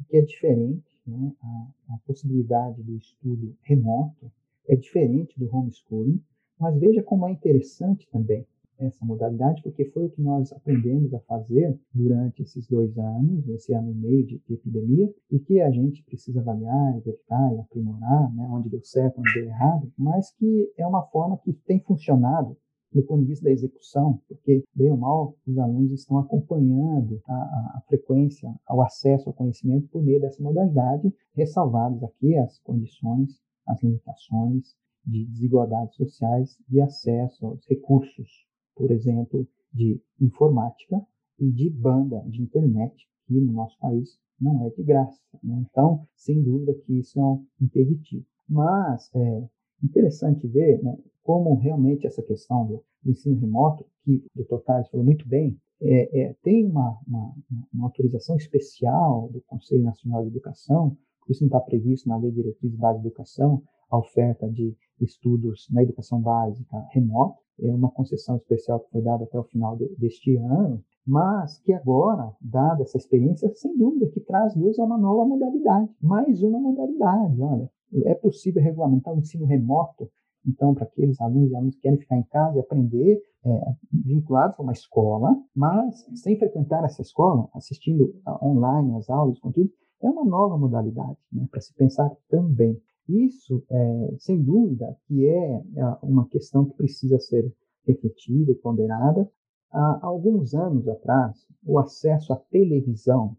que 0.10 0.18
é 0.18 0.22
diferente, 0.22 0.84
né? 1.06 1.34
a, 1.42 1.94
a 1.94 1.98
possibilidade 2.06 2.82
do 2.84 2.96
estudo 2.96 3.56
remoto 3.62 4.32
é 4.68 4.76
diferente 4.76 5.38
do 5.40 5.54
homeschooling, 5.54 6.22
mas 6.60 6.78
veja 6.80 7.04
como 7.04 7.28
é 7.28 7.32
interessante 7.32 8.08
também 8.10 8.46
essa 8.80 9.06
modalidade, 9.06 9.62
porque 9.62 9.86
foi 9.86 10.06
o 10.06 10.10
que 10.10 10.22
nós 10.22 10.52
aprendemos 10.52 11.14
a 11.14 11.20
fazer 11.22 11.78
durante 11.94 12.42
esses 12.42 12.68
dois 12.68 12.98
anos, 12.98 13.48
esse 13.50 13.74
ano 13.74 13.92
e 13.92 13.94
meio 13.94 14.26
de, 14.26 14.42
de 14.48 14.54
epidemia, 14.54 15.14
e 15.32 15.40
que 15.40 15.62
a 15.62 15.70
gente 15.72 16.04
precisa 16.04 16.42
avaliar, 16.42 17.00
verificar 17.02 17.54
e 17.54 17.60
aprimorar, 17.60 18.34
né, 18.34 18.48
onde 18.52 18.70
deu 18.70 18.84
certo, 18.84 19.20
onde 19.20 19.34
deu 19.34 19.46
errado, 19.46 19.92
mas 19.98 20.32
que 20.32 20.72
é 20.78 20.86
uma 20.86 21.04
forma 21.04 21.38
que 21.38 21.54
tem 21.54 21.80
funcionado 21.80 22.58
do 22.94 23.04
ponto 23.04 23.22
de 23.22 23.30
vista 23.30 23.46
da 23.46 23.52
execução, 23.52 24.22
porque, 24.28 24.64
bem 24.76 24.92
ou 24.92 24.98
mal, 24.98 25.36
os 25.48 25.58
alunos 25.58 25.92
estão 25.92 26.18
acompanhando 26.20 27.22
a, 27.28 27.34
a, 27.34 27.78
a 27.78 27.82
frequência, 27.88 28.54
ao 28.68 28.82
acesso 28.82 29.30
ao 29.30 29.34
conhecimento 29.34 29.88
por 29.90 30.04
meio 30.04 30.22
dessa 30.22 30.42
modalidade, 30.42 31.14
ressalvadas 31.34 32.04
aqui 32.04 32.38
as 32.38 32.60
condições, 32.60 33.42
as 33.68 33.82
limitações 33.82 34.76
de 35.06 35.26
desigualdades 35.26 35.96
sociais 35.96 36.58
de 36.68 36.80
acesso 36.80 37.46
aos 37.46 37.66
recursos, 37.68 38.30
por 38.76 38.92
exemplo, 38.92 39.48
de 39.74 40.02
informática 40.22 41.02
e 41.40 41.52
de 41.52 41.70
banda 41.70 42.24
de 42.28 42.42
internet, 42.42 43.08
que 43.26 43.40
no 43.40 43.54
nosso 43.54 43.78
país 43.80 44.18
não 44.40 44.66
é 44.66 44.70
de 44.70 44.84
graça. 44.84 45.20
Né? 45.44 45.66
Então, 45.70 46.08
sem 46.16 46.42
dúvida 46.44 46.74
que 46.86 47.00
isso 47.00 47.20
é 47.20 47.24
um 47.24 47.46
impeditivo. 47.62 48.26
Mas 48.48 49.10
é 49.16 49.50
interessante 49.84 50.48
ver 50.48 50.82
né, 50.84 50.98
como 51.24 51.56
realmente 51.56 52.06
essa 52.06 52.22
questão 52.22 52.66
do, 52.66 52.84
ensino 53.06 53.40
remoto, 53.40 53.86
que 54.04 54.24
o 54.36 54.44
Dr. 54.44 54.64
Tales 54.64 54.90
falou 54.90 55.06
muito 55.06 55.28
bem, 55.28 55.58
é, 55.82 56.22
é, 56.22 56.36
tem 56.42 56.66
uma, 56.66 56.98
uma, 57.06 57.34
uma, 57.74 57.86
autorização 57.86 58.38
especial 58.38 59.30
do 59.30 59.42
Conselho 59.42 59.84
Nacional 59.84 60.24
de 60.24 60.30
Educação, 60.30 60.96
isso 61.30 61.42
não 61.42 61.48
está 61.48 61.60
previsto 61.60 62.08
na 62.08 62.18
Lei 62.18 62.32
de 62.32 62.38
Diretriz 62.38 62.76
Base 62.76 63.02
de 63.02 63.08
Educação, 63.08 63.62
a 63.90 63.98
oferta 63.98 64.50
de 64.50 64.76
estudos 65.02 65.68
na 65.70 65.84
educação 65.84 66.22
básica 66.22 66.86
remota, 66.92 67.38
é 67.60 67.74
uma 67.74 67.92
concessão 67.92 68.38
especial 68.38 68.80
que 68.80 68.90
foi 68.90 69.02
dada 69.02 69.26
até 69.26 69.38
o 69.38 69.44
final 69.44 69.76
de, 69.76 69.88
deste 69.98 70.36
ano, 70.38 70.84
mas 71.06 71.60
que 71.60 71.74
agora, 71.74 72.34
dada 72.42 72.84
essa 72.84 72.98
experiência, 72.98 73.54
sem 73.54 73.78
dúvida 73.78 74.08
que 74.08 74.22
traz 74.22 74.56
luz 74.56 74.80
a 74.80 74.84
uma 74.84 74.98
nova 74.98 75.26
modalidade, 75.26 75.90
mais 76.02 76.42
uma 76.42 76.60
modalidade. 76.60 77.42
Olha, 77.42 77.70
é 78.06 78.16
possível 78.16 78.64
regulamentar 78.64 79.14
o 79.14 79.20
ensino 79.20 79.46
remoto, 79.46 80.10
então, 80.46 80.74
para 80.74 80.84
aqueles 80.84 81.20
alunos 81.22 81.52
e 81.52 81.56
alunos 81.56 81.76
que 81.76 81.82
querem 81.82 81.98
ficar 81.98 82.18
em 82.18 82.24
casa 82.24 82.58
e 82.58 82.60
aprender, 82.60 83.22
é, 83.46 83.76
vinculados 83.92 84.60
a 84.60 84.64
uma 84.64 84.72
escola, 84.72 85.36
mas 85.56 86.06
sem 86.16 86.38
frequentar 86.38 86.84
essa 86.84 87.02
escola, 87.02 87.50
assistindo 87.54 88.14
online 88.42 88.96
as 88.98 89.10
aulas, 89.10 89.40
conteúdo, 89.40 89.72
é 90.02 90.10
uma 90.10 90.26
nova 90.26 90.58
modalidade 90.58 91.18
né, 91.32 91.48
para 91.50 91.62
se 91.62 91.74
pensar 91.74 92.12
também. 92.30 92.80
Isso, 93.08 93.64
é, 93.70 94.16
sem 94.20 94.42
dúvida, 94.42 94.98
que 95.08 95.28
é, 95.28 95.64
é 95.76 95.86
uma 96.02 96.28
questão 96.28 96.66
que 96.66 96.76
precisa 96.76 97.20
ser 97.20 97.54
refletida 97.86 98.52
e 98.52 98.56
ponderada. 98.56 99.30
Há 99.72 100.06
alguns 100.06 100.54
anos 100.54 100.88
atrás, 100.88 101.38
o 101.66 101.80
acesso 101.80 102.34
à 102.34 102.36
televisão 102.36 103.36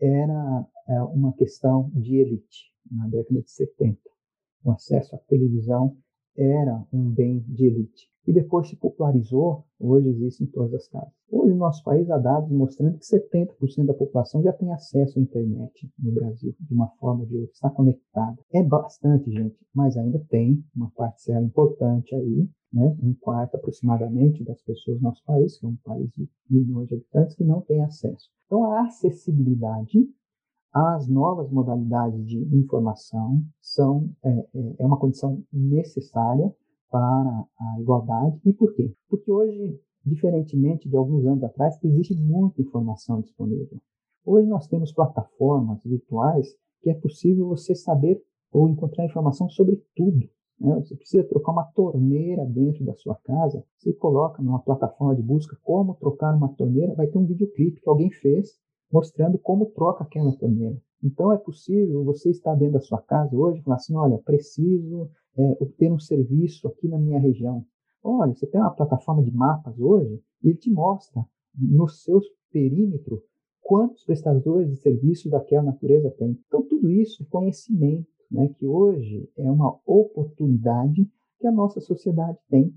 era 0.00 0.66
é, 0.88 1.02
uma 1.02 1.32
questão 1.32 1.90
de 1.94 2.16
elite, 2.16 2.72
na 2.90 3.06
década 3.08 3.42
de 3.42 3.50
70. 3.50 3.98
O 4.64 4.72
acesso 4.72 5.14
à 5.14 5.18
televisão 5.18 5.96
era 6.36 6.84
um 6.92 7.10
bem 7.10 7.40
de 7.48 7.66
elite. 7.66 8.10
E 8.26 8.32
depois 8.32 8.68
se 8.68 8.76
popularizou, 8.76 9.64
hoje 9.78 10.08
existe 10.08 10.42
em 10.42 10.46
todas 10.46 10.74
as 10.74 10.88
casas. 10.88 11.12
Hoje, 11.30 11.52
no 11.52 11.58
nosso 11.58 11.82
país, 11.84 12.10
há 12.10 12.18
dados 12.18 12.50
mostrando 12.50 12.98
que 12.98 13.04
70% 13.04 13.86
da 13.86 13.94
população 13.94 14.42
já 14.42 14.52
tem 14.52 14.72
acesso 14.72 15.18
à 15.18 15.22
internet 15.22 15.88
no 15.96 16.10
Brasil, 16.12 16.54
de 16.58 16.74
uma 16.74 16.88
forma 16.98 17.20
ou 17.20 17.26
de 17.26 17.36
outra, 17.36 17.52
está 17.52 17.70
conectada. 17.70 18.36
É 18.52 18.62
bastante, 18.64 19.30
gente, 19.30 19.56
mas 19.72 19.96
ainda 19.96 20.18
tem 20.28 20.64
uma 20.74 20.90
parcela 20.90 21.44
importante 21.44 22.14
aí, 22.16 22.48
né, 22.72 22.96
um 23.00 23.14
quarto 23.14 23.56
aproximadamente 23.56 24.42
das 24.42 24.60
pessoas 24.62 24.96
no 24.96 25.04
nosso 25.04 25.24
país, 25.24 25.58
que 25.58 25.64
é 25.64 25.68
um 25.68 25.76
país 25.84 26.10
de 26.10 26.28
milhões 26.50 26.88
de 26.88 26.96
habitantes, 26.96 27.36
que 27.36 27.44
não 27.44 27.60
tem 27.60 27.80
acesso. 27.82 28.28
Então, 28.46 28.64
a 28.64 28.82
acessibilidade 28.82 30.08
as 30.76 31.08
novas 31.08 31.50
modalidades 31.50 32.26
de 32.26 32.38
informação 32.56 33.42
são 33.60 34.10
é, 34.22 34.30
é, 34.30 34.74
é 34.80 34.86
uma 34.86 34.98
condição 34.98 35.42
necessária 35.52 36.54
para 36.90 37.44
a 37.58 37.80
igualdade. 37.80 38.38
E 38.44 38.52
por 38.52 38.74
quê? 38.74 38.92
Porque 39.08 39.30
hoje 39.30 39.80
diferentemente 40.06 40.88
de 40.88 40.96
alguns 40.96 41.26
anos 41.26 41.42
atrás, 41.42 41.76
existe 41.82 42.14
muita 42.14 42.62
informação 42.62 43.20
disponível. 43.20 43.78
Hoje 44.24 44.48
nós 44.48 44.68
temos 44.68 44.92
plataformas 44.92 45.82
virtuais 45.84 46.46
que 46.80 46.90
é 46.90 46.94
possível 46.94 47.48
você 47.48 47.74
saber 47.74 48.22
ou 48.52 48.68
encontrar 48.68 49.04
informação 49.04 49.48
sobre 49.50 49.82
tudo. 49.96 50.28
Né? 50.60 50.74
Você 50.76 50.94
precisa 50.94 51.24
trocar 51.24 51.52
uma 51.52 51.64
torneira 51.64 52.46
dentro 52.46 52.84
da 52.84 52.94
sua 52.94 53.16
casa, 53.16 53.64
você 53.76 53.92
coloca 53.92 54.40
numa 54.40 54.60
plataforma 54.60 55.14
de 55.16 55.22
busca 55.22 55.58
como 55.62 55.96
trocar 55.96 56.34
uma 56.34 56.48
torneira, 56.54 56.94
vai 56.94 57.08
ter 57.08 57.18
um 57.18 57.26
videoclipe 57.26 57.80
que 57.80 57.88
alguém 57.88 58.10
fez 58.10 58.56
mostrando 58.92 59.38
como 59.38 59.66
troca 59.66 60.04
aquela 60.04 60.32
torneira. 60.36 60.76
Então 61.02 61.32
é 61.32 61.36
possível 61.36 62.04
você 62.04 62.30
estar 62.30 62.54
dentro 62.54 62.74
da 62.74 62.80
sua 62.80 63.00
casa 63.00 63.36
hoje 63.36 63.60
e 63.60 63.62
falar 63.62 63.76
assim, 63.76 63.94
olha, 63.94 64.18
preciso 64.18 65.10
é, 65.36 65.56
obter 65.60 65.92
um 65.92 65.98
serviço 65.98 66.66
aqui 66.68 66.88
na 66.88 66.98
minha 66.98 67.20
região. 67.20 67.64
Olha, 68.02 68.34
você 68.34 68.46
tem 68.46 68.60
uma 68.60 68.70
plataforma 68.70 69.22
de 69.22 69.30
mapas 69.30 69.78
hoje 69.78 70.20
e 70.42 70.48
ele 70.48 70.58
te 70.58 70.70
mostra 70.70 71.24
no 71.54 71.88
seu 71.88 72.20
perímetro 72.52 73.22
quantos 73.60 74.04
prestadores 74.04 74.70
de 74.70 74.76
serviços 74.76 75.30
daquela 75.30 75.64
natureza 75.64 76.10
tem. 76.12 76.38
Então, 76.46 76.62
tudo 76.62 76.88
isso 76.88 77.22
é 77.22 77.26
conhecimento, 77.26 78.06
né, 78.30 78.48
que 78.56 78.66
hoje 78.66 79.28
é 79.36 79.50
uma 79.50 79.78
oportunidade 79.84 81.08
que 81.38 81.46
a 81.46 81.52
nossa 81.52 81.80
sociedade 81.80 82.38
tem 82.48 82.72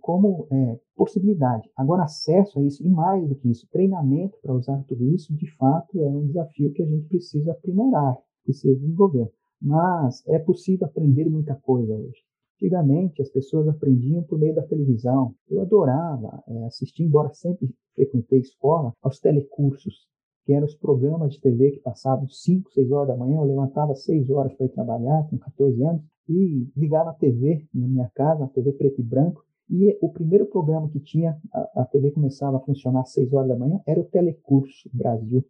como 0.00 0.46
é, 0.50 0.78
possibilidade. 0.94 1.68
Agora, 1.76 2.04
acesso 2.04 2.58
a 2.58 2.62
isso, 2.62 2.84
e 2.84 2.88
mais 2.88 3.26
do 3.28 3.34
que 3.34 3.50
isso, 3.50 3.68
treinamento 3.70 4.38
para 4.42 4.54
usar 4.54 4.82
tudo 4.88 5.04
isso, 5.14 5.34
de 5.34 5.50
fato, 5.56 6.00
é 6.00 6.08
um 6.08 6.26
desafio 6.26 6.72
que 6.72 6.82
a 6.82 6.86
gente 6.86 7.06
precisa 7.08 7.52
aprimorar, 7.52 8.16
precisa 8.44 8.74
desenvolver. 8.74 9.30
Mas 9.60 10.26
é 10.26 10.38
possível 10.38 10.86
aprender 10.86 11.28
muita 11.28 11.54
coisa 11.54 11.94
hoje. 11.94 12.20
Antigamente, 12.56 13.20
as 13.20 13.28
pessoas 13.28 13.68
aprendiam 13.68 14.22
por 14.22 14.38
meio 14.38 14.54
da 14.54 14.62
televisão. 14.62 15.34
Eu 15.48 15.60
adorava 15.60 16.42
é, 16.48 16.64
assistir, 16.64 17.04
embora 17.04 17.32
sempre 17.34 17.68
frequentei 17.94 18.40
escola, 18.40 18.92
aos 19.02 19.18
telecursos, 19.20 20.06
que 20.44 20.52
eram 20.52 20.64
os 20.64 20.74
programas 20.74 21.34
de 21.34 21.40
TV 21.40 21.72
que 21.72 21.80
passavam 21.80 22.28
5, 22.28 22.70
6 22.72 22.90
horas 22.92 23.08
da 23.08 23.16
manhã. 23.16 23.38
Eu 23.38 23.44
levantava 23.44 23.94
6 23.94 24.30
horas 24.30 24.54
para 24.54 24.66
ir 24.66 24.70
trabalhar, 24.70 25.28
com 25.28 25.36
14 25.36 25.82
anos, 25.82 26.02
e 26.28 26.66
ligava 26.76 27.10
a 27.10 27.14
TV 27.14 27.66
na 27.74 27.86
minha 27.86 28.10
casa, 28.14 28.44
a 28.44 28.48
TV 28.48 28.72
preto 28.72 29.00
e 29.00 29.04
branco. 29.04 29.44
E 29.68 29.98
o 30.00 30.08
primeiro 30.08 30.46
programa 30.46 30.88
que 30.88 31.00
tinha, 31.00 31.36
a, 31.52 31.82
a 31.82 31.84
TV 31.84 32.12
começava 32.12 32.56
a 32.56 32.60
funcionar 32.60 33.00
às 33.00 33.12
6 33.12 33.32
horas 33.32 33.48
da 33.48 33.56
manhã, 33.56 33.80
era 33.86 34.00
o 34.00 34.04
Telecurso 34.04 34.88
Brasil. 34.92 35.44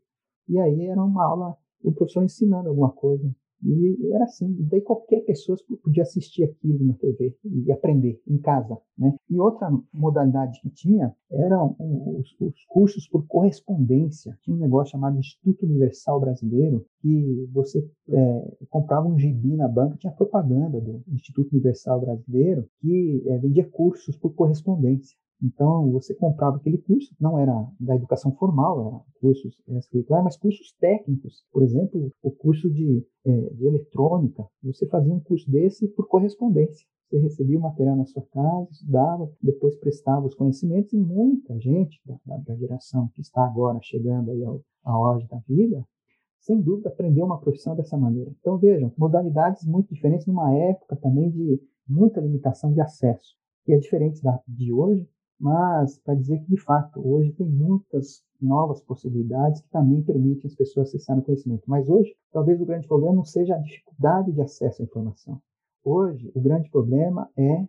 E 0.49 0.59
aí 0.59 0.87
era 0.87 1.03
uma 1.03 1.25
aula, 1.25 1.57
o 1.83 1.93
professor 1.93 2.25
ensinando 2.25 2.69
alguma 2.69 2.91
coisa. 2.91 3.31
E 3.63 4.13
era 4.13 4.25
assim, 4.25 4.55
daí 4.71 4.81
qualquer 4.81 5.21
pessoa 5.21 5.57
podia 5.83 6.03
assistir 6.03 6.45
aquilo 6.45 6.85
na 6.85 6.95
TV 6.95 7.35
e 7.45 7.73
aprender 7.73 8.21
em 8.27 8.39
casa, 8.39 8.77
né? 8.99 9.15
E 9.31 9.39
outra 9.39 9.71
modalidade 9.93 10.61
que 10.61 10.71
tinha 10.71 11.15
eram 11.31 11.75
os, 11.79 12.37
os 12.41 12.65
cursos 12.69 13.09
por 13.09 13.27
correspondência. 13.27 14.37
Tinha 14.43 14.57
um 14.57 14.61
negócio 14.61 14.93
chamado 14.93 15.19
Instituto 15.19 15.65
Universal 15.65 16.21
Brasileiro, 16.21 16.85
que 17.01 17.49
você 17.53 17.89
é, 18.11 18.57
comprava 18.69 19.09
um 19.09 19.19
gibi 19.19 19.57
na 19.57 19.69
banca, 19.69 19.97
tinha 19.97 20.13
propaganda 20.13 20.81
do 20.81 21.03
Instituto 21.09 21.53
Universal 21.53 22.01
Brasileiro, 22.01 22.69
que 22.81 23.23
é, 23.27 23.39
vendia 23.39 23.69
cursos 23.69 24.17
por 24.17 24.35
correspondência. 24.35 25.17
Então, 25.43 25.91
você 25.93 26.15
comprava 26.15 26.57
aquele 26.57 26.79
curso, 26.79 27.15
não 27.21 27.39
era 27.39 27.53
da 27.79 27.95
educação 27.95 28.33
formal, 28.37 28.87
era 28.87 29.01
cursos 29.21 29.55
extracurriculares, 29.69 30.25
mas 30.25 30.37
cursos 30.37 30.73
técnicos. 30.81 31.45
Por 31.53 31.63
exemplo, 31.63 32.11
o 32.23 32.31
curso 32.31 32.71
de, 32.71 33.07
é, 33.25 33.51
de 33.55 33.67
eletrônica, 33.67 34.47
você 34.63 34.87
fazia 34.87 35.13
um 35.13 35.21
curso 35.21 35.51
desse 35.51 35.89
por 35.89 36.09
correspondência. 36.09 36.87
Você 37.09 37.19
recebia 37.19 37.59
o 37.59 37.63
material 37.63 37.97
na 37.97 38.05
sua 38.07 38.23
casa, 38.33 38.69
estudava, 38.71 39.31
depois 39.41 39.77
prestava 39.77 40.27
os 40.27 40.35
conhecimentos 40.35 40.93
e 40.93 40.97
muita 40.97 41.59
gente 41.61 42.01
da, 42.05 42.37
da, 42.39 42.57
geração 42.57 43.09
que 43.15 43.21
está 43.21 43.45
agora 43.45 43.79
chegando 43.81 44.31
aí 44.33 44.43
ao, 44.43 44.61
à 44.85 44.99
hora 44.99 45.25
da 45.27 45.39
vida, 45.47 45.87
sem 46.41 46.61
dúvida, 46.61 46.89
aprendeu 46.89 47.25
uma 47.25 47.41
profissão 47.41 47.77
dessa 47.77 47.97
maneira. 47.97 48.33
Então, 48.41 48.57
vejam, 48.57 48.93
modalidades 48.97 49.65
muito 49.67 49.93
diferentes 49.93 50.27
numa 50.27 50.53
época 50.55 50.97
também 50.97 51.31
de 51.31 51.61
muita 51.89 52.21
limitação 52.21 52.73
de 52.73 52.81
acesso. 52.81 53.37
que 53.65 53.73
é 53.73 53.79
diferente 53.79 54.23
da 54.23 54.41
de 54.47 54.73
hoje, 54.73 55.09
mas 55.39 55.99
para 55.99 56.15
dizer 56.15 56.39
que, 56.41 56.51
de 56.51 56.61
fato, 56.61 57.01
hoje 57.07 57.33
tem 57.33 57.47
muitas 57.47 58.25
novas 58.41 58.81
possibilidades 58.81 59.61
que 59.61 59.71
também 59.71 60.03
permitem 60.03 60.47
as 60.47 60.55
pessoas 60.55 60.89
acessarem 60.89 61.23
o 61.23 61.25
conhecimento. 61.25 61.65
Mas 61.67 61.89
hoje, 61.89 62.15
talvez 62.33 62.61
o 62.61 62.67
grande 62.67 62.87
problema 62.87 63.15
não 63.15 63.25
seja 63.25 63.55
a 63.55 63.59
dificuldade 63.59 64.33
de 64.33 64.41
acesso 64.41 64.83
à 64.83 64.85
informação. 64.85 65.41
Hoje, 65.85 66.31
o 66.35 66.41
grande 66.41 66.71
problema 66.71 67.31
é 67.37 67.67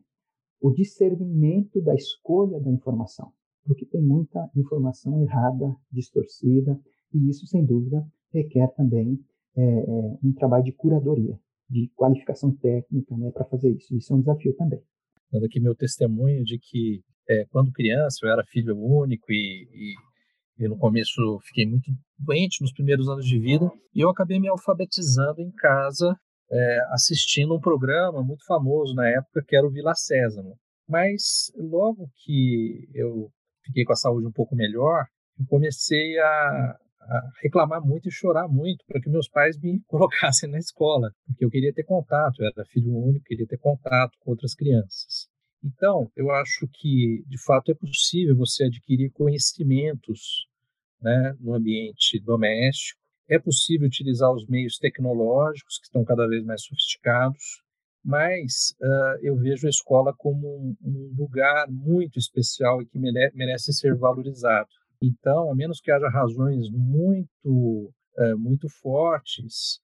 o 0.59 0.71
discernimento 0.71 1.81
da 1.81 1.93
escolha 1.93 2.59
da 2.59 2.71
informação, 2.71 3.31
porque 3.65 3.85
tem 3.85 4.01
muita 4.01 4.49
informação 4.55 5.21
errada, 5.21 5.75
distorcida, 5.91 6.79
e 7.13 7.29
isso, 7.29 7.45
sem 7.45 7.63
dúvida, 7.63 8.05
requer 8.33 8.67
também 8.73 9.19
é, 9.55 9.61
é, 9.63 10.17
um 10.23 10.33
trabalho 10.33 10.63
de 10.63 10.71
curadoria, 10.71 11.39
de 11.69 11.89
qualificação 11.95 12.51
técnica 12.55 13.15
né, 13.17 13.31
para 13.31 13.45
fazer 13.45 13.69
isso. 13.71 13.95
Isso 13.95 14.13
é 14.13 14.15
um 14.15 14.19
desafio 14.19 14.55
também. 14.55 14.81
Dando 15.31 15.45
aqui 15.45 15.59
meu 15.59 15.75
testemunho 15.75 16.43
de 16.43 16.57
que, 16.59 17.01
é, 17.29 17.45
quando 17.49 17.71
criança, 17.71 18.19
eu 18.23 18.31
era 18.31 18.45
filho 18.45 18.77
único 18.77 19.31
e, 19.31 19.67
e, 20.59 20.63
e 20.63 20.67
no 20.67 20.77
começo 20.77 21.39
fiquei 21.43 21.65
muito 21.65 21.91
doente 22.17 22.61
nos 22.61 22.73
primeiros 22.73 23.07
anos 23.09 23.25
de 23.25 23.39
vida, 23.39 23.69
e 23.93 24.01
eu 24.01 24.09
acabei 24.09 24.39
me 24.39 24.47
alfabetizando 24.47 25.41
em 25.41 25.51
casa 25.51 26.15
é, 26.51 26.79
assistindo 26.91 27.55
um 27.55 27.59
programa 27.59 28.23
muito 28.23 28.45
famoso 28.45 28.93
na 28.95 29.07
época 29.07 29.43
que 29.45 29.55
era 29.55 29.67
o 29.67 29.71
Vila 29.71 29.93
Sésamo. 29.95 30.57
Mas 30.87 31.51
logo 31.55 32.09
que 32.23 32.87
eu 32.93 33.29
fiquei 33.65 33.83
com 33.83 33.93
a 33.93 33.97
saúde 33.97 34.25
um 34.25 34.31
pouco 34.31 34.55
melhor, 34.55 35.05
eu 35.37 35.45
comecei 35.47 36.17
a, 36.17 36.77
a 37.01 37.21
reclamar 37.41 37.81
muito 37.81 38.07
e 38.07 38.11
chorar 38.11 38.47
muito 38.47 38.83
para 38.87 39.01
que 39.01 39.09
meus 39.09 39.27
pais 39.27 39.59
me 39.59 39.81
colocassem 39.87 40.49
na 40.49 40.57
escola, 40.57 41.11
porque 41.25 41.43
eu 41.43 41.49
queria 41.49 41.73
ter 41.73 41.83
contato, 41.83 42.41
eu 42.41 42.47
era 42.47 42.65
filho 42.65 42.95
único, 42.95 43.25
queria 43.25 43.47
ter 43.47 43.57
contato 43.57 44.13
com 44.19 44.31
outras 44.31 44.55
crianças. 44.55 45.16
Então, 45.67 46.09
eu 46.15 46.31
acho 46.31 46.65
que, 46.71 47.23
de 47.27 47.37
fato, 47.43 47.71
é 47.71 47.75
possível 47.75 48.35
você 48.37 48.63
adquirir 48.63 49.11
conhecimentos 49.11 50.47
né, 51.01 51.35
no 51.41 51.53
ambiente 51.53 52.19
doméstico, 52.19 52.99
é 53.29 53.37
possível 53.37 53.85
utilizar 53.85 54.31
os 54.31 54.47
meios 54.47 54.77
tecnológicos, 54.77 55.77
que 55.77 55.85
estão 55.85 56.05
cada 56.05 56.25
vez 56.25 56.45
mais 56.45 56.63
sofisticados, 56.63 57.61
mas 58.03 58.73
uh, 58.81 59.19
eu 59.21 59.35
vejo 59.35 59.67
a 59.67 59.69
escola 59.69 60.13
como 60.17 60.47
um, 60.47 60.75
um, 60.81 61.13
lugar 61.17 61.69
muito 61.69 62.17
especial 62.17 62.81
e 62.81 62.85
que 62.85 62.97
mere 62.97 63.29
merece 63.35 63.73
ser 63.73 63.93
valorizado. 63.95 64.69
Então, 65.01 65.51
a 65.51 65.55
menos 65.55 65.81
que 65.81 65.91
haja 65.91 66.07
razões 66.07 66.69
muito, 66.71 67.91
uh, 68.17 68.37
muito 68.37 68.69
fortes, 68.69 69.81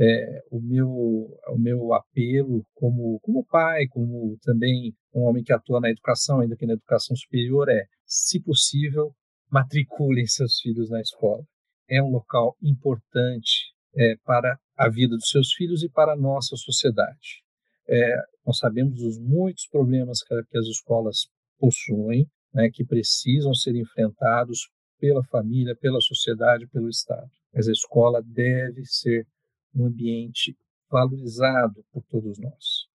é, 0.00 0.42
o 0.50 0.60
meu 0.60 0.88
o 0.88 1.58
meu 1.58 1.92
apelo 1.92 2.64
como 2.74 3.20
como 3.20 3.44
pai, 3.44 3.86
como 3.90 4.38
também 4.42 4.94
um 5.14 5.22
homem 5.22 5.44
que 5.44 5.52
atua 5.52 5.80
na 5.80 5.90
educação, 5.90 6.40
ainda 6.40 6.56
que 6.56 6.66
na 6.66 6.72
educação 6.72 7.14
superior, 7.14 7.68
é, 7.68 7.84
se 8.06 8.40
possível, 8.40 9.12
matriculem 9.50 10.26
seus 10.26 10.58
filhos 10.60 10.88
na 10.88 11.00
escola 11.00 11.44
é 11.90 12.00
um 12.00 12.08
local 12.08 12.56
importante 12.62 13.74
é, 13.96 14.14
para 14.24 14.56
a 14.76 14.88
vida 14.88 15.16
dos 15.16 15.28
seus 15.28 15.52
filhos 15.52 15.82
e 15.82 15.90
para 15.90 16.12
a 16.12 16.16
nossa 16.16 16.56
sociedade. 16.56 17.42
É, 17.88 18.16
nós 18.46 18.58
sabemos 18.58 18.94
dos 18.94 19.18
muitos 19.18 19.66
problemas 19.66 20.22
que, 20.22 20.34
que 20.48 20.56
as 20.56 20.66
escolas 20.66 21.26
possuem, 21.58 22.26
né, 22.54 22.70
que 22.72 22.84
precisam 22.84 23.52
ser 23.52 23.74
enfrentados 23.74 24.70
pela 24.98 25.24
família, 25.24 25.76
pela 25.76 26.00
sociedade, 26.00 26.68
pelo 26.68 26.88
Estado. 26.88 27.28
Mas 27.52 27.68
a 27.68 27.72
escola 27.72 28.22
deve 28.22 28.84
ser 28.84 29.26
um 29.74 29.86
ambiente 29.86 30.56
valorizado 30.90 31.84
por 31.92 32.02
todos 32.04 32.38
nós. 32.38 32.90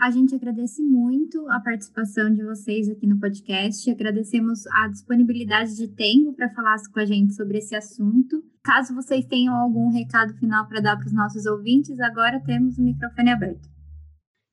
A 0.00 0.12
gente 0.12 0.32
agradece 0.32 0.80
muito 0.80 1.48
a 1.50 1.58
participação 1.58 2.32
de 2.32 2.44
vocês 2.44 2.88
aqui 2.88 3.04
no 3.04 3.18
podcast. 3.18 3.90
Agradecemos 3.90 4.64
a 4.68 4.86
disponibilidade 4.86 5.74
de 5.74 5.88
tempo 5.88 6.32
para 6.34 6.48
falar 6.50 6.76
com 6.92 7.00
a 7.00 7.04
gente 7.04 7.34
sobre 7.34 7.58
esse 7.58 7.74
assunto. 7.74 8.44
Caso 8.62 8.94
vocês 8.94 9.26
tenham 9.26 9.56
algum 9.56 9.90
recado 9.90 10.34
final 10.34 10.68
para 10.68 10.80
dar 10.80 10.96
para 10.96 11.06
os 11.06 11.12
nossos 11.12 11.46
ouvintes, 11.46 11.98
agora 11.98 12.40
temos 12.44 12.78
o 12.78 12.82
microfone 12.82 13.30
aberto. 13.30 13.68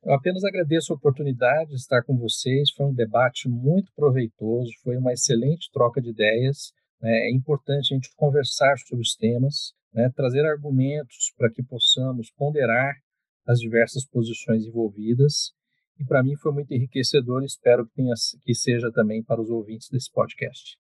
Eu 0.03 0.13
apenas 0.13 0.43
agradeço 0.43 0.93
a 0.93 0.95
oportunidade 0.95 1.69
de 1.69 1.75
estar 1.75 2.03
com 2.03 2.17
vocês. 2.17 2.71
Foi 2.71 2.85
um 2.87 2.93
debate 2.93 3.47
muito 3.47 3.91
proveitoso, 3.95 4.71
foi 4.83 4.97
uma 4.97 5.13
excelente 5.13 5.69
troca 5.71 6.01
de 6.01 6.09
ideias. 6.09 6.71
Né? 7.01 7.29
É 7.29 7.31
importante 7.31 7.93
a 7.93 7.95
gente 7.95 8.13
conversar 8.15 8.77
sobre 8.79 9.01
os 9.01 9.15
temas, 9.15 9.73
né? 9.93 10.09
trazer 10.15 10.45
argumentos 10.45 11.33
para 11.37 11.51
que 11.51 11.63
possamos 11.63 12.31
ponderar 12.31 12.95
as 13.47 13.59
diversas 13.59 14.05
posições 14.05 14.65
envolvidas. 14.65 15.53
E 15.99 16.03
para 16.03 16.23
mim 16.23 16.35
foi 16.35 16.51
muito 16.51 16.73
enriquecedor 16.73 17.43
e 17.43 17.45
espero 17.45 17.85
que, 17.87 17.93
tenha, 17.95 18.13
que 18.43 18.53
seja 18.53 18.91
também 18.91 19.23
para 19.23 19.41
os 19.41 19.49
ouvintes 19.49 19.89
desse 19.89 20.11
podcast. 20.11 20.77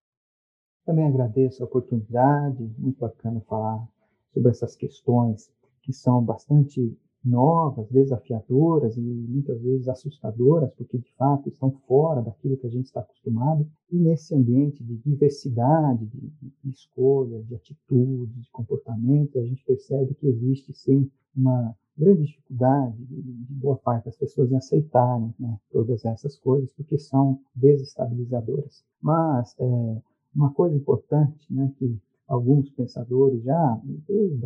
Também 0.85 1.05
agradeço 1.05 1.63
a 1.63 1.65
oportunidade, 1.65 2.63
muito 2.77 2.99
bacana 2.99 3.41
falar 3.47 3.87
sobre 4.33 4.51
essas 4.51 4.75
questões 4.75 5.49
que 5.81 5.93
são 5.93 6.23
bastante 6.23 6.97
novas, 7.25 7.89
desafiadoras 7.89 8.95
e 8.95 9.01
muitas 9.01 9.59
vezes 9.59 9.87
assustadoras, 9.87 10.71
porque 10.75 10.97
de 10.97 11.11
fato 11.17 11.49
estão 11.49 11.71
fora 11.87 12.21
daquilo 12.21 12.55
que 12.57 12.67
a 12.67 12.69
gente 12.69 12.85
está 12.85 12.99
acostumado. 12.99 13.67
E 13.91 13.97
nesse 13.97 14.35
ambiente 14.35 14.83
de 14.83 14.95
diversidade, 14.97 16.05
de, 16.05 16.31
de 16.63 16.69
escolhas, 16.69 17.45
de 17.47 17.55
atitudes, 17.55 18.43
de 18.43 18.51
comportamentos, 18.51 19.35
a 19.37 19.45
gente 19.45 19.63
percebe 19.65 20.13
que 20.13 20.27
existe 20.27 20.71
sim 20.73 21.09
uma 21.35 21.75
grande 21.97 22.23
dificuldade 22.23 22.97
de, 23.05 23.21
boa 23.55 23.77
parte 23.77 24.05
das 24.05 24.17
pessoas 24.17 24.51
em 24.51 24.57
aceitarem 24.57 25.33
né, 25.39 25.57
todas 25.71 26.03
essas 26.05 26.37
coisas, 26.37 26.71
porque 26.73 26.97
são 26.97 27.39
desestabilizadoras. 27.55 28.83
Mas 29.01 29.55
é, 29.59 30.01
uma 30.35 30.51
coisa 30.53 30.75
importante 30.75 31.45
né, 31.49 31.71
que 31.77 31.97
alguns 32.27 32.69
pensadores 32.71 33.41
já, 33.43 33.81
desde 34.07 34.45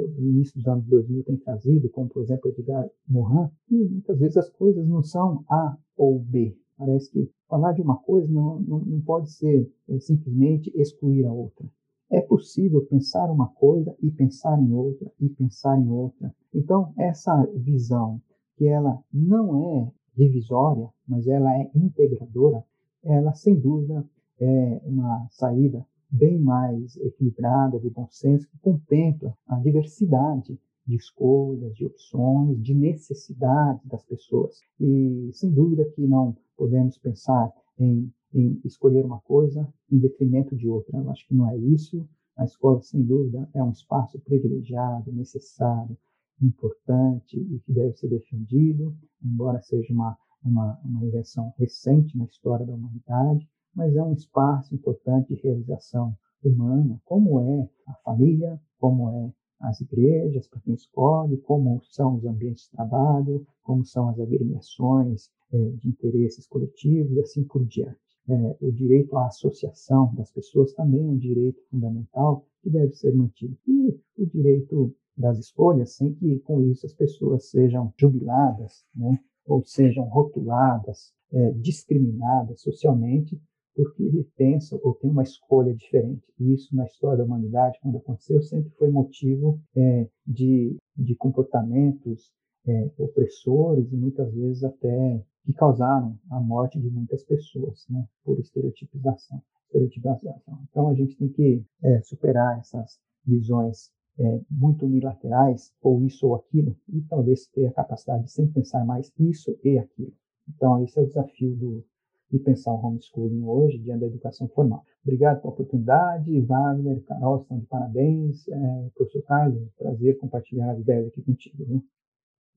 o 0.00 0.20
início 0.20 0.54
dos 0.56 0.66
anos 0.66 0.86
2000, 0.86 1.24
têm 1.24 1.36
trazido, 1.36 1.88
como 1.90 2.08
por 2.08 2.22
exemplo 2.22 2.50
Edgar 2.50 2.88
Morin, 3.08 3.48
que 3.66 3.76
muitas 3.76 4.18
vezes 4.18 4.36
as 4.36 4.48
coisas 4.50 4.86
não 4.86 5.02
são 5.02 5.44
A 5.48 5.76
ou 5.96 6.18
B. 6.18 6.56
Parece 6.76 7.10
que 7.10 7.30
falar 7.48 7.72
de 7.72 7.80
uma 7.80 7.96
coisa 7.96 8.30
não, 8.30 8.60
não, 8.60 8.80
não 8.80 9.00
pode 9.00 9.32
ser 9.32 9.70
é, 9.88 9.98
simplesmente 9.98 10.70
excluir 10.74 11.24
a 11.24 11.32
outra. 11.32 11.66
É 12.10 12.20
possível 12.20 12.84
pensar 12.86 13.30
uma 13.30 13.48
coisa 13.48 13.96
e 14.00 14.10
pensar 14.10 14.60
em 14.60 14.72
outra 14.72 15.10
e 15.20 15.28
pensar 15.28 15.78
em 15.80 15.90
outra. 15.90 16.32
Então, 16.54 16.92
essa 16.96 17.44
visão, 17.54 18.20
que 18.56 18.66
ela 18.66 19.02
não 19.12 19.56
é 19.56 19.92
divisória, 20.16 20.88
mas 21.06 21.26
ela 21.26 21.52
é 21.58 21.70
integradora, 21.74 22.64
ela 23.02 23.32
sem 23.34 23.58
dúvida 23.58 24.04
é 24.38 24.80
uma 24.84 25.26
saída 25.30 25.84
bem 26.10 26.38
mais 26.38 26.96
equilibrada, 26.96 27.78
de 27.78 27.90
bom 27.90 28.06
senso, 28.10 28.48
que 28.48 28.58
contempla 28.58 29.36
a 29.46 29.56
diversidade 29.56 30.58
de 30.86 30.96
escolhas, 30.96 31.74
de 31.74 31.84
opções, 31.84 32.62
de 32.62 32.74
necessidades 32.74 33.84
das 33.86 34.04
pessoas. 34.04 34.60
E 34.80 35.30
sem 35.32 35.50
dúvida 35.50 35.84
que 35.84 36.06
não 36.06 36.36
podemos 36.56 36.96
pensar 36.98 37.52
em 37.78 38.10
em 38.36 38.60
escolher 38.64 39.04
uma 39.04 39.20
coisa 39.20 39.66
em 39.90 39.98
detrimento 39.98 40.54
de 40.54 40.68
outra. 40.68 40.98
Eu 40.98 41.10
acho 41.10 41.26
que 41.26 41.34
não 41.34 41.50
é 41.50 41.56
isso. 41.56 42.06
A 42.36 42.44
escola, 42.44 42.82
sem 42.82 43.02
dúvida, 43.02 43.48
é 43.54 43.62
um 43.62 43.70
espaço 43.70 44.18
privilegiado, 44.20 45.10
necessário, 45.10 45.96
importante 46.42 47.38
e 47.38 47.58
que 47.60 47.72
deve 47.72 47.96
ser 47.96 48.08
defendido, 48.08 48.94
embora 49.24 49.62
seja 49.62 49.90
uma, 49.90 50.18
uma, 50.44 50.78
uma 50.84 51.02
invenção 51.02 51.50
recente 51.56 52.16
na 52.16 52.26
história 52.26 52.66
da 52.66 52.74
humanidade, 52.74 53.48
mas 53.76 53.94
é 53.94 54.02
um 54.02 54.14
espaço 54.14 54.74
importante 54.74 55.34
de 55.34 55.40
realização 55.40 56.16
humana, 56.42 57.00
como 57.04 57.40
é 57.40 57.68
a 57.86 57.94
família, 57.96 58.60
como 58.78 59.10
é 59.10 59.32
as 59.60 59.80
igrejas 59.80 60.48
para 60.48 60.60
quem 60.60 60.74
escolhe, 60.74 61.36
como 61.38 61.80
são 61.84 62.16
os 62.16 62.24
ambientes 62.24 62.64
de 62.64 62.70
trabalho, 62.70 63.46
como 63.62 63.84
são 63.84 64.08
as 64.08 64.18
agremiações 64.18 65.30
é, 65.52 65.58
de 65.70 65.88
interesses 65.88 66.46
coletivos 66.46 67.12
e 67.12 67.20
assim 67.20 67.44
por 67.44 67.64
diante 67.64 68.06
é, 68.28 68.56
o 68.60 68.72
direito 68.72 69.16
à 69.16 69.26
associação 69.26 70.12
das 70.14 70.30
pessoas 70.30 70.72
também 70.72 71.00
é 71.00 71.10
um 71.10 71.16
direito 71.16 71.62
fundamental 71.70 72.44
que 72.62 72.70
deve 72.70 72.92
ser 72.94 73.14
mantido. 73.14 73.56
E 73.66 73.98
o 74.18 74.26
direito 74.26 74.94
das 75.16 75.38
escolhas, 75.38 75.94
sem 75.94 76.12
que 76.14 76.38
com 76.40 76.60
isso 76.62 76.86
as 76.86 76.92
pessoas 76.92 77.48
sejam 77.48 77.92
jubiladas, 77.96 78.84
né, 78.94 79.18
ou 79.46 79.64
sejam 79.64 80.04
rotuladas, 80.08 81.14
é, 81.32 81.52
discriminadas 81.52 82.60
socialmente, 82.60 83.40
porque 83.76 84.02
ele 84.02 84.26
pensa 84.36 84.78
ou 84.82 84.94
tem 84.94 85.10
uma 85.10 85.22
escolha 85.22 85.74
diferente. 85.74 86.24
E 86.40 86.54
isso, 86.54 86.74
na 86.74 86.86
história 86.86 87.18
da 87.18 87.24
humanidade, 87.24 87.78
quando 87.82 87.98
aconteceu, 87.98 88.42
sempre 88.42 88.70
foi 88.70 88.90
motivo 88.90 89.60
é, 89.76 90.08
de, 90.26 90.76
de 90.96 91.14
comportamentos 91.14 92.32
é, 92.66 92.90
opressores 92.98 93.92
e 93.92 93.96
muitas 93.96 94.32
vezes 94.34 94.64
até 94.64 95.22
que 95.44 95.52
causaram 95.52 96.18
a 96.30 96.40
morte 96.40 96.80
de 96.80 96.90
muitas 96.90 97.22
pessoas, 97.22 97.84
né, 97.90 98.04
por 98.24 98.40
estereotipização. 98.40 99.40
estereotipização. 99.66 100.58
Então 100.70 100.88
a 100.88 100.94
gente 100.94 101.14
tem 101.16 101.28
que 101.28 101.62
é, 101.84 102.00
superar 102.00 102.58
essas 102.58 102.98
visões 103.24 103.90
é, 104.18 104.40
muito 104.50 104.86
unilaterais, 104.86 105.70
ou 105.82 106.02
isso 106.02 106.26
ou 106.26 106.34
aquilo, 106.34 106.74
e 106.88 107.02
talvez 107.02 107.46
ter 107.48 107.66
a 107.66 107.72
capacidade 107.72 108.24
de 108.24 108.32
sempre 108.32 108.54
pensar 108.54 108.84
mais 108.84 109.12
isso 109.18 109.56
e 109.62 109.78
aquilo. 109.78 110.14
Então, 110.48 110.82
esse 110.82 110.98
é 110.98 111.02
o 111.02 111.06
desafio 111.06 111.54
do, 111.54 111.84
de 112.30 112.38
pensar 112.38 112.72
o 112.72 112.84
homeschooling 112.84 113.44
hoje, 113.44 113.78
diante 113.78 114.00
da 114.00 114.06
educação 114.06 114.48
formal. 114.48 114.84
Obrigado 115.04 115.40
pela 115.40 115.52
oportunidade, 115.52 116.40
Wagner, 116.42 117.02
Carol, 117.04 117.42
estão 117.42 117.58
de 117.58 117.66
parabéns. 117.66 118.48
É, 118.48 118.90
professor 118.94 119.22
Carlos, 119.22 119.72
prazer 119.78 120.18
compartilhar 120.18 120.72
as 120.72 120.80
ideias 120.80 121.06
aqui 121.06 121.22
contigo. 121.22 121.64
Viu? 121.64 121.84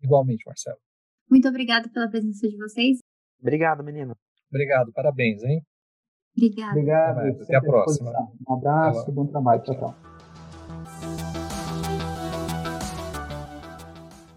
Igualmente, 0.02 0.44
Marcelo. 0.46 0.78
Muito 1.30 1.48
obrigada 1.48 1.90
pela 1.90 2.10
presença 2.10 2.48
de 2.48 2.58
vocês. 2.58 3.00
Obrigado, 3.40 3.84
menino. 3.84 4.16
Obrigado, 4.50 4.92
parabéns, 4.92 5.44
hein? 5.44 5.62
Obrigada. 6.36 6.72
Obrigado. 6.72 7.20
Até, 7.20 7.44
até 7.44 7.56
a 7.56 7.62
próxima. 7.62 8.12
Um 8.48 8.54
abraço, 8.54 9.12
bom 9.12 9.28
trabalho. 9.28 9.62
Tchau, 9.62 9.76
tchau. 9.78 9.96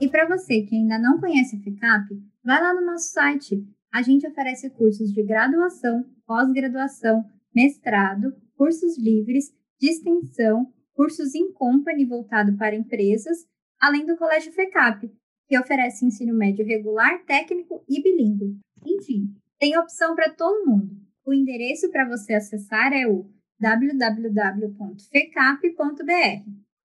E 0.01 0.09
para 0.09 0.27
você 0.27 0.63
que 0.63 0.75
ainda 0.75 0.99
não 0.99 1.21
conhece 1.21 1.57
a 1.57 1.61
FECAP, 1.61 2.09
vai 2.45 2.61
lá 2.61 2.75
no 2.75 2.85
nosso 2.85 3.13
site. 3.13 3.65
A 3.93 4.01
gente 4.01 4.27
oferece 4.27 4.71
cursos 4.71 5.13
de 5.13 5.23
graduação, 5.23 6.05
pós-graduação, 6.27 7.23
mestrado, 7.55 8.35
cursos 8.57 8.97
livres, 8.99 9.53
de 9.79 9.91
extensão, 9.91 10.73
cursos 10.95 11.35
em 11.35 11.53
company 11.53 12.07
voltado 12.07 12.57
para 12.57 12.75
empresas, 12.75 13.47
além 13.79 14.07
do 14.07 14.17
Colégio 14.17 14.51
FECAP, 14.53 15.13
que 15.47 15.59
oferece 15.59 16.07
ensino 16.07 16.35
médio 16.35 16.65
regular, 16.65 17.23
técnico 17.27 17.85
e 17.87 18.03
bilíngue. 18.03 18.59
Enfim, 18.87 19.27
tem 19.59 19.77
opção 19.77 20.15
para 20.15 20.33
todo 20.33 20.65
mundo. 20.65 20.97
O 21.27 21.35
endereço 21.35 21.91
para 21.91 22.09
você 22.09 22.33
acessar 22.33 22.95
é 22.95 23.07
o 23.07 23.31
www.fecap.br. 23.61 25.03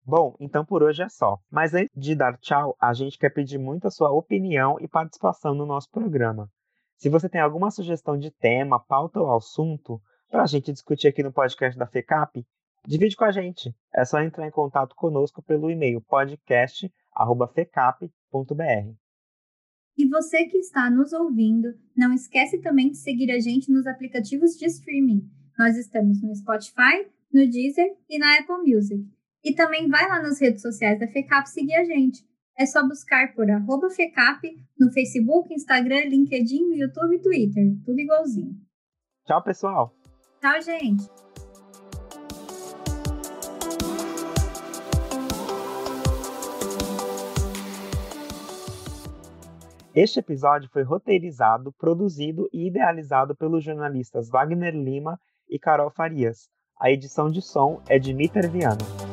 Bom, 0.05 0.35
então 0.39 0.65
por 0.65 0.83
hoje 0.83 1.03
é 1.03 1.09
só. 1.09 1.37
Mas 1.49 1.73
antes 1.73 1.89
de 1.95 2.15
dar 2.15 2.37
tchau, 2.37 2.75
a 2.81 2.93
gente 2.93 3.17
quer 3.17 3.29
pedir 3.29 3.57
muito 3.57 3.87
a 3.87 3.91
sua 3.91 4.11
opinião 4.11 4.77
e 4.81 4.87
participação 4.87 5.55
no 5.55 5.65
nosso 5.65 5.89
programa. 5.89 6.49
Se 6.97 7.09
você 7.09 7.29
tem 7.29 7.39
alguma 7.39 7.69
sugestão 7.69 8.17
de 8.17 8.31
tema, 8.31 8.79
pauta 8.79 9.19
ou 9.19 9.35
assunto 9.35 10.01
para 10.29 10.41
a 10.43 10.47
gente 10.47 10.71
discutir 10.71 11.07
aqui 11.07 11.21
no 11.21 11.31
podcast 11.31 11.77
da 11.77 11.85
FECAP, 11.85 12.43
divide 12.85 13.15
com 13.15 13.23
a 13.23 13.31
gente. 13.31 13.71
É 13.93 14.03
só 14.03 14.19
entrar 14.19 14.47
em 14.47 14.51
contato 14.51 14.95
conosco 14.95 15.43
pelo 15.43 15.69
e-mail 15.69 16.01
podcast@fecap.br. 16.01 18.95
E 19.95 20.07
você 20.07 20.45
que 20.45 20.57
está 20.57 20.89
nos 20.89 21.13
ouvindo, 21.13 21.75
não 21.95 22.11
esquece 22.13 22.57
também 22.59 22.89
de 22.89 22.97
seguir 22.97 23.31
a 23.31 23.39
gente 23.39 23.71
nos 23.71 23.85
aplicativos 23.85 24.57
de 24.57 24.65
streaming. 24.65 25.29
Nós 25.57 25.77
estamos 25.77 26.21
no 26.21 26.35
Spotify, 26.35 27.07
no 27.31 27.47
Deezer 27.47 27.95
e 28.09 28.17
na 28.17 28.39
Apple 28.39 28.63
Music. 28.63 29.07
E 29.43 29.53
também 29.53 29.87
vai 29.87 30.07
lá 30.07 30.21
nas 30.21 30.39
redes 30.39 30.61
sociais 30.61 30.99
da 30.99 31.07
FECAP 31.07 31.49
seguir 31.49 31.75
a 31.75 31.83
gente. 31.83 32.25
É 32.59 32.65
só 32.65 32.81
buscar 32.87 33.35
por 33.35 33.47
arroba 33.51 33.87
FECAP 33.87 34.57
no 34.79 34.91
Facebook, 34.91 35.53
Instagram, 35.53 36.05
LinkedIn, 36.05 36.73
YouTube 36.73 37.15
e 37.15 37.21
Twitter. 37.21 37.63
Tudo 37.85 37.99
igualzinho. 37.99 38.55
Tchau, 39.27 39.43
pessoal. 39.43 39.93
Tchau, 40.41 40.59
gente. 40.63 41.07
Este 49.93 50.19
episódio 50.19 50.67
foi 50.71 50.81
roteirizado, 50.81 51.71
produzido 51.73 52.49
e 52.51 52.67
idealizado 52.67 53.35
pelos 53.35 53.63
jornalistas 53.63 54.29
Wagner 54.29 54.73
Lima 54.73 55.19
e 55.47 55.59
Carol 55.59 55.91
Farias. 55.91 56.49
A 56.79 56.89
edição 56.91 57.29
de 57.29 57.41
som 57.41 57.83
é 57.87 57.99
de 57.99 58.15
Miter 58.15 58.49
Viana. 58.49 59.06